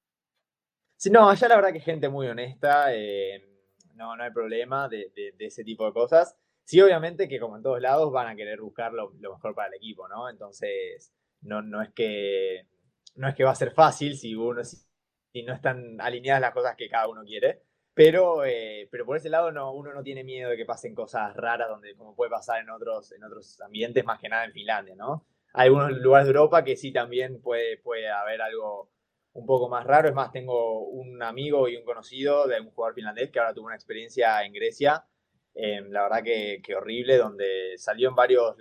Sí, 0.98 1.10
no, 1.10 1.30
allá 1.30 1.48
la 1.48 1.56
verdad 1.56 1.72
que 1.72 1.78
es 1.78 1.86
gente 1.86 2.10
muy 2.10 2.28
honesta, 2.28 2.94
eh, 2.94 3.50
no, 3.96 4.16
no 4.16 4.24
hay 4.24 4.32
problema 4.32 4.90
de, 4.90 5.12
ese 5.40 5.64
tipo 5.64 5.86
de 5.86 5.94
cosas. 5.94 6.36
Sí, 6.70 6.80
obviamente 6.82 7.28
que 7.28 7.40
como 7.40 7.58
en 7.58 7.64
todos 7.64 7.82
lados 7.82 8.12
van 8.12 8.28
a 8.28 8.36
querer 8.36 8.62
buscar 8.62 8.94
lo, 8.94 9.10
mejor 9.14 9.56
para 9.56 9.70
el 9.70 9.74
equipo, 9.74 10.08
¿no? 10.08 10.30
Entonces, 10.30 11.12
no, 11.42 11.64
no, 11.64 11.82
es 11.82 11.90
que, 11.96 12.68
no 13.16 13.28
es 13.28 13.34
que 13.34 13.44
va 13.44 13.50
a 13.50 13.56
ser 13.56 13.72
fácil 13.72 14.16
si 14.16 14.36
uno, 14.36 14.62
y 15.34 15.42
no 15.42 15.54
están 15.56 16.00
alineadas 16.00 16.42
las 16.42 16.54
cosas 16.54 16.76
que 16.78 16.88
cada 16.88 17.08
uno 17.08 17.24
quiere. 17.24 17.64
Pero, 17.96 18.46
eh, 18.46 18.88
pero 18.92 19.04
por 19.04 19.18
ese 19.18 19.32
lado 19.32 19.52
no, 19.52 19.72
uno 19.74 19.96
no 19.96 20.04
tiene 20.04 20.24
miedo 20.24 20.52
de 20.52 20.58
que 20.58 20.66
pasen 20.66 20.94
cosas 20.94 21.36
raras 21.36 21.70
donde 21.70 21.96
como 21.96 22.16
puede 22.16 22.30
pasar 22.30 22.62
en 22.62 22.70
otros, 22.70 23.14
en 23.14 23.24
otros 23.24 23.60
ambientes, 23.62 24.06
más 24.06 24.20
que 24.20 24.30
nada 24.30 24.46
en 24.46 24.52
Finlandia, 24.52 24.96
¿no? 24.96 25.26
Hay 25.54 25.70
algunos 25.70 25.92
lugares 25.94 26.28
de 26.28 26.34
Europa 26.34 26.64
que 26.64 26.76
sí 26.76 26.94
también 26.94 27.42
puede, 27.42 27.80
puede 27.80 28.12
haber 28.12 28.44
algo 28.44 28.92
un 29.34 29.48
poco 29.48 29.70
más 29.70 29.88
raro. 29.88 30.08
Es 30.08 30.14
más, 30.14 30.32
tengo 30.32 30.82
un 30.82 31.24
amigo 31.24 31.68
y 31.68 31.78
un 31.78 31.84
conocido 31.84 32.46
de 32.48 32.62
un 32.62 32.70
jugador 32.70 32.94
finlandés 32.94 33.32
que 33.32 33.40
ahora 33.40 33.56
tuvo 33.56 33.66
una 33.66 33.76
experiencia 33.76 34.44
en 34.44 34.54
Grecia, 34.54 35.04
em, 35.62 35.90
la 35.92 36.04
verdad 36.04 36.24
que, 36.24 36.62
que, 36.64 36.76
horrible, 36.76 37.18
donde 37.18 37.78
salió 37.78 38.10
en 38.10 38.16
varios, 38.16 38.56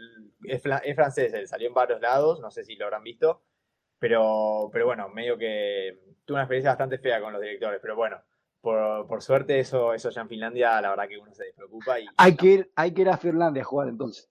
es, 0.44 0.62
es 0.84 0.94
francés, 0.94 1.48
salió 1.48 1.68
en 1.68 1.74
varios 1.74 2.00
lados, 2.00 2.40
no 2.40 2.50
sé 2.50 2.64
si 2.64 2.76
lo 2.76 2.86
habrán 2.86 3.02
visto, 3.02 3.42
pero, 3.98 4.70
pero 4.72 4.86
bueno, 4.86 5.08
medio 5.08 5.36
que 5.38 5.98
tuve 6.24 6.36
una 6.36 6.42
experiencia 6.42 6.70
bastante 6.70 6.98
fea 6.98 7.20
con 7.20 7.32
los 7.32 7.42
directores, 7.42 7.80
pero 7.80 7.96
bueno, 7.96 8.22
por, 8.60 9.22
suerte 9.22 9.60
eso, 9.60 9.94
eso 9.94 10.10
ya 10.10 10.22
en 10.22 10.28
Finlandia, 10.28 10.80
la 10.80 10.90
verdad 10.90 11.08
que 11.08 11.18
uno 11.18 11.32
se 11.32 11.44
despreocupa. 11.44 12.00
Y, 12.00 12.06
hay, 12.16 12.36
que 12.36 12.46
ir, 12.46 12.72
hay 12.74 12.92
que 12.92 13.02
ir 13.02 13.08
a 13.08 13.16
Finlandia 13.16 13.62
a 13.62 13.66
jugar 13.66 13.88
entonces. 13.88 14.28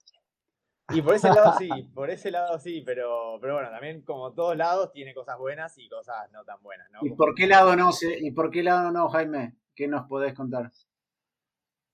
Y 0.90 1.02
por 1.02 1.14
ese 1.14 1.28
lado 1.28 1.54
sí, 1.58 1.68
por 1.94 2.08
ese 2.08 2.30
lado 2.30 2.58
sí, 2.58 2.82
pero, 2.84 3.38
pero 3.40 3.54
bueno, 3.54 3.70
también 3.70 4.02
como 4.02 4.32
todos 4.32 4.56
lados 4.56 4.90
tiene 4.92 5.12
cosas 5.12 5.38
buenas 5.38 5.76
y 5.76 5.88
cosas 5.88 6.30
no 6.32 6.44
tan 6.44 6.62
buenas, 6.62 6.90
¿no? 6.90 7.00
¿Y 7.02 7.10
por 7.10 7.34
qué 7.34 7.46
lado 7.46 7.76
no, 7.76 7.90
y 8.20 8.30
por 8.30 8.50
qué 8.50 8.62
lado 8.62 8.90
no, 8.90 9.08
Jaime? 9.08 9.56
¿Qué 9.74 9.86
nos 9.86 10.06
podés 10.06 10.34
contar? 10.34 10.70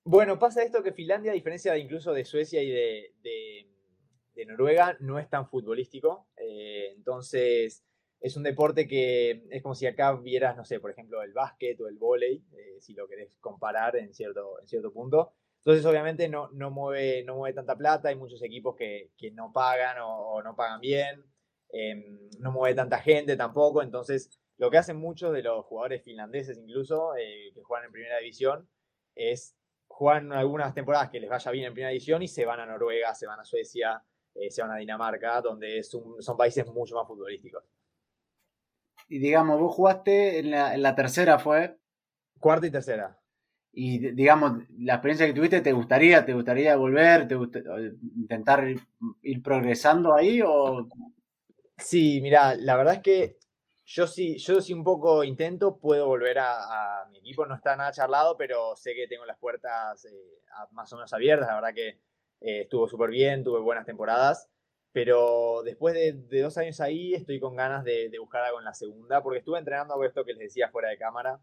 Bueno, 0.05 0.39
pasa 0.39 0.63
esto 0.63 0.83
que 0.83 0.93
Finlandia, 0.93 1.33
a 1.33 1.35
diferencia 1.35 1.73
de 1.73 1.81
incluso 1.81 2.13
de 2.13 2.25
Suecia 2.25 2.63
y 2.63 2.71
de 2.71 3.15
de 4.35 4.47
Noruega 4.47 4.97
no 5.01 5.19
es 5.19 5.29
tan 5.29 5.49
futbolístico. 5.49 6.29
Eh, 6.37 6.93
entonces, 6.97 7.85
es 8.21 8.37
un 8.37 8.43
deporte 8.43 8.87
que 8.87 9.47
es 9.51 9.63
como 9.63 9.75
si 9.75 9.87
acá 9.87 10.13
vieras, 10.15 10.57
no 10.57 10.65
sé, 10.65 10.81
por 10.81 10.91
ejemplo, 10.91 11.23
el 11.23 11.33
básquet 11.33 11.81
o 11.81 11.89
el 11.89 11.99
vóley, 11.99 12.45
eh, 12.53 12.81
si 12.81 12.95
lo 12.95 13.09
querés 13.09 13.37
comparar 13.39 13.97
en 13.97 14.13
cierto, 14.13 14.61
en 14.61 14.67
cierto 14.67 14.93
punto. 14.93 15.33
Entonces, 15.59 15.87
obviamente, 15.87 16.29
no, 16.29 16.51
no, 16.53 16.71
mueve, 16.71 17.25
no 17.25 17.37
mueve 17.37 17.55
tanta 17.55 17.77
plata. 17.77 18.09
Hay 18.09 18.17
muchos 18.17 18.43
equipos 18.43 18.77
que, 18.77 19.11
no 19.33 19.53
pagan 19.53 19.97
o, 20.03 20.43
no 20.43 20.55
pagan 20.55 20.81
bien. 20.81 21.25
Em, 21.71 22.29
no 22.39 22.53
mueve 22.53 22.75
tanta 22.75 22.99
gente 22.99 23.37
tampoco. 23.37 23.83
Entonces, 23.83 24.31
lo 24.59 24.71
que 24.71 24.79
hacen 24.79 24.97
muchos 24.97 25.33
de 25.33 25.43
los 25.43 25.65
jugadores 25.65 26.03
finlandeses, 26.03 26.59
incluso, 26.59 27.17
eh, 27.17 27.51
que 27.55 27.63
juegan 27.63 27.87
en 27.87 27.93
primera 27.93 28.19
división, 28.19 28.69
es 29.15 29.57
jugar 29.95 30.27
algunas 30.33 30.75
temporadas 30.75 31.09
que 31.09 31.21
les 31.21 31.31
vaya 31.31 31.51
bien 31.53 31.67
en 31.67 31.73
primera 31.73 31.91
división 31.91 32.21
y 32.21 32.27
se 32.27 32.45
van 32.45 32.59
a 32.59 32.67
Noruega, 32.67 33.15
se 33.15 33.27
van 33.29 33.39
a 33.39 33.45
Suecia, 33.45 34.03
eh, 34.35 34.51
se 34.51 34.61
van 34.61 34.73
a 34.73 34.77
Dinamarca, 34.77 35.41
donde 35.41 35.83
son 35.85 36.37
países 36.37 36.67
mucho 36.67 36.97
más 36.97 37.07
futbolísticos. 37.07 37.63
Y 39.09 39.21
digamos, 39.21 39.61
vos 39.61 39.73
jugaste 39.73 40.41
en 40.41 40.51
la, 40.51 40.95
tercera, 40.97 41.39
¿fue? 41.39 41.79
Cuarta 42.41 42.67
y 42.67 42.71
tercera. 42.73 43.21
y 43.73 43.99
digamos, 44.13 44.65
la 44.79 44.95
experiencia 44.95 45.27
que 45.27 45.33
tuviste, 45.33 45.61
¿te 45.61 45.73
gustaría, 45.73 46.25
te 46.27 46.35
gustaría 46.35 46.75
volver, 46.75 47.29
te 47.29 47.37
intentar 48.17 48.67
ir, 49.23 49.43
progresando 49.43 50.13
ahí 50.15 50.43
o...? 50.45 50.89
Sí, 51.77 52.21
mira, 52.21 52.57
la 52.57 52.77
verdad 52.77 52.95
es 52.95 53.01
que 53.01 53.39
yo 53.85 54.07
sí, 54.07 54.39
yo 54.39 54.61
sí 54.61 54.73
un 54.73 54.85
poco 54.85 55.25
intento, 55.25 55.79
puedo 55.79 56.07
volver 56.07 56.39
a, 56.39 57.07
mi 57.11 57.19
equipo, 57.19 57.47
no 57.47 57.55
está 57.55 57.77
nada 57.77 57.93
charlado, 57.93 58.37
pero 58.37 58.77
sé 58.77 58.95
que 58.95 59.07
tengo 59.07 59.25
las 59.27 59.39
puertas 59.39 60.05
eh, 60.07 60.41
más 60.73 60.93
o 60.93 60.97
menos 60.97 61.13
abiertas, 61.13 61.49
la 61.49 61.55
verdad 61.57 61.75
que 61.75 61.89
eh, 62.41 62.63
estuvo 62.63 62.89
súper 62.89 63.11
bien, 63.11 63.45
tuve 63.45 63.61
buenas 63.61 63.87
temporadas, 63.87 64.49
pero 64.93 65.63
después 65.65 65.95
de, 65.95 66.13
dos 66.41 66.57
años 66.59 66.81
ahí 66.81 67.15
estoy 67.15 67.41
con 67.41 67.57
ganas 67.57 67.85
de, 67.85 68.09
de, 68.09 68.19
buscar 68.19 68.43
algo 68.45 68.59
en 68.59 68.65
la 68.65 68.75
segunda, 68.75 69.23
porque 69.23 69.41
estuve 69.41 69.59
entrenando 69.59 69.95
con 69.95 70.07
esto 70.07 70.25
que 70.25 70.33
les 70.33 70.41
decía 70.41 70.71
fuera 70.71 70.89
de 70.89 70.99
cámara, 70.99 71.41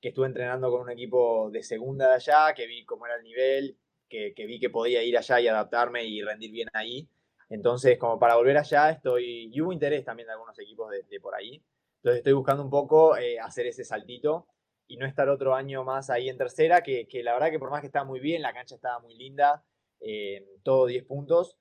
que 0.00 0.08
estuve 0.08 0.26
entrenando 0.26 0.70
con 0.70 0.82
un 0.82 0.90
equipo 0.90 1.50
de 1.50 1.62
segunda 1.62 2.08
de 2.08 2.14
allá, 2.14 2.54
que 2.54 2.66
vi 2.66 2.84
cómo 2.84 3.06
era 3.06 3.16
el 3.16 3.22
nivel, 3.22 3.78
que, 4.08 4.46
vi 4.46 4.60
que 4.60 4.68
podía 4.68 5.02
ir 5.02 5.16
allá 5.16 5.40
y 5.40 5.48
adaptarme 5.48 6.04
y 6.04 6.22
rendir 6.22 6.50
bien 6.50 6.68
ahí. 6.74 7.08
Entonces, 7.48 7.98
como 7.98 8.18
para 8.18 8.36
volver 8.36 8.58
allá, 8.58 8.90
estoy. 8.90 9.50
Y 9.52 9.60
hubo 9.60 9.72
interés 9.72 10.04
también 10.04 10.26
de 10.26 10.32
algunos 10.32 10.58
equipos 10.58 10.90
de, 10.90 11.20
por 11.20 11.34
ahí. 11.34 11.62
Entonces, 12.02 12.18
estoy 12.18 12.32
buscando 12.32 12.64
un 12.64 12.70
poco 12.70 13.16
eh, 13.16 13.38
hacer 13.38 13.66
ese 13.66 13.84
saltito 13.84 14.48
y 14.88 14.96
no 14.96 15.06
estar 15.06 15.28
otro 15.28 15.54
año 15.54 15.84
más 15.84 16.10
ahí 16.10 16.28
en 16.28 16.36
tercera, 16.36 16.82
que, 16.82 17.06
la 17.22 17.32
verdad 17.32 17.50
que 17.50 17.60
por 17.60 17.70
más 17.70 17.80
que 17.80 17.86
estaba 17.86 18.04
muy 18.04 18.18
bien, 18.18 18.42
la 18.42 18.52
cancha 18.52 18.74
estaba 18.74 18.98
muy 18.98 19.14
linda, 19.14 19.64
eh, 20.00 20.44
todo 20.64 20.86
10 20.86 21.04
puntos. 21.04 21.56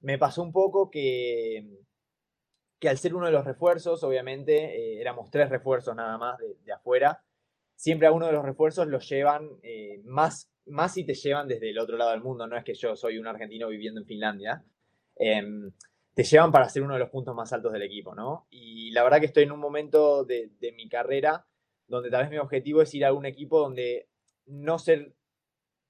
Me 0.00 0.18
pasó 0.18 0.42
un 0.42 0.52
poco 0.52 0.90
que, 0.90 1.66
que 2.78 2.88
al 2.88 2.98
ser 2.98 3.14
uno 3.14 3.26
de 3.26 3.32
los 3.32 3.44
refuerzos, 3.44 4.02
obviamente, 4.02 4.76
eh, 4.76 5.00
éramos 5.00 5.30
tres 5.30 5.48
refuerzos 5.48 5.96
nada 5.96 6.18
más 6.18 6.38
de, 6.38 6.72
afuera, 6.72 7.22
siempre 7.74 8.06
a 8.06 8.12
uno 8.12 8.26
de 8.26 8.32
los 8.32 8.44
refuerzos 8.44 8.86
los 8.86 9.08
llevan 9.08 9.48
eh, 9.62 10.00
más, 10.04 10.50
más 10.66 10.94
si 10.94 11.04
te 11.04 11.14
llevan 11.14 11.48
desde 11.48 11.70
el 11.70 11.78
otro 11.78 11.96
lado 11.96 12.10
del 12.10 12.22
mundo, 12.22 12.46
no 12.46 12.56
es 12.56 12.64
que 12.64 12.74
yo 12.74 12.94
soy 12.96 13.18
un 13.18 13.26
argentino 13.26 13.68
viviendo 13.68 14.00
en 14.00 14.06
Finlandia, 14.06 14.64
em, 15.16 15.72
te 16.16 16.24
llevan 16.24 16.50
para 16.50 16.66
ser 16.70 16.82
uno 16.82 16.94
de 16.94 17.00
los 17.00 17.10
puntos 17.10 17.34
más 17.34 17.52
altos 17.52 17.74
del 17.74 17.82
equipo, 17.82 18.14
¿no? 18.14 18.46
Y 18.48 18.90
la 18.92 19.04
verdad 19.04 19.20
que 19.20 19.26
estoy 19.26 19.42
en 19.42 19.52
un 19.52 19.60
momento 19.60 20.24
de, 20.24 20.50
mi 20.74 20.88
carrera 20.88 21.46
donde 21.88 22.10
tal 22.10 22.22
vez 22.22 22.30
mi 22.30 22.38
objetivo 22.38 22.80
es 22.80 22.94
ir 22.94 23.04
a 23.04 23.12
un 23.12 23.26
equipo 23.26 23.60
donde 23.60 24.08
no 24.46 24.78
ser 24.78 25.14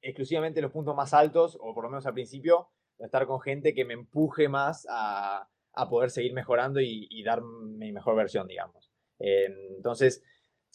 exclusivamente 0.02 0.60
los 0.60 0.72
puntos 0.72 0.96
más 0.96 1.14
altos, 1.14 1.56
o 1.60 1.72
por 1.72 1.84
lo 1.84 1.90
menos 1.90 2.06
al 2.06 2.14
principio, 2.14 2.70
estar 2.98 3.24
con 3.28 3.40
gente 3.40 3.72
que 3.72 3.84
me 3.84 3.94
empuje 3.94 4.48
más 4.48 4.84
a, 4.90 5.48
poder 5.88 6.10
seguir 6.10 6.32
mejorando 6.32 6.80
y, 6.80 7.22
dar 7.22 7.40
mi 7.42 7.92
mejor 7.92 8.16
versión, 8.16 8.48
digamos. 8.48 8.90
Em, 9.20 9.76
entonces, 9.76 10.24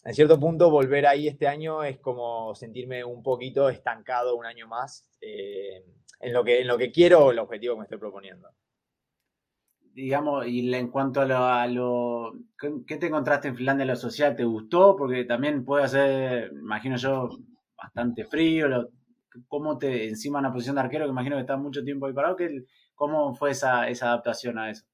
en 0.02 0.14
cierto 0.14 0.40
punto 0.40 0.70
volver 0.70 1.06
ahí 1.06 1.28
este 1.28 1.46
año 1.46 1.84
es 1.84 1.98
como 1.98 2.54
sentirme 2.54 3.04
un 3.04 3.22
poquito 3.22 3.68
estancado 3.68 4.34
un 4.34 4.46
año 4.46 4.66
más 4.66 5.06
eh, 5.20 5.84
en, 6.20 6.32
lo 6.32 6.42
que, 6.42 6.62
en 6.62 6.68
lo 6.68 6.78
que 6.78 6.90
quiero 6.90 7.26
o 7.26 7.30
el 7.32 7.38
objetivo 7.38 7.74
que 7.74 7.80
me 7.80 7.84
estoy 7.84 7.98
proponiendo. 7.98 8.48
Digamos, 9.94 10.46
y 10.46 10.74
en 10.74 10.90
cuanto 10.90 11.20
a 11.20 11.66
lo, 11.66 12.32
¿qué 12.86 12.96
te 12.96 13.06
encontraste 13.06 13.48
en 13.48 13.56
Finlandia 13.56 13.82
en 13.82 13.88
lo 13.88 13.96
social? 13.96 14.34
¿Te 14.34 14.44
gustó? 14.44 14.96
Porque 14.96 15.24
también 15.24 15.64
puede 15.64 15.86
ser, 15.88 16.50
imagino 16.52 16.96
yo, 16.96 17.28
bastante 17.76 18.24
frío. 18.24 18.90
¿Cómo 19.48 19.78
te, 19.78 20.08
encima 20.08 20.38
una 20.38 20.52
posición 20.52 20.76
de 20.76 20.82
arquero, 20.82 21.04
que 21.04 21.10
imagino 21.10 21.36
que 21.36 21.42
está 21.42 21.56
mucho 21.56 21.84
tiempo 21.84 22.06
ahí 22.06 22.12
parado, 22.12 22.36
¿cómo 22.94 23.34
fue 23.34 23.50
esa, 23.50 23.88
esa 23.88 24.06
adaptación 24.08 24.58
a 24.58 24.70
eso? 24.70 24.84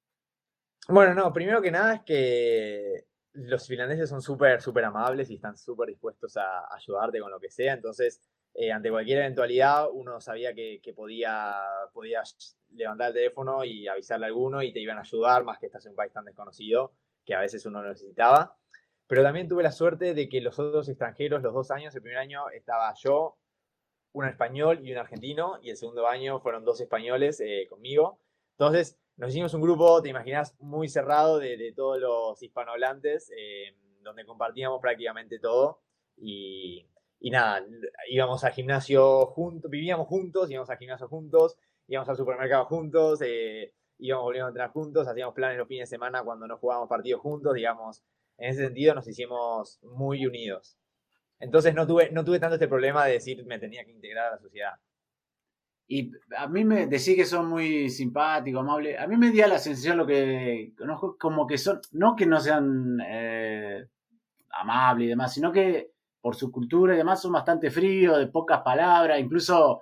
Bueno, 0.87 1.13
no, 1.13 1.31
primero 1.31 1.61
que 1.61 1.71
nada 1.71 1.95
es 1.95 2.01
que 2.01 3.05
los 3.33 3.67
finlandeses 3.67 4.09
son 4.09 4.21
súper, 4.21 4.61
súper 4.61 4.85
amables 4.85 5.29
y 5.29 5.35
están 5.35 5.55
súper 5.57 5.89
dispuestos 5.89 6.35
a 6.37 6.73
ayudarte 6.73 7.19
con 7.19 7.31
lo 7.31 7.39
que 7.39 7.51
sea. 7.51 7.73
Entonces, 7.73 8.21
eh, 8.53 8.71
ante 8.71 8.89
cualquier 8.89 9.19
eventualidad, 9.19 9.87
uno 9.93 10.19
sabía 10.19 10.53
que, 10.53 10.81
podía, 10.95 11.55
podía 11.93 12.23
levantar 12.71 13.09
el 13.09 13.13
teléfono 13.13 13.63
y 13.63 13.87
avisarle 13.87 14.25
a 14.25 14.29
alguno 14.29 14.61
y 14.61 14.71
te 14.71 14.79
iban 14.79 14.97
a 14.97 15.01
ayudar, 15.01 15.43
más 15.43 15.59
que 15.59 15.67
estás 15.67 15.85
en 15.85 15.91
un 15.91 15.95
país 15.95 16.13
tan 16.13 16.25
desconocido 16.25 16.93
que 17.25 17.35
a 17.35 17.41
veces 17.41 17.65
uno 17.65 17.81
lo 17.81 17.89
necesitaba. 17.89 18.55
Pero 19.07 19.23
también 19.23 19.47
tuve 19.47 19.63
la 19.63 19.71
suerte 19.71 20.13
de 20.13 20.29
que 20.29 20.41
los 20.41 20.59
otros 20.59 20.87
extranjeros, 20.87 21.41
los 21.41 21.53
dos 21.53 21.71
años, 21.71 21.95
el 21.95 22.01
primer 22.01 22.19
año 22.19 22.49
estaba 22.49 22.93
yo, 22.95 23.37
un 24.13 24.25
español 24.25 24.79
y 24.83 24.91
un 24.91 24.97
argentino, 24.97 25.59
y 25.61 25.69
el 25.69 25.77
segundo 25.77 26.07
año 26.07 26.39
fueron 26.39 26.65
dos 26.65 26.81
españoles 26.81 27.39
eh, 27.41 27.67
conmigo. 27.69 28.19
Entonces, 28.51 28.97
nos 29.17 29.31
hicimos 29.31 29.53
un 29.53 29.61
grupo, 29.61 30.01
te 30.01 30.09
imaginas, 30.09 30.55
muy 30.59 30.87
cerrado 30.89 31.39
de, 31.39 31.73
todos 31.75 31.99
los 31.99 32.41
hispanohablantes, 32.41 33.31
eh, 33.35 33.75
donde 34.01 34.25
compartíamos 34.25 34.79
prácticamente 34.81 35.39
todo. 35.39 35.81
Y, 36.17 36.85
nada, 37.21 37.65
íbamos 38.09 38.43
al 38.43 38.53
gimnasio 38.53 39.25
juntos, 39.27 39.69
vivíamos 39.69 40.07
juntos, 40.07 40.49
íbamos 40.49 40.69
al 40.69 40.77
gimnasio 40.77 41.07
juntos, 41.07 41.57
íbamos 41.89 42.07
al 42.07 42.15
supermercado 42.15 42.65
juntos, 42.65 43.19
eh, 43.23 43.73
íbamos 43.97 44.25
volviendo 44.25 44.45
a 44.45 44.49
entrenar 44.49 44.71
juntos, 44.71 45.07
hacíamos 45.07 45.33
planes 45.33 45.57
los 45.57 45.67
fines 45.67 45.89
de 45.89 45.95
semana 45.95 46.23
cuando 46.23 46.47
no 46.47 46.57
jugábamos 46.57 46.87
partidos 46.87 47.21
juntos, 47.21 47.53
digamos. 47.53 48.03
En 48.37 48.51
ese 48.51 48.65
sentido 48.65 48.95
nos 48.95 49.07
hicimos 49.07 49.79
muy 49.81 50.25
unidos. 50.25 50.77
Entonces 51.39 51.73
no 51.73 51.87
tuve, 51.87 52.11
no 52.11 52.23
tuve 52.23 52.39
tanto 52.39 52.55
este 52.55 52.67
problema 52.67 53.05
de 53.05 53.13
decir 53.13 53.43
me 53.45 53.59
tenía 53.59 53.83
que 53.83 53.91
integrar 53.91 54.27
a 54.27 54.31
la 54.31 54.37
sociedad. 54.39 54.73
Y 55.87 56.11
a 56.37 56.47
mí 56.47 56.63
me 56.63 56.85
decís 56.85 57.15
que 57.15 57.25
son 57.25 57.47
muy 57.47 57.89
simpáticos, 57.89 58.61
amables. 58.61 58.99
A 58.99 59.07
mí 59.07 59.17
me 59.17 59.31
dio 59.31 59.47
la 59.47 59.57
sensación 59.57 59.97
lo 59.97 60.05
que 60.05 60.73
conozco, 60.77 61.17
como 61.17 61.47
que 61.47 61.57
son, 61.57 61.81
no 61.93 62.15
que 62.15 62.27
no 62.27 62.39
sean 62.39 62.99
eh, 63.03 63.87
amables 64.51 65.07
y 65.07 65.09
demás, 65.09 65.33
sino 65.33 65.51
que 65.51 65.91
por 66.21 66.35
su 66.35 66.51
cultura 66.51 66.93
y 66.93 66.97
demás 66.97 67.21
son 67.21 67.31
bastante 67.31 67.71
fríos, 67.71 68.19
de 68.19 68.27
pocas 68.27 68.61
palabras. 68.61 69.19
Incluso 69.19 69.81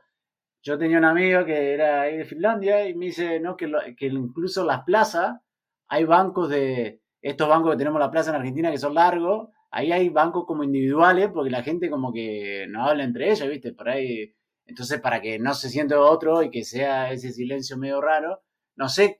yo 0.67 0.77
tenía 0.77 0.97
un 0.97 1.05
amigo 1.05 1.45
que 1.45 1.73
era 1.73 2.01
ahí 2.01 2.17
de 2.17 2.25
Finlandia 2.25 2.87
y 2.87 2.93
me 2.93 3.05
dice, 3.05 3.39
no, 3.39 3.55
que, 3.55 3.71
que 3.97 4.07
incluso 4.07 4.65
las 4.65 4.83
plazas, 4.83 5.39
hay 5.87 6.03
bancos 6.03 6.49
de, 6.49 7.01
estos 7.21 7.47
bancos 7.47 7.71
que 7.71 7.77
tenemos 7.77 7.97
en 7.97 8.05
la 8.05 8.11
plaza 8.11 8.31
en 8.31 8.35
Argentina 8.35 8.69
que 8.69 8.77
son 8.77 8.93
largos, 8.93 9.49
ahí 9.71 9.91
hay 9.91 10.09
bancos 10.09 10.45
como 10.45 10.63
individuales 10.63 11.29
porque 11.33 11.49
la 11.49 11.63
gente 11.63 11.89
como 11.89 12.11
que 12.11 12.65
no 12.69 12.85
habla 12.85 13.05
entre 13.05 13.31
ellos, 13.31 13.47
¿viste? 13.47 13.73
Por 13.73 13.87
ahí 13.89 14.33
entonces, 14.67 14.99
para 14.99 15.21
que 15.21 15.39
no 15.39 15.53
se 15.53 15.69
sienta 15.69 15.99
otro 15.99 16.43
y 16.43 16.51
que 16.51 16.63
sea 16.63 17.11
ese 17.11 17.31
silencio 17.31 17.77
medio 17.77 18.01
raro, 18.01 18.43
no 18.75 18.89
sé, 18.89 19.17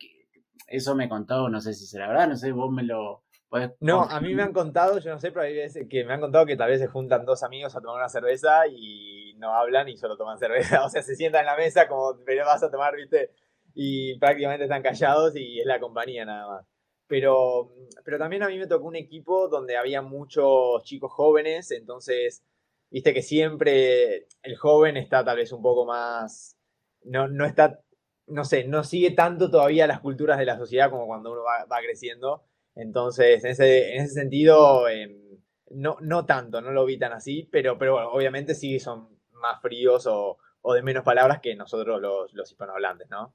eso 0.67 0.93
me 0.93 1.07
contó, 1.07 1.47
no 1.49 1.61
sé 1.61 1.73
si 1.73 1.85
será 1.85 2.09
verdad, 2.09 2.27
no 2.27 2.35
sé, 2.35 2.51
vos 2.51 2.69
me 2.69 2.83
lo 2.83 3.23
podés... 3.47 3.71
No, 3.79 4.03
a 4.03 4.19
mí 4.19 4.35
me 4.35 4.43
han 4.43 4.51
contado, 4.51 4.99
yo 4.99 5.09
no 5.09 5.19
sé, 5.19 5.31
pero 5.31 5.45
hay 5.45 5.55
veces 5.55 5.87
que 5.89 6.03
me 6.03 6.13
han 6.13 6.19
contado 6.19 6.45
que 6.45 6.57
tal 6.57 6.69
vez 6.69 6.81
se 6.81 6.87
juntan 6.87 7.25
dos 7.25 7.43
amigos 7.43 7.75
a 7.75 7.79
tomar 7.79 7.95
una 7.95 8.09
cerveza 8.09 8.67
y 8.69 9.26
no 9.37 9.53
hablan 9.53 9.89
y 9.89 9.97
solo 9.97 10.17
toman 10.17 10.37
cerveza, 10.37 10.83
o 10.85 10.89
sea, 10.89 11.01
se 11.01 11.15
sientan 11.15 11.41
en 11.41 11.47
la 11.47 11.57
mesa 11.57 11.87
como, 11.87 12.19
pero 12.25 12.45
vas 12.45 12.63
a 12.63 12.71
tomar, 12.71 12.95
viste, 12.95 13.31
y 13.73 14.17
prácticamente 14.17 14.65
están 14.65 14.81
callados 14.81 15.35
y 15.35 15.59
es 15.59 15.65
la 15.65 15.79
compañía 15.79 16.25
nada 16.25 16.47
más. 16.47 16.65
Pero, 17.07 17.71
pero 18.03 18.17
también 18.17 18.43
a 18.43 18.49
mí 18.49 18.57
me 18.57 18.67
tocó 18.67 18.87
un 18.87 18.95
equipo 18.95 19.47
donde 19.47 19.77
había 19.77 20.01
muchos 20.01 20.83
chicos 20.83 21.11
jóvenes, 21.13 21.71
entonces 21.71 22.43
viste 22.89 23.13
que 23.13 23.21
siempre 23.21 24.27
el 24.41 24.57
joven 24.57 24.97
está 24.97 25.23
tal 25.23 25.37
vez 25.37 25.51
un 25.51 25.61
poco 25.61 25.85
más, 25.85 26.57
no, 27.03 27.27
no 27.27 27.45
está, 27.45 27.79
no 28.27 28.43
sé, 28.43 28.65
no 28.65 28.83
sigue 28.83 29.11
tanto 29.11 29.49
todavía 29.49 29.87
las 29.87 30.01
culturas 30.01 30.37
de 30.37 30.45
la 30.45 30.57
sociedad 30.57 30.89
como 30.89 31.07
cuando 31.07 31.31
uno 31.31 31.43
va, 31.43 31.79
creciendo. 31.81 32.43
Entonces, 32.75 33.43
en 33.43 33.51
ese, 33.51 33.95
en 33.95 34.03
ese 34.03 34.13
sentido, 34.13 34.87
em, 34.89 35.39
no, 35.71 35.97
no 36.01 36.25
tanto, 36.25 36.61
no 36.61 36.71
lo 36.71 36.85
vi 36.85 36.97
tan 36.97 37.13
así, 37.13 37.47
pero, 37.51 37.77
pero 37.77 37.93
bueno, 37.93 38.09
obviamente 38.11 38.55
sí 38.55 38.79
son 38.79 39.16
más 39.41 39.61
fríos 39.61 40.07
o, 40.07 40.37
o 40.61 40.73
de 40.73 40.81
menos 40.81 41.03
palabras 41.03 41.39
que 41.41 41.55
nosotros 41.55 42.01
los, 42.01 42.33
los 42.33 42.51
hispanohablantes, 42.51 43.09
¿no? 43.09 43.33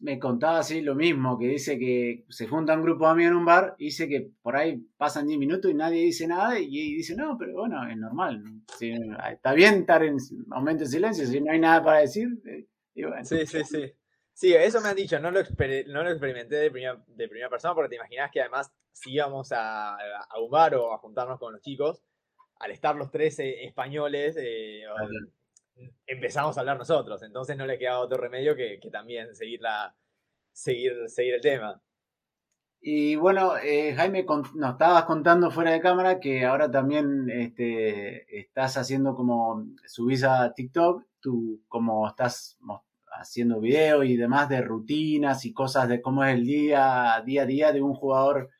me 0.00 0.18
contaba 0.18 0.58
así 0.58 0.80
lo 0.80 0.94
mismo, 0.94 1.38
que 1.38 1.48
dice 1.48 1.78
que 1.78 2.24
se 2.28 2.48
junta 2.48 2.74
un 2.74 2.82
grupo 2.82 3.04
de 3.04 3.12
amigos 3.12 3.32
en 3.32 3.36
un 3.36 3.44
bar 3.44 3.74
y 3.78 3.86
dice 3.86 4.08
que 4.08 4.30
por 4.40 4.56
ahí 4.56 4.78
pasan 4.96 5.26
10 5.26 5.38
minutos 5.38 5.70
y 5.70 5.74
nadie 5.74 6.02
dice 6.02 6.26
nada 6.26 6.58
y, 6.58 6.94
dice, 6.96 7.14
no, 7.14 7.36
pero 7.38 7.52
bueno, 7.52 7.86
es 7.88 7.96
normal. 7.96 8.42
está 9.30 9.52
bien 9.52 9.80
estar 9.80 10.02
en 10.02 10.16
momento 10.46 10.84
de 10.84 10.90
silencio, 10.90 11.26
si 11.26 11.40
no 11.40 11.52
hay 11.52 11.58
nada 11.58 11.82
para 11.84 11.98
decir. 11.98 12.28
Eh, 12.46 12.66
sí, 13.22 13.46
sí, 13.46 13.64
sí. 13.64 13.92
Sí, 14.34 14.54
eso 14.54 14.80
me 14.80 14.88
han 14.88 14.96
dicho, 14.96 15.20
no 15.20 15.30
lo, 15.30 15.40
no 15.40 16.02
lo 16.02 16.10
experimenté 16.10 16.56
de 16.56 16.70
primera, 16.70 17.02
de 17.06 17.28
primera 17.28 17.50
persona 17.50 17.74
porque 17.74 17.90
te 17.90 17.96
imaginas 17.96 18.30
que 18.32 18.40
además 18.40 18.72
si 18.90 19.12
íbamos 19.12 19.52
a, 19.52 19.94
a, 19.94 20.40
un 20.40 20.50
bar 20.50 20.74
o 20.74 20.94
a 20.94 20.98
juntarnos 20.98 21.38
con 21.38 21.52
los 21.52 21.60
chicos, 21.60 22.02
al 22.58 22.70
estar 22.70 22.96
los 22.96 23.10
tres 23.10 23.38
eh, 23.40 23.64
españoles, 23.64 24.36
eh, 24.38 24.84
empezamos 26.06 26.56
a 26.56 26.60
hablar 26.60 26.78
nosotros, 26.78 27.22
entonces 27.22 27.56
no 27.56 27.66
le 27.66 27.78
quedaba 27.78 28.00
otro 28.00 28.18
remedio 28.18 28.54
que, 28.56 28.80
también 28.90 29.34
seguir, 29.34 29.60
la, 29.60 29.94
seguir, 30.52 31.08
seguir 31.08 31.34
el 31.34 31.40
tema. 31.40 31.82
Y 32.84 33.14
bueno, 33.14 33.56
eh, 33.58 33.94
Jaime, 33.94 34.26
nos 34.56 34.72
estabas 34.72 35.04
contando 35.04 35.52
fuera 35.52 35.70
de 35.70 35.80
cámara 35.80 36.18
que 36.18 36.44
ahora 36.44 36.68
también 36.68 37.30
este, 37.30 38.40
estás 38.40 38.76
haciendo 38.76 39.14
como, 39.14 39.66
subís 39.86 40.24
a 40.24 40.52
TikTok, 40.52 41.04
tú 41.20 41.62
como 41.68 42.08
estás 42.08 42.58
haciendo 43.12 43.60
videos 43.60 44.04
y 44.06 44.16
demás 44.16 44.48
de 44.48 44.62
rutinas 44.62 45.44
y 45.44 45.52
cosas 45.52 45.88
de 45.88 46.02
cómo 46.02 46.24
es 46.24 46.34
el 46.34 46.44
día, 46.44 47.22
día 47.24 47.42
a 47.42 47.46
día 47.46 47.72
de 47.72 47.82
un 47.82 47.94
jugador 47.94 48.50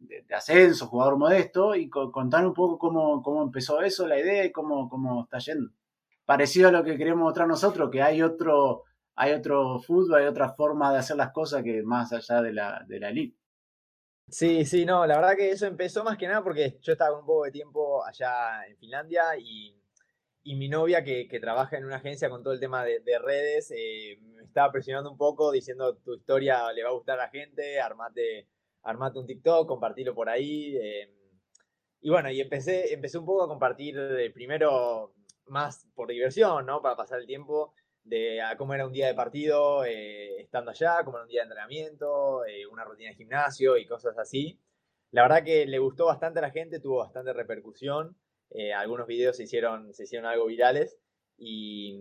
de, 0.00 0.24
ascenso, 0.34 0.88
jugador 0.88 1.16
modesto, 1.18 1.76
y 1.76 1.88
contar 1.88 2.46
un 2.46 2.54
poco 2.54 2.78
cómo, 2.78 3.22
cómo 3.22 3.42
empezó 3.42 3.80
eso, 3.82 4.06
la 4.08 4.18
idea 4.18 4.44
y 4.44 4.52
cómo, 4.52 4.88
cómo 4.88 5.22
está 5.22 5.38
yendo. 5.38 5.70
Parecido 6.30 6.68
a 6.68 6.70
lo 6.70 6.84
que 6.84 6.96
queremos 6.96 7.24
mostrar 7.24 7.48
nosotros, 7.48 7.90
que 7.90 8.02
hay 8.02 8.22
otro, 8.22 8.84
hay 9.16 9.32
otro 9.32 9.80
fútbol, 9.80 10.20
hay 10.20 10.26
otra 10.28 10.50
forma 10.50 10.92
de 10.92 11.00
hacer 11.00 11.16
las 11.16 11.32
cosas 11.32 11.64
que 11.64 11.82
más 11.82 12.12
allá 12.12 12.40
de 12.40 12.52
la, 12.52 12.84
de 12.86 13.00
la 13.00 13.08
elite. 13.08 13.36
Sí, 14.28 14.64
sí, 14.64 14.84
no, 14.84 15.04
la 15.08 15.16
verdad 15.16 15.34
que 15.36 15.50
eso 15.50 15.66
empezó 15.66 16.04
más 16.04 16.16
que 16.16 16.28
nada 16.28 16.44
porque 16.44 16.78
yo 16.82 16.92
estaba 16.92 17.18
un 17.18 17.26
poco 17.26 17.46
de 17.46 17.50
tiempo 17.50 18.04
allá 18.04 18.64
en 18.64 18.76
Finlandia 18.76 19.36
y, 19.40 19.76
mi 20.44 20.68
novia 20.68 21.02
que, 21.02 21.26
trabaja 21.40 21.76
en 21.76 21.84
una 21.84 21.96
agencia 21.96 22.30
con 22.30 22.44
todo 22.44 22.54
el 22.54 22.60
tema 22.60 22.84
de, 22.84 23.18
redes 23.18 23.72
eh, 23.76 24.20
me 24.20 24.44
estaba 24.44 24.70
presionando 24.70 25.10
un 25.10 25.18
poco 25.18 25.50
diciendo 25.50 25.96
tu 25.96 26.14
historia 26.14 26.72
le 26.72 26.84
va 26.84 26.90
a 26.90 26.92
gustar 26.92 27.18
a 27.18 27.24
la 27.24 27.30
gente, 27.30 27.80
armate, 27.80 28.46
armate 28.84 29.18
un 29.18 29.26
TikTok, 29.26 29.66
compartilo 29.66 30.14
por 30.14 30.28
ahí. 30.28 30.76
Eh, 30.76 31.12
y 32.02 32.08
bueno, 32.08 32.30
y 32.30 32.40
empecé, 32.40 32.94
empecé 32.94 33.18
un 33.18 33.26
poco 33.26 33.42
a 33.42 33.48
compartir 33.48 33.98
eh, 33.98 34.30
primero 34.30 35.12
más 35.50 35.86
por 35.94 36.08
diversión, 36.08 36.66
¿no? 36.66 36.80
Para 36.82 36.96
pasar 36.96 37.20
el 37.20 37.26
tiempo 37.26 37.74
de 38.04 38.40
cómo 38.56 38.74
era 38.74 38.86
un 38.86 38.92
día 38.92 39.06
de 39.06 39.14
partido 39.14 39.84
eh, 39.84 40.40
estando 40.40 40.70
allá, 40.70 41.04
cómo 41.04 41.18
era 41.18 41.24
un 41.24 41.28
día 41.28 41.42
de 41.42 41.48
entrenamiento, 41.48 42.44
eh, 42.46 42.66
una 42.66 42.84
rutina 42.84 43.10
de 43.10 43.16
gimnasio 43.16 43.76
y 43.76 43.86
cosas 43.86 44.16
así. 44.18 44.58
La 45.10 45.22
verdad 45.22 45.44
que 45.44 45.66
le 45.66 45.78
gustó 45.78 46.06
bastante 46.06 46.38
a 46.38 46.42
la 46.42 46.50
gente, 46.50 46.80
tuvo 46.80 46.98
bastante 46.98 47.32
repercusión. 47.32 48.16
algunos 48.76 49.06
videos 49.06 49.36
se 49.36 49.44
hicieron, 49.44 49.92
se 49.92 50.04
hicieron 50.04 50.26
algo 50.26 50.46
virales. 50.46 50.96
Y, 51.36 52.00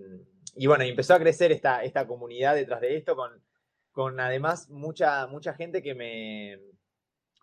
y 0.55 0.67
bueno, 0.67 0.83
empezó 0.83 1.13
a 1.13 1.19
crecer 1.19 1.51
esta, 1.51 1.83
esta 1.83 2.07
comunidad 2.07 2.55
detrás 2.55 2.81
de 2.81 2.95
esto, 2.97 3.15
con, 3.15 3.31
con 3.91 4.19
además 4.19 4.69
mucha, 4.69 5.27
mucha 5.27 5.53
gente 5.53 5.81
que 5.81 5.95
me, 5.95 6.59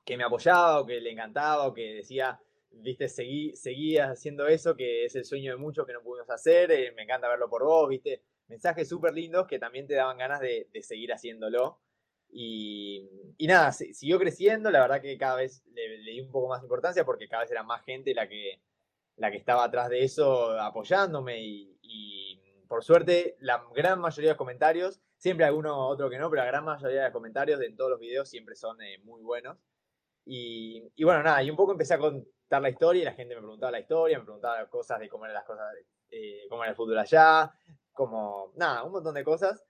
que 0.04 0.16
me 0.16 0.24
apoyaba 0.24 0.80
o 0.80 0.86
que 0.86 1.00
le 1.00 1.12
encantaba 1.12 1.66
o 1.66 1.74
que 1.74 1.94
decía, 1.94 2.40
viste, 2.82 3.08
seguí, 3.08 3.54
seguí 3.56 3.98
haciendo 3.98 4.46
eso, 4.46 4.76
que 4.76 5.04
es 5.04 5.16
el 5.16 5.24
sueño 5.24 5.52
de 5.52 5.58
muchos 5.58 5.86
que 5.86 5.92
no 5.92 6.02
pudimos 6.02 6.30
hacer, 6.30 6.70
eh, 6.70 6.92
me 6.92 7.02
encanta 7.02 7.28
verlo 7.28 7.48
por 7.48 7.64
vos, 7.64 7.88
viste, 7.88 8.22
mensajes 8.48 8.88
súper 8.88 9.14
lindos 9.14 9.46
que 9.46 9.58
también 9.58 9.86
te 9.86 9.94
daban 9.94 10.18
ganas 10.18 10.40
de, 10.40 10.68
seguir 10.82 11.12
haciéndolo. 11.12 11.80
Y, 12.28 13.08
nada, 13.40 13.72
siguió 13.72 14.18
creciendo, 14.18 14.70
la 14.70 14.80
verdad 14.80 15.00
que 15.00 15.16
cada 15.16 15.36
vez 15.36 15.62
le, 15.72 15.98
di 15.98 16.20
un 16.20 16.30
poco 16.30 16.48
más 16.48 16.62
importancia 16.62 17.04
porque 17.04 17.28
cada 17.28 17.42
vez 17.42 17.50
era 17.50 17.62
más 17.62 17.84
gente 17.84 18.14
la 18.14 18.28
que, 18.28 18.60
la 19.16 19.30
que 19.30 19.38
estaba 19.38 19.64
atrás 19.64 19.88
de 19.88 20.04
eso 20.04 20.50
apoyándome 20.60 21.38
y, 21.40 21.72
por 22.68 22.82
suerte 22.82 23.36
la 23.38 23.64
gran 23.76 24.00
mayoría 24.00 24.32
de 24.32 24.36
comentarios, 24.36 25.00
siempre 25.18 25.46
alguno 25.46 25.86
otro 25.86 26.10
que 26.10 26.18
no, 26.18 26.28
pero 26.28 26.42
la 26.42 26.48
gran 26.48 26.64
mayoría 26.64 27.04
de 27.04 27.12
comentarios 27.12 27.60
en 27.60 27.76
todos 27.76 27.92
los 27.92 28.00
videos 28.00 28.28
siempre 28.28 28.56
son 28.56 28.82
eh, 28.82 28.98
muy 29.04 29.22
buenos. 29.22 29.56
Y, 30.26 30.82
y, 30.96 31.04
bueno, 31.04 31.22
nada, 31.22 31.42
y 31.42 31.50
un 31.50 31.56
poco 31.56 31.72
empecé 31.72 31.94
a, 31.94 32.60
la 32.60 32.68
historia 32.68 33.02
y 33.02 33.04
la 33.04 33.14
gente 33.14 33.34
me 33.36 33.40
preguntaba 33.40 33.70
la 33.70 33.80
historia, 33.80 34.18
me 34.18 34.24
preguntaba 34.24 34.68
cosas 34.68 34.98
de 34.98 35.08
cómo 35.08 35.24
eran 35.24 35.34
las 35.34 35.44
cosas, 35.44 35.66
eh, 36.10 36.46
cómo 36.50 36.64
era 36.64 36.70
el 36.70 36.76
fútbol 36.76 36.98
allá, 36.98 37.52
como, 37.92 38.52
nada, 38.56 38.82
un 38.82 38.92
montón 38.92 39.14
de 39.14 39.22
cosas. 39.22 39.64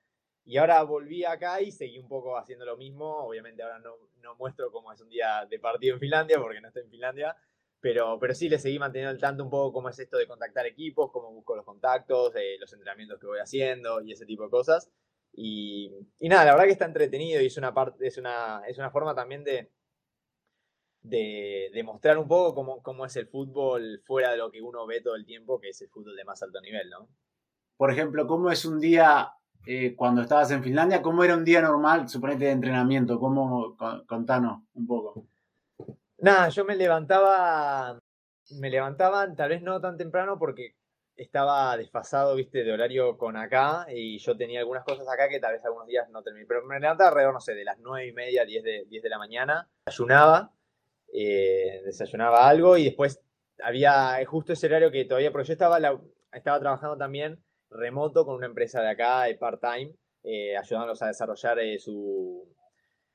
Y 0.44 0.56
ahora 0.56 0.82
volví 0.82 1.24
acá 1.24 1.60
y 1.60 1.72
seguí 1.72 1.98
un 1.98 2.08
poco 2.08 2.38
haciendo 2.38 2.64
lo 2.64 2.76
mismo. 2.76 3.26
Obviamente 3.26 3.62
ahora 3.62 3.80
no, 3.80 3.96
no 4.22 4.34
muestro 4.36 4.70
cómo 4.72 4.92
es 4.92 5.00
un 5.00 5.08
día 5.10 5.44
de 5.48 5.58
partido 5.58 5.94
en 5.94 6.00
Finlandia, 6.00 6.40
porque 6.40 6.60
no 6.60 6.68
estoy 6.68 6.84
en 6.84 6.90
Finlandia, 6.90 7.36
pero, 7.80 8.18
pero 8.18 8.34
sí 8.34 8.48
le 8.48 8.58
seguí 8.58 8.78
manteniendo 8.78 9.10
al 9.10 9.20
tanto 9.20 9.44
un 9.44 9.50
poco 9.50 9.72
cómo 9.74 9.88
es 9.90 9.98
esto 9.98 10.16
de 10.16 10.26
contactar 10.26 10.64
equipos, 10.66 11.10
cómo 11.12 11.32
busco 11.32 11.56
los 11.56 11.64
contactos, 11.64 12.34
eh, 12.36 12.56
los 12.58 12.72
entrenamientos 12.72 13.20
que 13.20 13.26
voy 13.26 13.40
haciendo 13.40 14.00
y 14.00 14.12
ese 14.12 14.24
tipo 14.24 14.44
de 14.44 14.50
cosas. 14.50 14.90
Y, 15.32 15.92
y, 16.18 16.28
nada, 16.28 16.46
la 16.46 16.52
verdad 16.52 16.64
que 16.64 16.72
está 16.72 16.86
entretenido 16.86 17.42
y 17.42 17.46
es 17.46 17.56
una, 17.58 17.74
parte, 17.74 18.06
es 18.06 18.16
una, 18.16 18.62
es 18.66 18.78
una 18.78 18.90
forma 18.90 19.14
también 19.14 19.44
de, 19.44 19.70
de, 21.08 21.82
mostrar 21.84 22.18
un 22.18 22.28
poco 22.28 22.54
cómo, 22.54 22.82
cómo, 22.82 23.06
es 23.06 23.16
el 23.16 23.28
fútbol 23.28 24.00
fuera 24.04 24.32
de 24.32 24.38
lo 24.38 24.50
que 24.50 24.60
uno 24.60 24.86
ve 24.86 25.00
todo 25.00 25.14
el 25.14 25.24
tiempo, 25.24 25.60
que 25.60 25.68
es 25.68 25.82
el 25.82 25.88
fútbol 25.88 26.16
de 26.16 26.24
más 26.24 26.42
alto 26.42 26.60
nivel, 26.60 26.90
¿no? 26.90 27.08
Por 27.76 27.90
ejemplo, 27.90 28.26
¿cómo 28.26 28.50
es 28.50 28.64
un 28.64 28.80
día 28.80 29.32
eh, 29.66 29.94
cuando 29.94 30.22
estabas 30.22 30.50
en 30.50 30.62
Finlandia? 30.62 31.02
¿Cómo 31.02 31.22
era 31.24 31.34
un 31.34 31.44
día 31.44 31.60
normal, 31.60 32.08
suponete, 32.08 32.46
de 32.46 32.50
entrenamiento? 32.52 33.18
¿Cómo, 33.20 33.76
contanos 34.06 34.62
un 34.74 34.86
poco. 34.86 35.26
Nada, 36.18 36.48
yo 36.48 36.64
me 36.64 36.76
levantaba, 36.76 37.98
me 38.58 38.70
levantaban 38.70 39.36
tal 39.36 39.50
vez 39.50 39.62
no 39.62 39.80
tan 39.80 39.96
temprano 39.98 40.38
porque 40.38 40.76
estaba 41.16 41.76
desfasado, 41.76 42.34
viste, 42.34 42.62
de 42.62 42.72
horario 42.72 43.16
con 43.18 43.36
acá 43.36 43.86
y 43.90 44.18
yo 44.18 44.36
tenía 44.36 44.60
algunas 44.60 44.84
cosas 44.84 45.06
acá 45.08 45.28
que 45.28 45.40
tal 45.40 45.52
vez 45.52 45.64
algunos 45.64 45.86
días 45.86 46.08
no 46.10 46.22
terminé. 46.22 46.46
Pero 46.46 46.64
me 46.64 46.80
levantaba 46.80 47.10
alrededor, 47.10 47.34
no 47.34 47.40
sé, 47.40 47.54
de 47.54 47.64
las 47.64 47.78
nueve 47.78 48.06
y 48.08 48.12
media, 48.12 48.44
10 48.44 48.62
de, 48.62 48.84
10 48.88 49.02
de 49.02 49.08
la 49.08 49.18
mañana, 49.18 49.68
ayunaba 49.86 50.52
eh, 51.12 51.82
desayunaba 51.84 52.48
algo 52.48 52.76
y 52.76 52.84
después 52.84 53.22
había 53.62 54.24
justo 54.26 54.52
ese 54.52 54.66
horario 54.66 54.90
que 54.90 55.04
todavía, 55.04 55.32
pero 55.32 55.44
yo 55.44 55.52
estaba, 55.52 55.78
estaba 56.32 56.60
trabajando 56.60 56.96
también 56.96 57.42
remoto 57.70 58.24
con 58.24 58.36
una 58.36 58.46
empresa 58.46 58.80
de 58.80 58.90
acá, 58.90 59.24
de 59.24 59.36
part-time, 59.36 59.94
eh, 60.22 60.56
ayudándolos 60.56 61.02
a 61.02 61.08
desarrollar 61.08 61.58
eh, 61.60 61.78
su, 61.78 62.46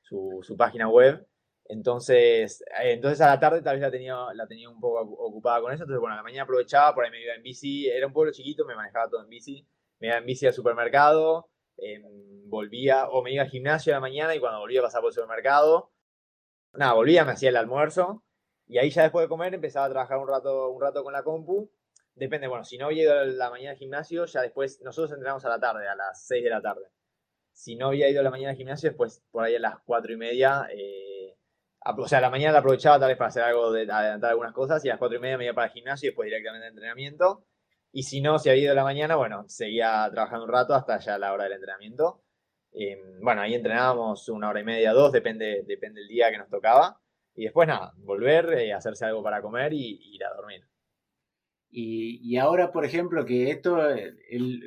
su, 0.01 0.56
página 0.58 0.88
web. 0.89 1.25
Entonces, 1.65 2.63
entonces 2.84 3.21
a 3.21 3.27
la 3.27 3.39
tarde 3.39 3.62
tal 3.62 3.75
vez 3.75 3.82
la 3.82 3.91
tenía, 3.91 4.15
la 4.34 4.47
tenía 4.47 4.69
un 4.69 4.80
poco 4.80 4.99
ocupada 4.99 5.62
con 5.62 5.71
eso. 5.73 5.84
Entonces, 5.84 6.01
bueno, 6.01 6.13
a 6.15 6.17
la 6.17 6.23
mañana 6.23 6.43
aprovechaba, 6.43 6.93
por 6.93 7.06
ahí 7.06 7.12
me 7.12 7.21
iba 7.21 7.34
en 7.34 7.43
bici. 7.43 7.88
Era 7.88 8.08
un 8.08 8.13
pueblo 8.13 8.34
chiquito, 8.34 8.65
me 8.65 8.75
manejaba 8.75 9.10
todo 9.10 9.21
en 9.23 9.30
bici. 9.30 9.65
Me 9.99 10.08
iba 10.08 10.17
en 10.17 10.25
bici 10.25 10.47
al 10.47 10.54
supermercado, 10.54 11.49
em, 11.77 12.49
volvía, 12.49 13.08
o 13.10 13.21
me 13.23 13.32
iba 13.32 13.43
al 13.43 13.49
gimnasio 13.49 13.93
a 13.93 13.97
la 13.97 14.01
mañana 14.01 14.36
y 14.36 14.39
cuando 14.39 14.60
volvía 14.60 14.82
a 14.82 14.84
pasar 14.84 15.01
por 15.01 15.10
el 15.10 15.13
supermercado, 15.13 15.90
nada, 16.73 16.93
volvía, 16.93 17.25
me 17.25 17.31
hacía 17.31 17.49
el 17.49 17.57
almuerzo 17.57 18.23
y 18.67 18.77
ahí 18.77 18.89
ya 18.89 19.03
después 19.03 19.25
de 19.25 19.29
comer 19.29 19.53
empezaba 19.53 19.86
a 19.86 19.89
trabajar 19.89 20.17
un 20.17 20.27
rato, 20.27 20.69
un 20.69 20.81
rato 20.81 21.03
con 21.03 21.13
la 21.13 21.23
compu. 21.23 21.69
Depende, 22.15 22.47
bueno, 22.47 22.63
si 22.63 22.77
no 22.77 22.86
había 22.86 23.03
ido 23.03 23.19
a 23.19 23.25
la 23.25 23.49
mañana 23.49 23.71
al 23.71 23.77
gimnasio, 23.77 24.25
ya 24.25 24.41
después, 24.41 24.81
nosotros 24.81 25.12
entrenamos 25.12 25.43
a 25.45 25.49
la 25.49 25.60
tarde, 25.60 25.88
a 25.88 25.95
las 25.95 26.25
6 26.25 26.43
de 26.43 26.49
la 26.49 26.62
tarde. 26.62 26.86
Si 27.51 27.75
no 27.75 27.88
había 27.88 28.10
ido 28.10 28.21
a 28.21 28.23
la 28.23 28.31
mañana 28.31 28.51
al 28.51 28.55
gimnasio, 28.55 28.89
después 28.89 29.23
por 29.31 29.43
ahí 29.43 29.55
a 29.55 29.60
las 29.60 29.75
4 29.86 30.13
y 30.13 30.17
media, 30.17 30.67
eh, 30.71 31.38
o 31.84 32.07
sea, 32.07 32.19
a 32.19 32.21
la 32.21 32.29
mañana 32.29 32.53
la 32.53 32.60
aprovechaba 32.60 32.99
tal 32.99 33.10
vez 33.10 33.17
para 33.17 33.29
hacer 33.29 33.43
algo, 33.43 33.71
de 33.71 33.81
adelantar 33.91 34.31
algunas 34.31 34.53
cosas 34.53 34.84
y 34.86 34.89
a 34.89 34.93
las 34.93 34.99
4 34.99 35.17
y 35.17 35.21
media 35.21 35.38
me 35.38 35.45
iba 35.45 35.53
para 35.53 35.67
el 35.67 35.73
gimnasio 35.73 36.07
y 36.07 36.10
después 36.12 36.27
directamente 36.27 36.67
al 36.67 36.71
entrenamiento. 36.71 37.45
Y 37.91 38.03
si 38.03 38.21
no, 38.21 38.39
si 38.39 38.49
había 38.49 38.63
ido 38.63 38.71
a 38.71 38.75
la 38.75 38.84
mañana, 38.84 39.15
bueno, 39.17 39.43
seguía 39.49 40.07
trabajando 40.12 40.45
un 40.45 40.51
rato 40.51 40.73
hasta 40.73 40.97
ya 40.99 41.17
la 41.17 41.34
hora 41.34 41.45
del 41.45 41.53
entrenamiento. 41.53 42.23
Em, 42.73 43.19
bueno, 43.21 43.41
ahí 43.41 43.53
entrenábamos 43.53 44.27
una 44.29 44.49
hora 44.49 44.62
y 44.62 44.63
media, 44.63 44.93
dos, 44.93 45.12
depende, 45.12 45.63
depende 45.67 46.01
del 46.01 46.10
día 46.10 46.31
que 46.31 46.38
nos 46.38 46.49
tocaba. 46.49 46.99
Y 47.36 47.43
después 47.45 47.67
nada, 47.67 47.93
volver, 47.97 48.53
eh, 48.53 48.73
hacerse 48.73 49.05
algo 49.05 49.23
para 49.23 49.41
comer 49.41 49.73
y, 49.73 49.99
ir 50.15 50.23
a 50.25 50.34
dormir. 50.34 50.65
Y, 51.73 52.36
ahora, 52.38 52.69
por 52.71 52.84
ejemplo, 52.84 53.25
que 53.25 53.49
esto 53.49 53.79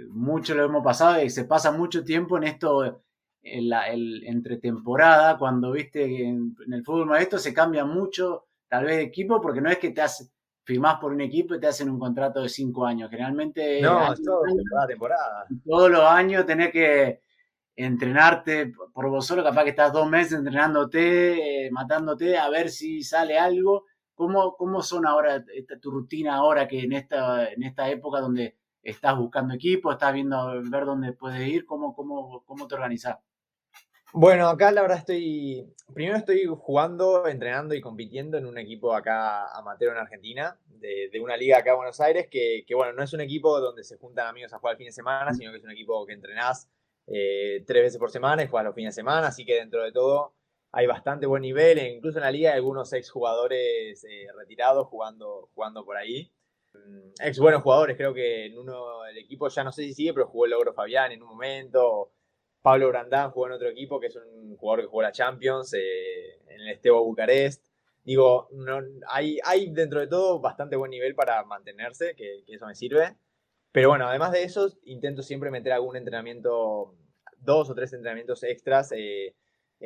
mucho 0.09 0.55
lo 0.55 0.65
hemos 0.65 0.83
pasado 0.83 1.23
y 1.23 1.29
se 1.29 1.45
pasa 1.45 1.71
mucho 1.71 2.03
tiempo 2.03 2.39
en 2.39 2.45
esto, 2.45 3.03
en 3.43 3.69
la, 3.69 3.91
el, 3.91 4.25
entre 4.27 4.57
temporada, 4.57 5.37
cuando 5.37 5.73
viste 5.73 6.03
en, 6.03 6.57
en, 6.65 6.73
el 6.73 6.83
fútbol 6.83 7.15
esto 7.19 7.37
se 7.39 7.53
cambia 7.53 7.85
mucho, 7.85 8.47
tal 8.69 8.87
vez 8.87 8.97
de 8.97 9.03
equipo, 9.03 9.39
porque 9.43 9.61
no 9.61 9.69
es 9.69 9.77
que 9.77 9.91
te 9.91 10.01
hace, 10.01 10.31
firmás 10.65 10.99
por 10.99 11.13
un 11.13 11.21
equipo 11.21 11.55
y 11.55 11.61
te 11.61 11.67
hacen 11.67 11.91
un 11.91 11.99
contrato 11.99 12.41
de 12.41 12.49
cinco 12.49 12.87
años. 12.87 13.11
Generalmente. 13.11 13.81
No, 13.81 14.13
es 14.13 14.23
todo 14.23 14.43
temporada, 14.43 14.87
temporada. 14.87 15.47
Todos 15.65 15.91
los 15.91 16.03
años 16.03 16.47
tenés 16.47 16.73
que 16.73 17.21
entrenarte 17.77 18.73
por 18.93 19.09
vos 19.09 19.27
solo, 19.27 19.43
capaz 19.43 19.65
que 19.65 19.71
estás 19.71 19.93
dos 19.93 20.09
meses 20.09 20.39
entrenándote, 20.39 21.67
eh, 21.67 21.71
matándote, 21.71 22.39
a 22.39 22.49
ver 22.49 22.71
si 22.71 23.03
sale 23.03 23.39
algo. 23.39 23.85
¿Cómo, 24.15 24.57
cómo 24.57 24.81
son 24.81 25.07
ahora 25.07 25.45
tu 25.81 25.91
rutina 25.91 26.37
ahora 26.37 26.69
que 26.69 26.81
en 26.81 26.93
esta, 26.93 27.51
en 27.51 27.65
esta 27.65 27.91
época 27.91 28.21
donde 28.21 28.57
estás 28.81 29.17
buscando 29.17 29.55
equipo, 29.55 29.91
estás 29.91 30.13
viendo 30.13 30.63
ver 30.71 30.85
dónde 30.85 31.13
puedes 31.13 31.49
ir? 31.49 31.67
¿Cómo, 31.67 31.95
cómo, 31.95 32.45
cómo 32.47 32.69
te 32.69 32.77
organizas? 32.77 33.19
Bueno, 34.13 34.47
acá 34.47 34.71
la 34.71 34.83
verdad 34.83 34.99
estoy, 34.99 35.75
primero 35.93 36.17
estoy 36.17 36.47
jugando, 36.47 37.27
entrenando 37.27 37.75
y 37.75 37.81
compitiendo 37.81 38.39
en 38.39 38.47
un 38.47 38.57
equipo 38.59 38.95
acá 38.95 39.49
amateur 39.59 39.91
en 39.91 39.99
Argentina, 39.99 40.57
de, 40.67 41.09
de 41.13 41.21
una 41.21 41.37
liga 41.37 41.59
acá 41.59 41.71
en 41.71 41.79
Buenos 41.79 42.01
Aires, 42.01 42.29
que, 42.31 42.63
que, 42.65 42.77
bueno, 42.77 42.93
no 42.93 43.03
es 43.03 43.13
un 43.13 43.21
equipo 43.21 43.59
donde 43.61 43.83
se 43.83 43.97
juntan 43.97 44.29
amigos 44.29 44.53
a 44.53 44.61
jugar 44.61 44.75
el 44.75 44.79
fin 44.79 44.87
de 44.87 44.93
semana, 44.93 45.35
sino 45.35 45.51
que 45.51 45.59
es 45.59 45.65
un 45.65 45.73
equipo 45.73 46.07
que 46.07 46.13
entrenás 46.13 46.71
eh, 47.07 47.63
tres 47.67 47.83
veces 47.83 47.99
por 47.99 48.11
semana 48.11 48.43
y 48.43 48.49
juega 48.49 48.65
los 48.65 48.75
fines 48.75 48.95
de 48.95 49.01
semana, 49.01 49.29
así 49.29 49.45
que 49.45 49.57
dentro 49.57 49.83
de 49.83 49.93
todo 49.93 50.35
hay 50.73 50.87
bastante 50.87 51.27
buen 51.27 51.43
nivel, 51.43 51.79
e 51.79 51.93
incluso 51.93 52.19
en 52.19 52.25
la 52.25 52.31
liga 52.33 52.51
hay 52.51 52.57
algunos 52.57 52.93
ex 52.93 53.11
jugadores 53.11 54.05
eh, 54.05 54.27
retirados 54.37 54.89
jugando, 54.89 55.51
jugando 55.55 55.85
por 55.85 55.97
ahí. 55.97 56.33
Mm, 56.73 57.11
ex 57.21 57.39
buenos 57.39 57.63
jugadores, 57.63 57.97
creo 57.97 58.13
que 58.13 58.47
en 58.47 58.59
uno 58.59 59.03
del 59.03 59.19
equipo 59.19 59.49
ya 59.49 59.63
no 59.63 59.71
sé 59.71 59.83
si 59.83 59.95
sigue, 59.95 60.15
pero 60.15 60.27
jugó 60.27 60.47
el 60.47 60.53
Logro 60.53 60.73
Fabián 60.73 61.13
en 61.13 61.23
un 61.23 61.29
momento. 61.29 62.11
Pablo 62.63 62.89
Brandán 62.89 63.31
jugó 63.31 63.47
en 63.47 63.53
otro 63.53 63.69
equipo 63.69 64.01
que 64.01 64.07
es 64.07 64.17
un 64.17 64.57
jugador 64.57 64.81
que 64.81 64.89
jugó 64.89 65.03
la 65.03 65.13
Champions 65.13 65.75
eh, 65.75 66.41
en 66.49 66.61
el 66.63 66.69
Estebo 66.71 67.05
Bucarest. 67.05 67.65
Digo, 68.03 68.49
no, 68.53 68.81
hay, 69.09 69.39
hay 69.45 69.71
dentro 69.71 70.01
de 70.01 70.07
todo 70.07 70.41
bastante 70.41 70.77
buen 70.77 70.91
nivel 70.91 71.15
para 71.15 71.45
mantenerse, 71.45 72.15
que 72.17 72.43
eso 72.49 72.67
me 72.67 72.75
sirve. 72.75 73.17
Pero 73.75 73.89
bueno, 73.89 74.07
además 74.07 74.31
de 74.31 74.45
eso, 74.45 74.71
intento 74.85 75.21
siempre 75.21 75.51
meter 75.51 75.73
algún 75.73 75.97
entrenamiento, 75.97 76.95
dos 77.39 77.69
o 77.69 77.75
tres 77.75 77.93
entrenamientos 77.93 78.45
extras 78.45 78.93
eh, 78.93 79.35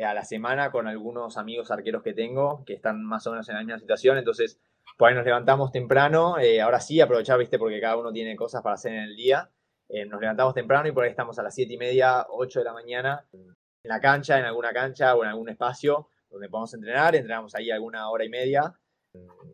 a 0.05 0.13
la 0.13 0.25
semana 0.25 0.71
con 0.71 0.87
algunos 0.87 1.39
amigos 1.39 1.71
arqueros 1.71 2.03
que 2.03 2.13
tengo, 2.13 2.63
que 2.67 2.75
están 2.75 3.03
más 3.03 3.27
o 3.27 3.31
menos 3.31 3.49
en 3.49 3.55
la 3.55 3.63
misma 3.63 3.79
situación. 3.79 4.19
Entonces, 4.19 4.61
por 4.99 5.09
ahí 5.09 5.15
nos 5.15 5.25
levantamos 5.25 5.73
temprano, 5.73 6.39
eh, 6.39 6.61
ahora 6.61 6.81
sí 6.81 7.01
aprovechar, 7.01 7.39
viste, 7.39 7.59
porque 7.59 7.81
cada 7.81 7.97
uno 7.97 8.13
tiene 8.13 8.37
cosas 8.37 8.61
para 8.61 8.75
hacer 8.75 8.93
en 8.93 9.05
el 9.05 9.17
día. 9.17 9.49
Eh, 9.89 10.05
nos 10.05 10.21
levantamos 10.21 10.53
temprano 10.53 10.87
y 10.87 10.93
por 10.93 11.05
ahí 11.05 11.11
estamos 11.11 11.39
a 11.39 11.43
las 11.43 11.55
7 11.55 11.73
y 11.73 11.79
media, 11.79 12.27
8 12.29 12.59
de 12.59 12.65
la 12.67 12.75
mañana, 12.75 13.25
en 13.33 13.57
la 13.85 14.01
cancha, 14.03 14.39
en 14.39 14.45
alguna 14.45 14.71
cancha 14.75 15.15
o 15.15 15.25
en 15.25 15.31
algún 15.31 15.49
espacio 15.49 16.11
donde 16.29 16.51
podamos 16.51 16.75
entrenar, 16.75 17.17
entrenamos 17.17 17.55
ahí 17.55 17.71
alguna 17.71 18.11
hora 18.11 18.27
y 18.27 18.29
media. 18.29 18.75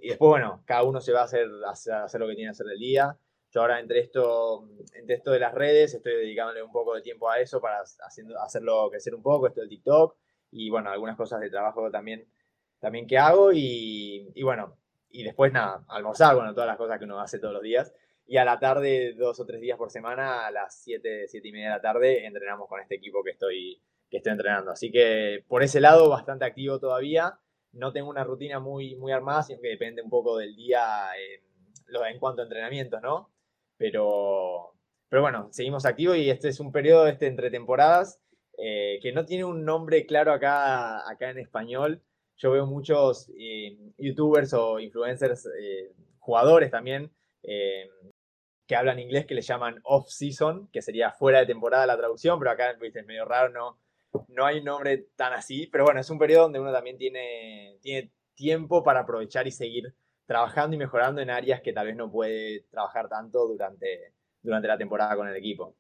Y 0.03 0.09
después, 0.09 0.29
bueno, 0.29 0.65
cada 0.67 0.83
uno 0.83 1.01
se 1.01 1.13
va 1.13 1.21
a 1.21 1.25
hacer, 1.25 1.47
a 1.65 2.03
hacer 2.03 2.21
lo 2.21 2.27
que 2.27 2.35
tiene 2.35 2.49
que 2.49 2.55
hacer 2.55 2.67
el 2.69 2.81
día. 2.81 3.17
Yo 3.55 3.61
ahora 3.61 3.79
entre 3.79 4.01
esto, 4.01 4.69
entre 4.95 5.15
esto 5.15 5.31
de 5.31 5.39
las 5.39 5.55
redes 5.55 5.95
estoy 5.95 6.15
dedicándole 6.15 6.61
un 6.61 6.73
poco 6.73 6.97
de 6.97 7.03
tiempo 7.03 7.31
a 7.31 7.39
eso 7.39 7.61
para 7.61 7.83
haciendo, 8.05 8.37
hacerlo 8.41 8.91
crecer 8.91 9.15
un 9.15 9.23
poco, 9.23 9.47
esto 9.47 9.61
del 9.61 9.71
TikTok 9.71 10.17
y 10.51 10.71
bueno, 10.71 10.91
algunas 10.91 11.17
cosas 11.17 11.41
de 11.41 11.51
trabajo 11.51 11.89
también, 11.89 12.27
también 12.81 13.07
que 13.07 13.17
hago 13.17 13.53
y, 13.53 14.33
bueno, 14.43 14.77
y 15.09 15.23
después 15.23 15.53
nada, 15.53 15.85
almorzar, 15.87 16.35
bueno, 16.35 16.53
todas 16.53 16.67
las 16.67 16.77
cosas 16.77 16.99
que 16.99 17.05
uno 17.05 17.21
hace 17.21 17.39
todos 17.39 17.55
los 17.55 17.63
días. 17.63 17.95
Y 18.27 18.39
a 18.39 18.45
la 18.45 18.59
tarde, 18.59 19.15
dos 19.15 19.39
o 19.39 19.47
tres 19.47 19.61
días 19.61 19.79
por 19.79 19.91
semana, 19.91 20.47
a 20.47 20.51
las 20.51 20.83
siete, 20.83 21.29
siete 21.29 21.49
y 21.49 21.53
media 21.53 21.67
de 21.67 21.75
la 21.77 21.81
tarde, 21.81 22.27
entrenamos 22.27 22.69
con 22.69 22.81
este 22.81 22.97
equipo 22.97 23.23
que 23.23 23.33
estoy, 23.33 23.81
que 24.11 24.17
estoy 24.17 24.33
entrenando. 24.33 24.73
Así 24.73 24.91
que 24.91 25.45
por 25.47 25.63
ese 25.63 25.81
lado, 25.81 26.09
bastante 26.09 26.45
activo 26.45 26.81
todavía. 26.81 27.39
No 27.73 27.93
tengo 27.93 28.09
una 28.09 28.25
rutina 28.25 28.59
muy, 28.61 28.97
muy 28.97 29.13
armada, 29.13 29.43
sino 29.43 29.61
que 29.61 29.69
depende 29.69 30.03
un 30.03 30.11
poco 30.11 30.39
del 30.39 30.57
día 30.57 31.09
en 32.09 32.19
cuanto 32.19 32.43
a 32.43 32.45
entrenamientos, 32.45 33.03
¿no? 33.03 33.34
Pero, 33.85 34.73
pero 35.11 35.21
bueno, 35.21 35.49
seguimos 35.53 35.85
activos 35.85 36.17
y 36.17 36.31
este 36.31 36.49
es 36.49 36.59
un 36.59 36.73
periodo 36.73 37.07
este, 37.07 37.27
entre 37.27 37.51
temporadas 37.51 38.19
eh, 38.57 38.99
que 39.03 39.13
no 39.13 39.27
tiene 39.27 39.45
un 39.45 39.63
nombre 39.63 40.07
claro 40.07 40.33
acá, 40.33 41.07
acá 41.07 41.29
en 41.29 41.39
español. 41.39 42.03
Yo 42.39 42.53
veo 42.53 42.67
muchos 42.67 43.31
eh, 43.39 43.77
youtubers 43.99 44.55
o 44.55 44.81
influencers, 44.81 45.45
eh, 45.61 45.93
jugadores 46.19 46.71
también, 46.71 47.13
que 47.43 48.75
hablan 48.75 49.01
inglés 49.01 49.27
que 49.27 49.35
le 49.35 49.43
llaman 49.43 49.81
off-season, 49.85 50.71
que 50.73 50.81
sería 50.81 51.13
fuera 51.13 51.41
de 51.41 51.47
temporada 51.47 51.85
la 51.87 51.99
traducción, 51.99 52.39
pero 52.39 52.53
acá 52.53 52.71
es 52.71 53.07
medio 53.07 53.27
raro, 53.27 53.51
no, 53.51 53.79
no 54.29 54.47
hay 54.47 54.65
nombre 54.65 55.09
tan 55.15 55.35
así. 55.35 55.67
Pero 55.67 55.85
bueno, 55.85 56.01
es 56.01 56.09
un 56.09 56.19
periodo 56.19 56.45
donde 56.45 56.61
uno 56.61 56.73
también 56.73 56.97
tiene, 56.97 57.77
tiene 57.83 58.11
tiempo 58.35 58.83
para 58.83 59.01
aprovechar 59.01 59.47
y 59.47 59.51
seguir 59.51 59.95
trabajando 60.27 60.77
y 60.77 60.79
mejorando 60.79 61.21
en 61.21 61.31
áreas 61.31 61.61
que 61.61 61.73
tal 61.73 61.87
vez 61.87 61.97
no 61.97 62.11
puede 62.11 62.67
trabajar 62.71 63.09
tanto 63.09 63.47
durante, 63.47 64.15
durante 64.43 64.69
la 64.69 64.79
temporada 64.79 65.17
con 65.17 65.29
el 65.29 65.37
equipo. 65.37 65.77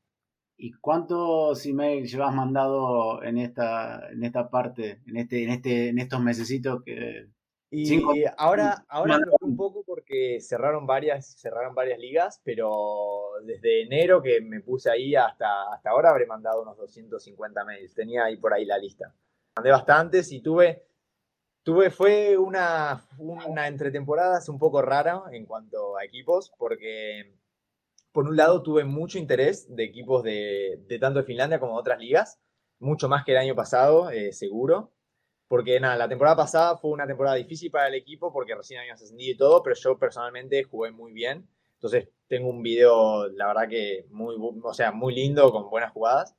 ¿Y 0.56 0.72
cuántos 0.72 1.66
emails 1.66 2.12
llevas 2.12 2.34
mandado 2.34 3.22
en 3.22 3.38
esta, 3.38 4.08
en 4.10 4.22
esta 4.22 4.48
parte, 4.48 5.00
en 5.06 5.16
este, 5.16 5.42
en 5.42 5.50
este, 5.50 5.88
en 5.88 5.98
estos 5.98 6.20
mesecitos 6.20 6.82
que 6.84 7.28
y 7.76 8.24
ahora, 8.36 8.84
ahora 8.88 9.18
un 9.40 9.56
poco 9.56 9.82
porque 9.84 10.38
cerraron 10.40 10.86
varias, 10.86 11.34
cerraron 11.40 11.74
varias 11.74 11.98
ligas, 11.98 12.40
pero 12.44 13.32
desde 13.42 13.82
enero 13.82 14.22
que 14.22 14.40
me 14.40 14.60
puse 14.60 14.90
ahí 14.90 15.16
hasta, 15.16 15.72
hasta 15.72 15.90
ahora 15.90 16.10
habré 16.10 16.24
mandado 16.24 16.62
unos 16.62 16.76
250 16.76 17.64
mails. 17.64 17.92
Tenía 17.92 18.26
ahí 18.26 18.36
por 18.36 18.54
ahí 18.54 18.64
la 18.64 18.78
lista. 18.78 19.12
Mandé 19.56 19.72
bastantes 19.72 20.30
y 20.30 20.40
tuve, 20.40 20.84
Tuve, 21.64 21.90
fue 21.90 22.36
una, 22.36 23.02
una 23.18 23.66
entre 23.66 23.90
temporadas 23.90 24.48
un 24.50 24.58
poco 24.58 24.82
rara 24.82 25.22
en 25.32 25.46
cuanto 25.46 25.96
a 25.96 26.04
equipos, 26.04 26.52
porque 26.58 27.34
por 28.12 28.26
un 28.28 28.36
lado 28.36 28.62
tuve 28.62 28.84
mucho 28.84 29.18
interés 29.18 29.74
de 29.74 29.84
equipos 29.84 30.22
de, 30.22 30.82
de 30.86 30.98
tanto 30.98 31.20
de 31.20 31.24
Finlandia 31.24 31.58
como 31.58 31.72
de 31.72 31.80
otras 31.80 31.98
ligas, 31.98 32.38
mucho 32.78 33.08
más 33.08 33.24
que 33.24 33.32
el 33.32 33.38
año 33.38 33.54
pasado, 33.54 34.10
eh, 34.10 34.32
seguro. 34.32 34.92
Porque 35.48 35.80
nada, 35.80 35.96
la 35.96 36.08
temporada 36.08 36.36
pasada 36.36 36.76
fue 36.76 36.90
una 36.90 37.06
temporada 37.06 37.36
difícil 37.36 37.70
para 37.70 37.88
el 37.88 37.94
equipo 37.94 38.32
porque 38.32 38.54
recién 38.54 38.80
habíamos 38.80 39.02
ascendido 39.02 39.32
y 39.32 39.36
todo, 39.36 39.62
pero 39.62 39.74
yo 39.74 39.98
personalmente 39.98 40.64
jugué 40.64 40.90
muy 40.90 41.12
bien. 41.12 41.48
Entonces 41.74 42.08
tengo 42.28 42.48
un 42.50 42.62
video, 42.62 43.28
la 43.28 43.46
verdad 43.48 43.68
que 43.68 44.06
muy, 44.10 44.36
o 44.62 44.74
sea, 44.74 44.92
muy 44.92 45.14
lindo, 45.14 45.50
con 45.50 45.70
buenas 45.70 45.92
jugadas. 45.92 46.34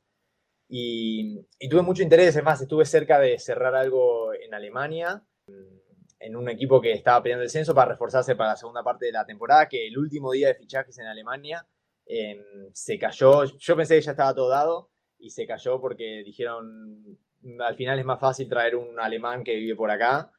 Y, 0.67 1.45
tuve 1.69 1.81
mucho 1.81 2.03
interés, 2.03 2.35
es 2.35 2.43
más, 2.43 2.61
estuve 2.61 2.85
cerca 2.85 3.19
de 3.19 3.37
cerrar 3.39 3.75
algo 3.75 4.33
en 4.33 4.53
Alemania, 4.53 5.23
en 6.19 6.35
un 6.35 6.49
equipo 6.49 6.81
que 6.81 6.91
estaba 6.91 7.21
peleando 7.21 7.43
el 7.43 7.49
censo 7.49 7.75
para 7.75 7.91
reforzarse 7.91 8.35
para 8.35 8.51
la 8.51 8.55
segunda 8.55 8.83
parte 8.83 9.05
de 9.05 9.11
la 9.11 9.25
temporada, 9.25 9.67
que 9.67 9.87
el 9.87 9.97
último 9.97 10.31
día 10.31 10.47
de 10.47 10.55
fichajes 10.55 10.97
en 10.97 11.05
Alemania 11.05 11.65
em, 12.05 12.41
se 12.73 12.97
cayó, 12.97 13.43
yo 13.43 13.75
pensé 13.75 13.95
que 13.95 14.01
ya 14.01 14.11
estaba 14.11 14.33
todo 14.33 14.49
dado 14.49 14.89
y 15.19 15.29
se 15.29 15.45
cayó 15.45 15.79
porque 15.79 16.23
dijeron, 16.25 17.17
al 17.59 17.75
final 17.75 17.99
es 17.99 18.05
más 18.05 18.19
fácil 18.19 18.49
traer 18.49 18.75
un 18.75 18.99
alemán 18.99 19.43
que 19.43 19.55
vive 19.55 19.75
por 19.75 19.91
acá 19.91 20.31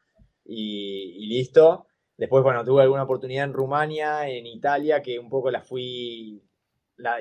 y, 0.45 1.27
listo. 1.27 1.87
Después, 2.17 2.43
bueno, 2.43 2.65
tuve 2.65 2.83
alguna 2.83 3.03
oportunidad 3.03 3.45
en 3.45 3.53
Rumania, 3.53 4.29
en 4.29 4.47
Italia, 4.47 5.03
que 5.03 5.19
un 5.19 5.29
poco 5.29 5.51
la 5.51 5.63
fui, 5.63 6.43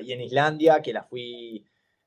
y 0.02 0.12
en 0.12 0.20
Islandia, 0.22 0.80
que 0.80 0.92
la 0.92 1.02
fui 1.02 1.66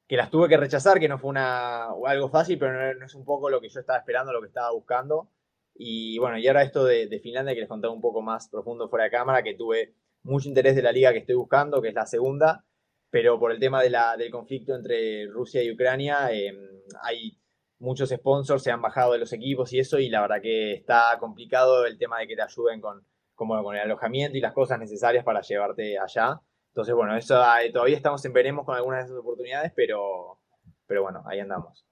que 0.09 0.17
las 0.17 0.31
tuve 0.31 0.49
que 0.49 0.57
rechazar, 0.57 0.99
que 0.99 1.07
no 1.07 1.19
fue 1.19 1.29
una, 1.29 1.85
algo 2.07 2.29
fácil, 2.29 2.57
pero 2.57 2.95
no, 2.95 3.05
es 3.05 3.13
un 3.13 3.23
poco 3.23 3.47
lo 3.47 3.61
que 3.61 3.69
yo 3.69 3.79
estaba 3.79 3.99
esperando, 3.99 4.33
lo 4.33 4.41
que 4.41 4.47
estaba 4.47 4.71
buscando. 4.71 5.29
Y 5.75 6.17
bueno, 6.17 6.39
y 6.39 6.47
ahora 6.47 6.63
esto 6.63 6.83
de, 6.83 7.19
Finlandia, 7.21 7.53
que 7.53 7.59
les 7.59 7.69
contaba 7.69 7.93
un 7.93 8.01
poco 8.01 8.23
más 8.23 8.49
profundo 8.49 8.89
fuera 8.89 9.05
de 9.05 9.11
cámara, 9.11 9.43
que 9.43 9.53
tuve 9.53 9.93
mucho 10.23 10.49
interés 10.49 10.75
de 10.75 10.81
la 10.81 10.91
liga 10.91 11.13
que 11.13 11.19
estoy 11.19 11.35
buscando, 11.35 11.79
que 11.79 11.89
es 11.89 11.93
la 11.93 12.07
segunda, 12.07 12.65
pero 13.11 13.39
por 13.39 13.51
el 13.51 13.59
tema 13.59 13.83
de 13.83 13.91
la, 13.91 14.17
del 14.17 14.31
conflicto 14.31 14.73
entre 14.75 15.27
Rusia 15.27 15.61
y 15.61 15.71
Ucrania, 15.71 16.31
em, 16.31 16.57
hay 17.03 17.37
muchos 17.77 18.09
sponsors, 18.09 18.63
se 18.63 18.71
han 18.71 18.81
bajado 18.81 19.13
de 19.13 19.19
los 19.19 19.31
equipos 19.31 19.71
y 19.73 19.79
eso, 19.79 19.99
y 19.99 20.09
la 20.09 20.21
verdad 20.21 20.41
que 20.41 20.73
está 20.73 21.17
complicado 21.19 21.85
el 21.85 21.99
tema 21.99 22.17
de 22.17 22.27
que 22.27 22.35
te 22.35 22.41
ayuden 22.41 22.81
con, 22.81 23.05
como 23.35 23.61
con 23.63 23.75
el 23.75 23.81
alojamiento 23.81 24.39
y 24.39 24.41
las 24.41 24.53
cosas 24.53 24.79
necesarias 24.79 25.23
para 25.23 25.41
llevarte 25.41 25.99
allá. 25.99 26.41
Entonces, 26.69 26.95
bueno, 26.95 27.15
eso 27.17 27.35
todavía 27.73 27.97
estamos 27.97 28.23
en 28.25 28.33
veremos 28.33 28.65
con 28.65 28.75
algunas 28.75 28.99
de 28.99 29.05
esas 29.05 29.17
oportunidades, 29.17 29.71
pero, 29.75 30.39
pero 30.85 31.01
bueno, 31.01 31.23
ahí 31.25 31.39
andamos. 31.39 31.85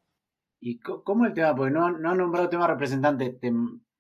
¿Y 0.59 0.79
cómo 0.79 1.25
el 1.25 1.33
tema? 1.33 1.55
Porque 1.55 1.71
no, 1.71 1.91
no 1.91 2.11
han 2.11 2.17
nombrado 2.17 2.49
tema 2.49 2.67
representante. 2.67 3.31
¿Te, 3.31 3.51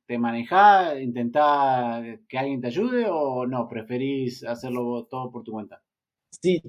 te 0.05 0.17
manejás? 0.17 0.99
¿Intentás 0.99 2.03
que 2.27 2.37
alguien 2.37 2.61
te 2.61 2.67
ayude 2.67 3.05
o 3.09 3.45
no? 3.45 3.67
¿Preferís 3.67 4.43
hacerlo 4.43 5.07
todo 5.09 5.31
por 5.31 5.43
tu 5.43 5.51
cuenta? 5.51 5.81
Sí, 6.29 6.63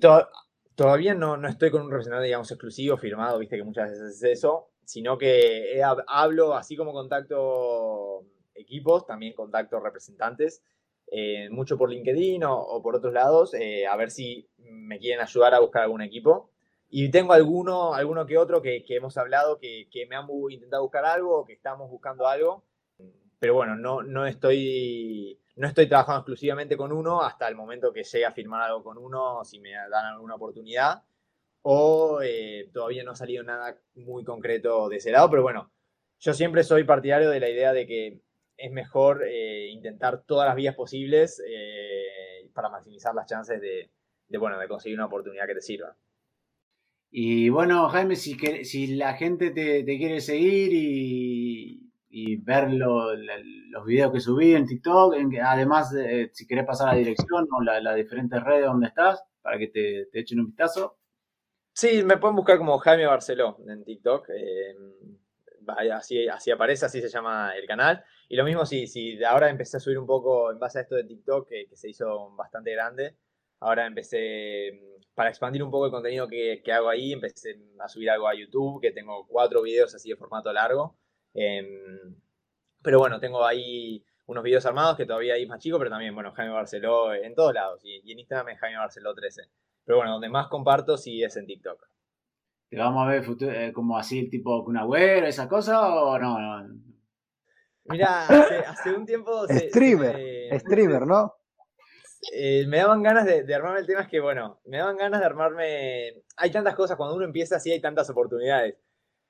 todavía 0.75 1.15
no, 1.15 1.37
no 1.37 1.49
estoy 1.49 1.71
con 1.71 1.83
un 1.83 1.91
representante, 1.91 2.27
digamos, 2.27 2.51
exclusivo, 2.51 2.97
firmado, 2.97 3.39
viste 3.39 3.57
que 3.57 3.65
muchas 3.65 3.91
veces 3.91 4.17
es 4.17 4.23
eso, 4.23 4.71
sino 4.85 5.19
que 5.19 5.81
hablo, 6.07 6.55
así 6.55 6.77
como 6.77 6.93
contacto 6.93 8.25
equipos, 8.55 9.07
también 9.07 9.35
contacto 9.35 9.81
representantes 9.81 10.63
eh, 11.11 11.49
mucho 11.51 11.79
por 11.79 11.91
LinkedIn 11.91 12.45
o, 12.45 12.83
por 12.83 12.97
otros 12.97 13.13
lados, 13.13 13.55
eh, 13.55 13.87
a 13.87 13.97
ver 13.97 14.11
si 14.11 14.49
me 14.59 14.99
quieren 14.99 15.21
ayudar 15.21 15.55
a 15.55 15.61
buscar 15.61 15.83
algún 15.83 16.03
equipo. 16.03 16.51
Y 16.91 17.11
tengo 17.11 17.33
alguno, 17.33 17.95
alguno 17.95 18.27
que 18.27 18.39
otro 18.39 18.63
que, 18.63 18.85
hemos 18.89 19.17
hablado 19.19 19.59
que, 19.59 19.89
me 20.09 20.17
han 20.17 20.27
intentado 20.51 20.83
buscar 20.83 21.05
algo 21.05 21.41
o 21.41 21.45
que 21.45 21.53
estamos 21.53 21.91
buscando 21.91 22.27
algo. 22.27 22.65
Pero 23.39 23.55
bueno, 23.55 23.77
no, 23.77 24.03
no, 24.03 24.27
estoy, 24.27 25.39
no 25.57 25.69
estoy 25.69 25.87
trabajando 25.87 26.21
exclusivamente 26.21 26.77
con 26.77 26.93
uno 26.93 27.23
hasta 27.23 27.47
el 27.49 27.55
momento 27.55 27.93
que 27.93 28.03
llegue 28.03 28.27
a 28.27 28.33
firmar 28.33 28.63
algo 28.63 28.83
con 28.83 28.99
uno, 28.99 29.45
si 29.45 29.61
me 29.61 29.73
dan 29.73 30.07
alguna 30.07 30.35
oportunidad. 30.35 31.03
O 31.63 32.21
eh, 32.23 32.71
todavía 32.73 33.05
no 33.05 33.13
ha 33.13 33.17
salido 33.17 33.45
nada 33.45 33.79
muy 33.95 34.25
concreto 34.25 34.89
de 34.89 34.97
ese 34.97 35.13
lado. 35.13 35.31
Pero 35.31 35.43
bueno, 35.43 35.71
yo 36.21 36.33
siempre 36.35 36.65
soy 36.65 36.85
partidario 36.85 37.31
de 37.31 37.41
la 37.41 37.49
idea 37.49 37.73
de 37.73 37.87
que 37.87 38.21
es 38.59 38.73
mejor 38.73 39.23
eh, 39.27 39.69
intentar 39.69 40.25
todas 40.25 40.49
las 40.49 40.57
vías 40.57 40.75
posibles 40.75 41.43
eh, 41.49 42.51
para 42.53 42.69
maximizar 42.69 43.15
las 43.15 43.27
chances 43.27 43.61
de, 43.61 43.91
bueno, 44.39 44.59
de 44.59 44.69
conseguir 44.69 44.99
una 44.99 45.07
oportunidad 45.07 45.47
que 45.47 45.55
te 45.55 45.63
sirva. 45.63 45.97
Y 47.11 47.49
bueno, 47.49 47.89
Jaime, 47.89 48.17
si, 48.17 48.35
si 48.65 48.97
la 48.97 49.15
gente 49.15 49.51
te, 49.53 49.85
quiere 49.85 50.21
seguir 50.21 50.73
y, 50.75 51.91
y 52.11 52.37
ver 52.37 52.71
los 52.71 53.87
videos 53.87 54.13
que 54.13 54.21
subí 54.21 54.55
en 54.55 54.67
TikTok, 54.67 55.15
además, 55.43 55.95
si 56.33 56.47
querés 56.47 56.67
pasar 56.67 56.89
la 56.89 56.99
dirección 56.99 57.49
o 57.51 57.63
las 57.63 57.97
diferentes 57.97 58.43
redes 58.43 58.67
donde 58.67 58.89
estás, 58.89 59.23
para 59.49 59.59
que 59.59 59.69
te, 59.69 60.09
echen 60.13 60.41
un 60.41 60.47
vistazo. 60.47 60.99
Sí, 61.73 62.03
me 62.03 62.19
pueden 62.19 62.37
buscar 62.37 62.59
como 62.59 62.79
Jaime 62.79 63.07
Barceló 63.07 63.57
en 63.67 63.85
TikTok. 63.85 64.29
Eh, 64.31 64.75
así, 65.93 66.29
así 66.29 66.51
aparece, 66.51 66.87
así 66.87 67.01
se 67.01 67.09
llama 67.09 67.53
el 67.57 67.67
canal. 67.67 68.05
Y 68.29 68.37
lo 68.37 68.45
mismo 68.45 68.67
si, 68.67 68.87
si 68.87 69.23
ahora 69.25 69.49
empecé 69.49 69.79
a 69.79 69.81
subir 69.81 69.99
un 69.99 70.07
poco 70.07 70.53
en 70.53 70.59
base 70.59 70.79
a 70.79 70.83
esto 70.83 70.95
de 70.95 71.05
TikTok, 71.05 71.49
que, 71.49 71.69
se 71.73 71.89
hizo 71.89 72.31
bastante 72.37 72.73
grande. 72.73 73.17
Ahora 73.61 73.87
empecé, 73.87 74.73
mm, 74.73 75.15
para 75.15 75.31
expandir 75.31 75.63
un 75.63 75.71
poco 75.71 75.87
el 75.87 75.91
contenido 75.91 76.29
que, 76.29 76.63
que, 76.63 76.73
hago 76.73 76.91
ahí, 76.91 77.13
empecé 77.13 77.59
a 77.81 77.89
subir 77.89 78.11
algo 78.11 78.29
a 78.29 78.35
YouTube, 78.35 78.81
que 78.83 78.93
tengo 78.93 79.27
cuatro 79.27 79.63
videos 79.63 79.95
así 79.95 80.11
de 80.11 80.17
formato 80.17 80.53
largo. 80.53 80.97
Em, 81.35 82.17
pero 82.83 82.99
bueno, 82.99 83.19
tengo 83.19 83.45
ahí 83.45 84.05
unos 84.27 84.45
videos 84.45 84.67
armados 84.67 84.97
que 84.97 85.07
todavía 85.07 85.35
hay 85.35 85.47
más 85.47 85.59
chicos, 85.61 85.79
pero 85.79 85.91
también, 85.91 86.15
bueno, 86.15 86.33
Jaime 86.33 86.53
Barceló 86.53 87.15
en 87.15 87.35
todos 87.35 87.55
lados. 87.55 87.81
Y, 87.85 88.13
en 88.13 88.19
Instagram 88.19 88.51
es 88.51 88.61
Jaime 88.61 88.79
Barceló 88.79 89.15
13. 89.15 89.43
Pero 89.85 89.99
bueno, 89.99 90.13
donde 90.13 90.29
más 90.29 90.49
comparto 90.49 90.99
sí 90.99 91.23
es 91.23 91.37
en 91.37 91.47
TikTok. 91.47 91.89
¿Te 92.69 92.77
vamos 92.77 93.07
a 93.07 93.11
ver 93.11 93.25
eh, 93.41 93.73
como 93.73 93.97
así, 93.97 94.29
tipo 94.29 94.63
una 94.65 94.85
web, 94.85 95.25
esa 95.25 95.49
cosa 95.49 95.89
o 95.89 96.19
no? 96.19 96.39
no? 96.39 96.89
Mira, 97.89 98.27
hace, 98.69 98.91
un 98.91 99.07
tiempo. 99.07 99.47
streamer, 99.49 100.61
streamer, 100.61 101.07
¿no? 101.07 101.35
Eh, 102.33 102.67
me 102.67 102.79
daban 102.79 103.03
ganas 103.03 103.25
de, 103.25 103.55
armarme 103.55 103.81
el 103.81 103.87
tema, 103.87 104.03
es 104.03 104.09
que 104.09 104.21
bueno, 104.21 104.61
me 104.65 104.79
daban 104.79 104.97
ganas 104.97 105.21
de 105.21 105.27
armarme. 105.27 106.23
Hay 106.37 106.51
tantas 106.51 106.75
cosas, 106.75 106.97
cuando 106.97 107.15
uno 107.15 107.25
empieza 107.25 107.57
así 107.57 107.71
hay 107.71 107.81
tantas 107.81 108.11
oportunidades. 108.11 108.77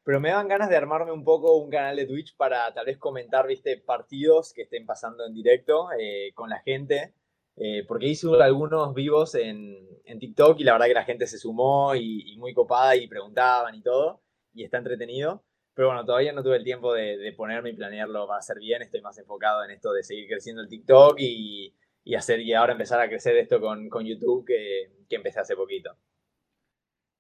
Pero 0.04 0.20
me 0.20 0.30
daban 0.30 0.48
ganas 0.48 0.70
de 0.70 0.76
armarme 0.76 1.12
un 1.12 1.22
poco 1.24 1.56
un 1.56 1.70
canal 1.70 1.96
de 1.96 2.06
Twitch 2.06 2.34
para 2.36 2.72
tal 2.72 2.86
vez 2.86 2.98
comentar, 2.98 3.46
viste, 3.46 3.76
partidos 3.76 4.52
que 4.54 4.62
estén 4.62 4.86
pasando 4.86 5.26
en 5.26 5.34
directo 5.34 5.88
eh, 5.98 6.32
con 6.34 6.48
la 6.48 6.60
gente. 6.60 7.14
Eh, 7.56 7.84
porque 7.86 8.06
hice 8.06 8.28
algunos 8.40 8.94
vivos 8.94 9.34
en, 9.34 9.76
en, 10.04 10.18
TikTok 10.20 10.60
y 10.60 10.64
la 10.64 10.72
verdad 10.74 10.86
que 10.86 10.94
la 10.94 11.04
gente 11.04 11.26
se 11.26 11.38
sumó 11.38 11.94
y, 11.96 12.36
muy 12.38 12.54
copada 12.54 12.94
y 12.94 13.08
preguntaban 13.08 13.74
y 13.74 13.82
todo. 13.82 14.22
Y 14.54 14.64
está 14.64 14.78
entretenido. 14.78 15.42
Pero 15.78 15.90
bueno, 15.90 16.04
todavía 16.04 16.32
no 16.32 16.42
tuve 16.42 16.56
el 16.56 16.64
tiempo 16.64 16.92
de, 16.92 17.32
ponerme 17.36 17.70
y 17.70 17.72
planearlo 17.72 18.26
para 18.26 18.40
hacer 18.40 18.58
bien. 18.58 18.82
Estoy 18.82 19.00
más 19.00 19.16
enfocado 19.16 19.62
en 19.62 19.70
esto 19.70 19.92
de 19.92 20.02
seguir 20.02 20.26
creciendo 20.26 20.60
el 20.60 20.68
TikTok 20.68 21.14
y, 21.20 21.72
hacer, 22.16 22.40
y 22.40 22.52
ahora 22.52 22.72
empezar 22.72 22.98
a 22.98 23.08
crecer 23.08 23.36
esto 23.36 23.60
con, 23.60 23.88
YouTube 24.04 24.44
que, 24.44 24.90
que 25.08 25.14
empecé 25.14 25.38
hace 25.38 25.54
poquito. 25.54 25.92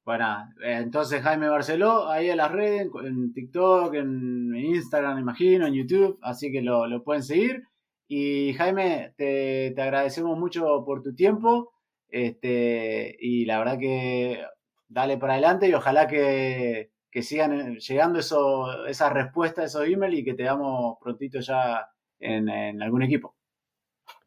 Bueno, 0.04 0.26
entonces 0.60 1.22
Jaime 1.22 1.48
Barceló, 1.48 2.08
ahí 2.08 2.30
en 2.30 2.38
las 2.38 2.50
redes, 2.50 2.88
en 3.04 3.32
TikTok, 3.32 3.94
en 3.94 4.52
Instagram, 4.56 5.20
imagino, 5.20 5.68
en 5.68 5.74
YouTube, 5.74 6.18
así 6.20 6.50
que 6.50 6.60
lo, 6.60 7.04
pueden 7.04 7.22
seguir. 7.22 7.62
Y 8.08 8.54
Jaime, 8.54 9.14
te, 9.16 9.72
agradecemos 9.80 10.36
mucho 10.36 10.82
por 10.84 11.04
tu 11.04 11.14
tiempo. 11.14 11.74
Este, 12.08 13.14
y 13.20 13.44
la 13.44 13.60
verdad 13.60 13.78
que 13.78 14.42
dale 14.88 15.16
para 15.16 15.34
adelante 15.34 15.68
y 15.68 15.74
ojalá 15.74 16.08
que, 16.08 16.90
sigan 17.22 17.76
llegando 17.76 18.18
eso, 18.18 18.86
esas 18.86 19.12
respuestas, 19.12 19.66
esos 19.66 19.86
emails 19.86 20.18
y 20.18 20.24
que 20.24 20.34
te 20.34 20.44
damos 20.44 20.98
prontito 21.00 21.40
ya 21.40 21.88
en, 22.20 22.82
algún 22.82 23.02
equipo. 23.02 23.36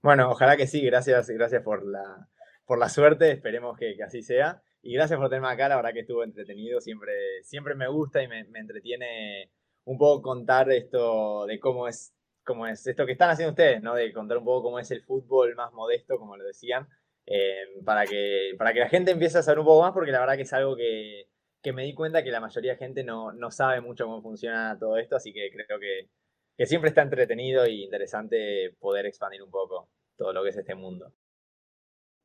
Bueno, 0.02 0.30
ojalá 0.32 0.58
que 0.58 0.68
sí, 0.68 0.82
gracias, 0.82 1.30
gracias 1.30 1.64
por 1.64 1.86
la, 1.86 2.28
por 2.66 2.80
la 2.80 2.90
suerte, 2.90 3.32
esperemos 3.32 3.78
que 3.78 3.96
así 4.04 4.22
sea. 4.22 4.62
Y 4.84 4.94
gracias 4.94 5.20
por 5.20 5.30
tenerme 5.30 5.50
acá, 5.50 5.70
la 5.70 5.76
verdad 5.76 5.94
que 5.94 6.00
estuvo 6.00 6.24
entretenido, 6.24 6.82
siempre, 6.82 7.14
siempre 7.44 7.76
me 7.76 7.88
gusta 7.88 8.24
y 8.24 8.28
me, 8.28 8.40
entretiene 8.40 9.52
un 9.86 9.98
poco 9.98 10.24
contar 10.24 10.72
esto 10.72 11.46
de 11.46 11.60
cómo 11.60 11.88
es, 11.88 12.16
cómo 12.44 12.66
es 12.66 12.86
esto 12.88 13.06
que 13.06 13.12
están 13.12 13.30
haciendo 13.30 13.52
ustedes, 13.52 13.82
¿no? 13.84 13.94
De 13.94 14.12
contar 14.12 14.38
un 14.38 14.46
poco 14.46 14.64
cómo 14.64 14.80
es 14.80 14.90
el 14.90 15.04
fútbol 15.04 15.56
más 15.56 15.72
modesto, 15.74 16.18
como 16.18 16.36
lo 16.36 16.44
decían, 16.44 16.88
eh, 17.28 17.64
para, 17.86 18.06
que, 18.08 18.54
para 18.58 18.74
que 18.74 18.80
la 18.80 18.90
gente 18.90 19.12
empiece 19.12 19.38
a 19.38 19.44
saber 19.44 19.60
un 19.60 19.66
poco 19.66 19.84
más, 19.84 19.94
porque 19.94 20.12
la 20.12 20.20
verdad 20.20 20.36
que 20.36 20.44
es 20.44 20.54
algo 20.54 20.76
que, 20.76 21.28
me 21.74 21.84
di 21.84 21.94
cuenta 21.94 22.24
que 22.24 22.32
la 22.32 22.40
mayoría 22.40 22.74
de 22.74 22.78
gente 22.78 23.04
no, 23.04 23.32
no 23.32 23.52
sabe 23.52 23.82
mucho 23.82 24.06
cómo 24.06 24.22
funciona 24.22 24.78
todo 24.80 24.98
esto, 24.98 25.16
así 25.16 25.32
que 25.32 25.52
creo 25.52 25.80
que, 25.80 26.10
que 26.58 26.66
siempre 26.66 26.90
está 26.90 27.02
entretenido 27.02 27.68
y 27.68 27.84
interesante 27.84 28.76
poder 28.80 29.06
expandir 29.06 29.44
un 29.44 29.52
poco 29.52 29.90
todo 30.18 30.34
lo 30.34 30.44
que 30.44 30.50
es 30.50 30.58
este 30.58 30.76
mundo. 30.76 31.14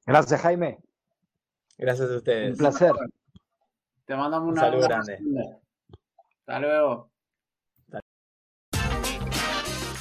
Gracias, 0.07 0.41
Jaime. 0.41 0.79
Gracias 1.77 2.11
a 2.11 2.17
ustedes. 2.17 2.53
Un 2.53 2.57
placer. 2.57 2.93
Te 4.07 4.15
mandamos 4.15 4.51
un 4.51 4.57
saludo 4.57 4.87
grande. 4.87 5.19
Hasta 6.41 6.61
luego. 6.61 7.11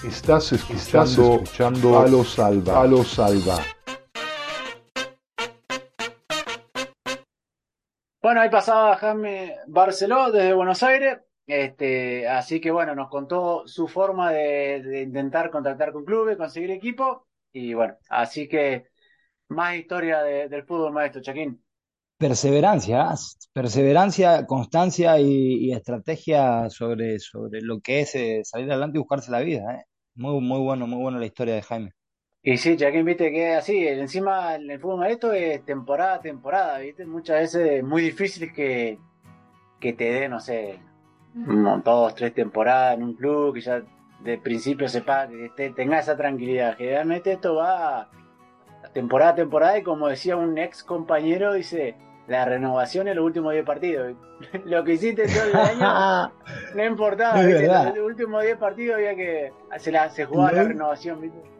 Estás 0.04 0.54
escuchando, 0.54 1.42
escuchando 1.42 2.00
a 2.00 2.08
los 2.08 2.34
salva. 2.34 2.82
A 2.82 2.86
los 2.86 3.08
salva. 3.08 3.58
Bueno, 8.26 8.42
ahí 8.42 8.50
pasaba 8.50 8.98
Jaime 8.98 9.56
Barceló 9.68 10.32
desde 10.32 10.56
Buenos 10.56 10.82
Aires. 10.82 11.20
Este, 11.46 12.28
así 12.28 12.60
que 12.60 12.72
bueno, 12.72 12.96
nos 12.96 13.08
contó 13.08 13.68
su 13.68 13.88
forma 13.88 14.32
de, 14.32 15.04
intentar 15.04 15.52
contactar 15.52 15.92
con 15.92 16.04
clubes, 16.04 16.36
conseguir 16.36 16.72
equipo. 16.72 17.28
Y 17.54 17.76
bueno, 17.76 17.98
así 18.10 18.48
que 18.48 18.88
más 19.50 19.76
historia 19.76 20.24
del 20.24 20.64
fútbol 20.64 20.92
maestro, 20.92 21.22
Chaquín. 21.22 21.64
Perseverancia, 22.18 23.14
perseverancia, 23.54 24.48
constancia 24.48 25.20
y, 25.20 25.72
estrategia 25.72 26.68
sobre, 26.72 27.20
sobre 27.20 27.62
lo 27.62 27.80
que 27.80 28.00
es 28.00 28.16
eh, 28.16 28.42
salir 28.44 28.72
adelante 28.72 28.98
y 28.98 29.02
buscarse 29.02 29.30
la 29.30 29.42
vida. 29.42 29.72
Eh. 29.76 29.84
Muy, 30.16 30.42
muy 30.42 30.62
bueno, 30.62 30.88
muy 30.88 31.00
bueno 31.00 31.20
la 31.20 31.28
historia 31.28 31.54
de 31.54 31.62
Jaime. 31.62 31.92
Y 32.48 32.58
sí, 32.58 32.78
ya 32.78 32.92
que 32.92 33.02
viste 33.02 33.32
que 33.32 33.54
es 33.54 33.58
así, 33.58 33.88
encima 33.88 34.54
en 34.54 34.70
el 34.70 34.80
fútbol 34.80 35.00
maestro 35.00 35.34
es 35.34 35.66
temporada 35.66 36.14
a 36.14 36.22
temporada, 36.22 36.78
¿viste? 36.78 37.04
Muchas 37.04 37.40
veces 37.40 37.72
es 37.80 37.84
muy 37.84 38.04
difícil 38.04 38.54
que, 38.54 39.00
que 39.80 39.94
te 39.94 40.12
dé, 40.14 40.30
no 40.30 40.40
sé, 40.40 40.80
dos, 41.34 42.14
tres 42.14 42.36
temporadas 42.36 42.98
en 42.98 43.04
un 43.04 43.14
club, 43.16 43.56
que 43.56 43.62
ya 43.62 43.82
de 44.20 44.38
principio 44.38 44.88
sepa, 44.88 45.28
que 45.58 45.72
tenga 45.72 45.98
esa 45.98 46.16
tranquilidad. 46.16 46.78
Generalmente 46.78 47.32
esto 47.32 47.56
va 47.56 48.12
temporada 48.94 49.32
a 49.32 49.36
temporada 49.36 49.80
y 49.80 49.82
como 49.82 50.08
decía 50.08 50.38
un 50.38 50.56
ex 50.60 50.84
compañero, 50.84 51.52
dice, 51.52 51.96
la 52.28 52.46
renovación 52.46 53.08
en 53.08 53.16
los 53.16 53.26
últimos 53.26 53.54
10 53.54 53.66
partidos. 53.66 54.16
Lo 54.66 54.84
que 54.84 54.94
hiciste 54.94 55.26
todo 55.28 55.46
el 55.46 55.56
año 55.56 56.32
no 56.76 56.86
importaba. 56.86 57.42
En 57.42 57.96
los 57.96 58.06
últimos 58.06 58.44
10 58.44 58.58
partidos 58.58 58.98
había 58.98 59.16
que. 59.16 59.52
Se, 59.78 59.92
la, 59.92 60.12
se 60.12 60.26
jugaba 60.26 60.52
la 60.52 60.64
renovación, 60.66 61.22
¿viste? 61.22 61.55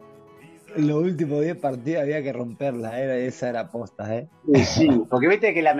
Los 0.76 1.02
últimos 1.02 1.42
10 1.42 1.56
partidos 1.56 2.02
había 2.02 2.22
que 2.22 2.32
romperla, 2.32 3.00
era, 3.00 3.16
esa 3.16 3.48
era 3.48 3.68
posta, 3.68 4.14
¿eh? 4.14 4.28
Sí, 4.64 4.88
porque 5.08 5.28
viste 5.28 5.54
que 5.54 5.62
la, 5.62 5.74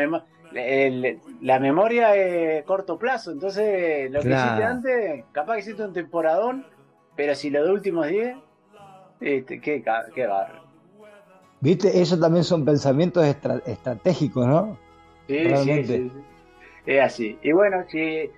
la 1.43 1.61
memoria 1.61 2.15
es 2.17 2.65
corto 2.65 2.99
plazo, 2.99 3.33
entonces 3.33 4.11
lo 4.11 4.21
que 4.21 4.29
hiciste 4.31 4.65
antes, 4.65 5.25
capaz 5.33 5.55
que 5.55 5.61
hiciste 5.61 5.85
un 5.85 5.93
temporadón, 5.93 6.65
pero 7.15 7.35
si 7.35 7.51
los 7.51 7.69
últimos 7.69 8.09
10, 8.09 8.37
este, 9.21 9.61
qué, 9.61 9.85
qué 10.15 10.27
barro. 10.27 10.67
¿Viste? 11.61 12.01
Esos 12.01 12.21
también 12.21 12.45
son 12.45 12.65
pensamientos 12.65 13.25
estratégicos, 13.25 14.47
¿no? 14.47 14.79
Sí, 15.27 15.57
sí, 15.57 15.85
sí, 15.85 16.13
Es 16.85 17.03
así. 17.03 17.39
Y 17.43 17.53
bueno, 17.53 17.85
si 17.89 18.31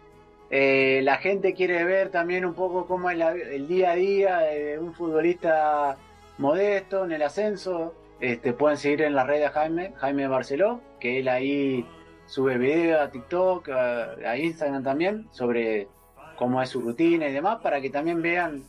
eh, 0.51 1.01
la 1.03 1.17
gente 1.19 1.53
quiere 1.53 1.85
ver 1.85 2.11
también 2.11 2.45
un 2.45 2.55
poco 2.55 2.87
cómo 2.87 3.11
es 3.11 3.19
el 3.51 3.69
día 3.69 3.91
a 3.91 3.95
día 3.97 4.39
de 4.39 4.79
un 4.79 4.95
futbolista 4.95 5.97
modesto 6.39 7.05
en 7.05 7.13
el 7.13 7.23
ascenso, 7.23 7.95
este, 8.21 8.53
pueden 8.53 8.79
seguir 8.79 9.03
en 9.03 9.15
la 9.15 9.25
red 9.25 9.41
de 9.41 9.49
Jaime, 9.49 9.93
Jaime 9.97 10.27
Barceló, 10.29 10.81
que 10.99 11.19
él 11.19 11.29
ahí 11.29 11.87
sube 12.27 12.59
videos 12.59 13.01
a 13.01 13.11
TikTok, 13.11 13.69
a, 13.69 14.37
Instagram 14.37 14.83
también, 14.83 15.29
sobre 15.31 15.89
cómo 16.37 16.63
es 16.63 16.71
su 16.71 16.81
rutina 16.81 17.29
y 17.29 17.33
demás, 17.33 17.59
para 17.63 17.81
que 17.81 17.91
también 17.91 18.23
vean 18.23 18.65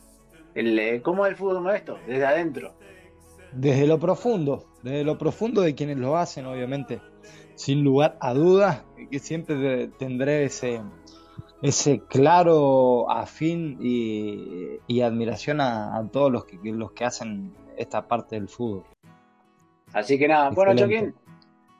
el, 0.54 0.78
eh, 0.78 1.02
cómo 1.02 1.26
es 1.26 1.30
el 1.30 1.36
fútbol 1.36 1.62
modesto, 1.62 1.98
desde 2.06 2.26
adentro. 2.26 2.74
Desde 3.52 3.86
lo 3.86 3.98
profundo, 3.98 4.64
desde 4.82 5.04
lo 5.04 5.18
profundo 5.18 5.62
de 5.62 5.74
quienes 5.74 5.98
lo 5.98 6.16
hacen, 6.16 6.46
obviamente. 6.46 7.00
Sin 7.56 7.84
lugar 7.84 8.16
a 8.20 8.32
dudas, 8.32 8.84
que 9.10 9.18
siempre 9.18 9.88
tendré 9.98 10.44
ese, 10.44 10.80
ese 11.62 12.00
claro 12.00 13.10
afín 13.10 13.78
y, 13.80 15.00
admiración 15.00 15.60
a, 15.60 16.02
todos 16.12 16.30
los 16.30 16.44
que, 16.44 16.58
los 16.62 16.92
que 16.92 17.04
hacen 17.04 17.54
esta 17.76 18.06
parte 18.06 18.36
del 18.36 18.48
fútbol. 18.48 18.84
Así 19.92 20.18
que 20.18 20.28
nada, 20.28 20.50
bueno, 20.50 20.74
Choquín, 20.76 21.14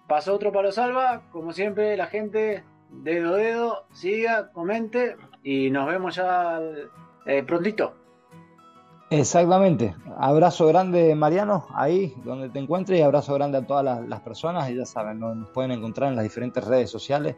pasó 0.09 0.35
otro 0.35 0.53
palo 0.53 0.72
salva. 0.72 1.22
Como 1.31 1.53
siempre, 1.53 1.97
la 1.97 2.07
gente, 2.07 2.64
dedo 2.91 3.37
dedo, 3.37 3.87
siga, 3.93 4.51
comente 4.53 5.16
y 5.43 5.70
nos 5.70 5.87
vemos 5.87 6.16
ya 6.16 6.61
eh, 7.26 7.43
prontito. 7.43 7.95
Exactamente. 9.11 9.95
Abrazo 10.18 10.66
grande, 10.66 11.14
Mariano, 11.14 11.66
ahí 11.74 12.14
donde 12.24 12.49
te 12.49 12.61
encuentres, 12.61 12.99
y 12.99 13.03
abrazo 13.03 13.35
grande 13.35 13.59
a 13.59 13.66
todas 13.66 14.07
las, 14.07 14.20
personas. 14.20 14.70
Y 14.70 14.76
ya 14.76 14.87
saben, 14.87 15.18
nos 15.18 15.49
pueden 15.51 15.72
encontrar 15.72 16.11
en 16.11 16.16
las 16.16 16.22
diferentes 16.22 16.64
redes 16.64 16.91
sociales 16.91 17.37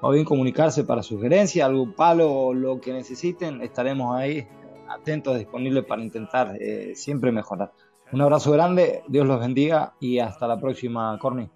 o 0.00 0.10
bien 0.10 0.24
comunicarse 0.24 0.84
para 0.84 1.02
sugerencias, 1.02 1.66
algún 1.66 1.92
palo 1.92 2.32
o 2.32 2.54
lo 2.54 2.80
que 2.80 2.92
necesiten. 2.92 3.62
Estaremos 3.62 4.16
ahí 4.16 4.46
atentos, 4.88 5.38
disponibles 5.38 5.84
para 5.84 6.02
intentar 6.02 6.56
eh, 6.60 6.92
siempre 6.94 7.32
mejorar. 7.32 7.72
Un 8.12 8.20
abrazo 8.22 8.50
grande, 8.52 9.02
Dios 9.08 9.26
los 9.26 9.38
bendiga 9.38 9.94
y 10.00 10.18
hasta 10.18 10.48
la 10.48 10.58
próxima, 10.58 11.16
Corny. 11.18 11.48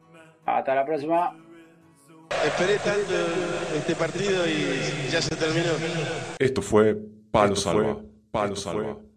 Hasta 0.46 0.74
la 0.74 0.84
próxima. 0.84 1.36
Esperé 2.44 2.76
tanto 2.78 3.14
este 3.76 3.94
partido 3.94 4.46
y 4.46 5.10
ya 5.10 5.20
se 5.20 5.34
terminó. 5.34 5.70
Esto 6.38 6.62
fue 6.62 6.96
Palo 7.30 7.56
Salva. 7.56 7.96
Palo 8.30 8.56
Salva. 8.56 8.96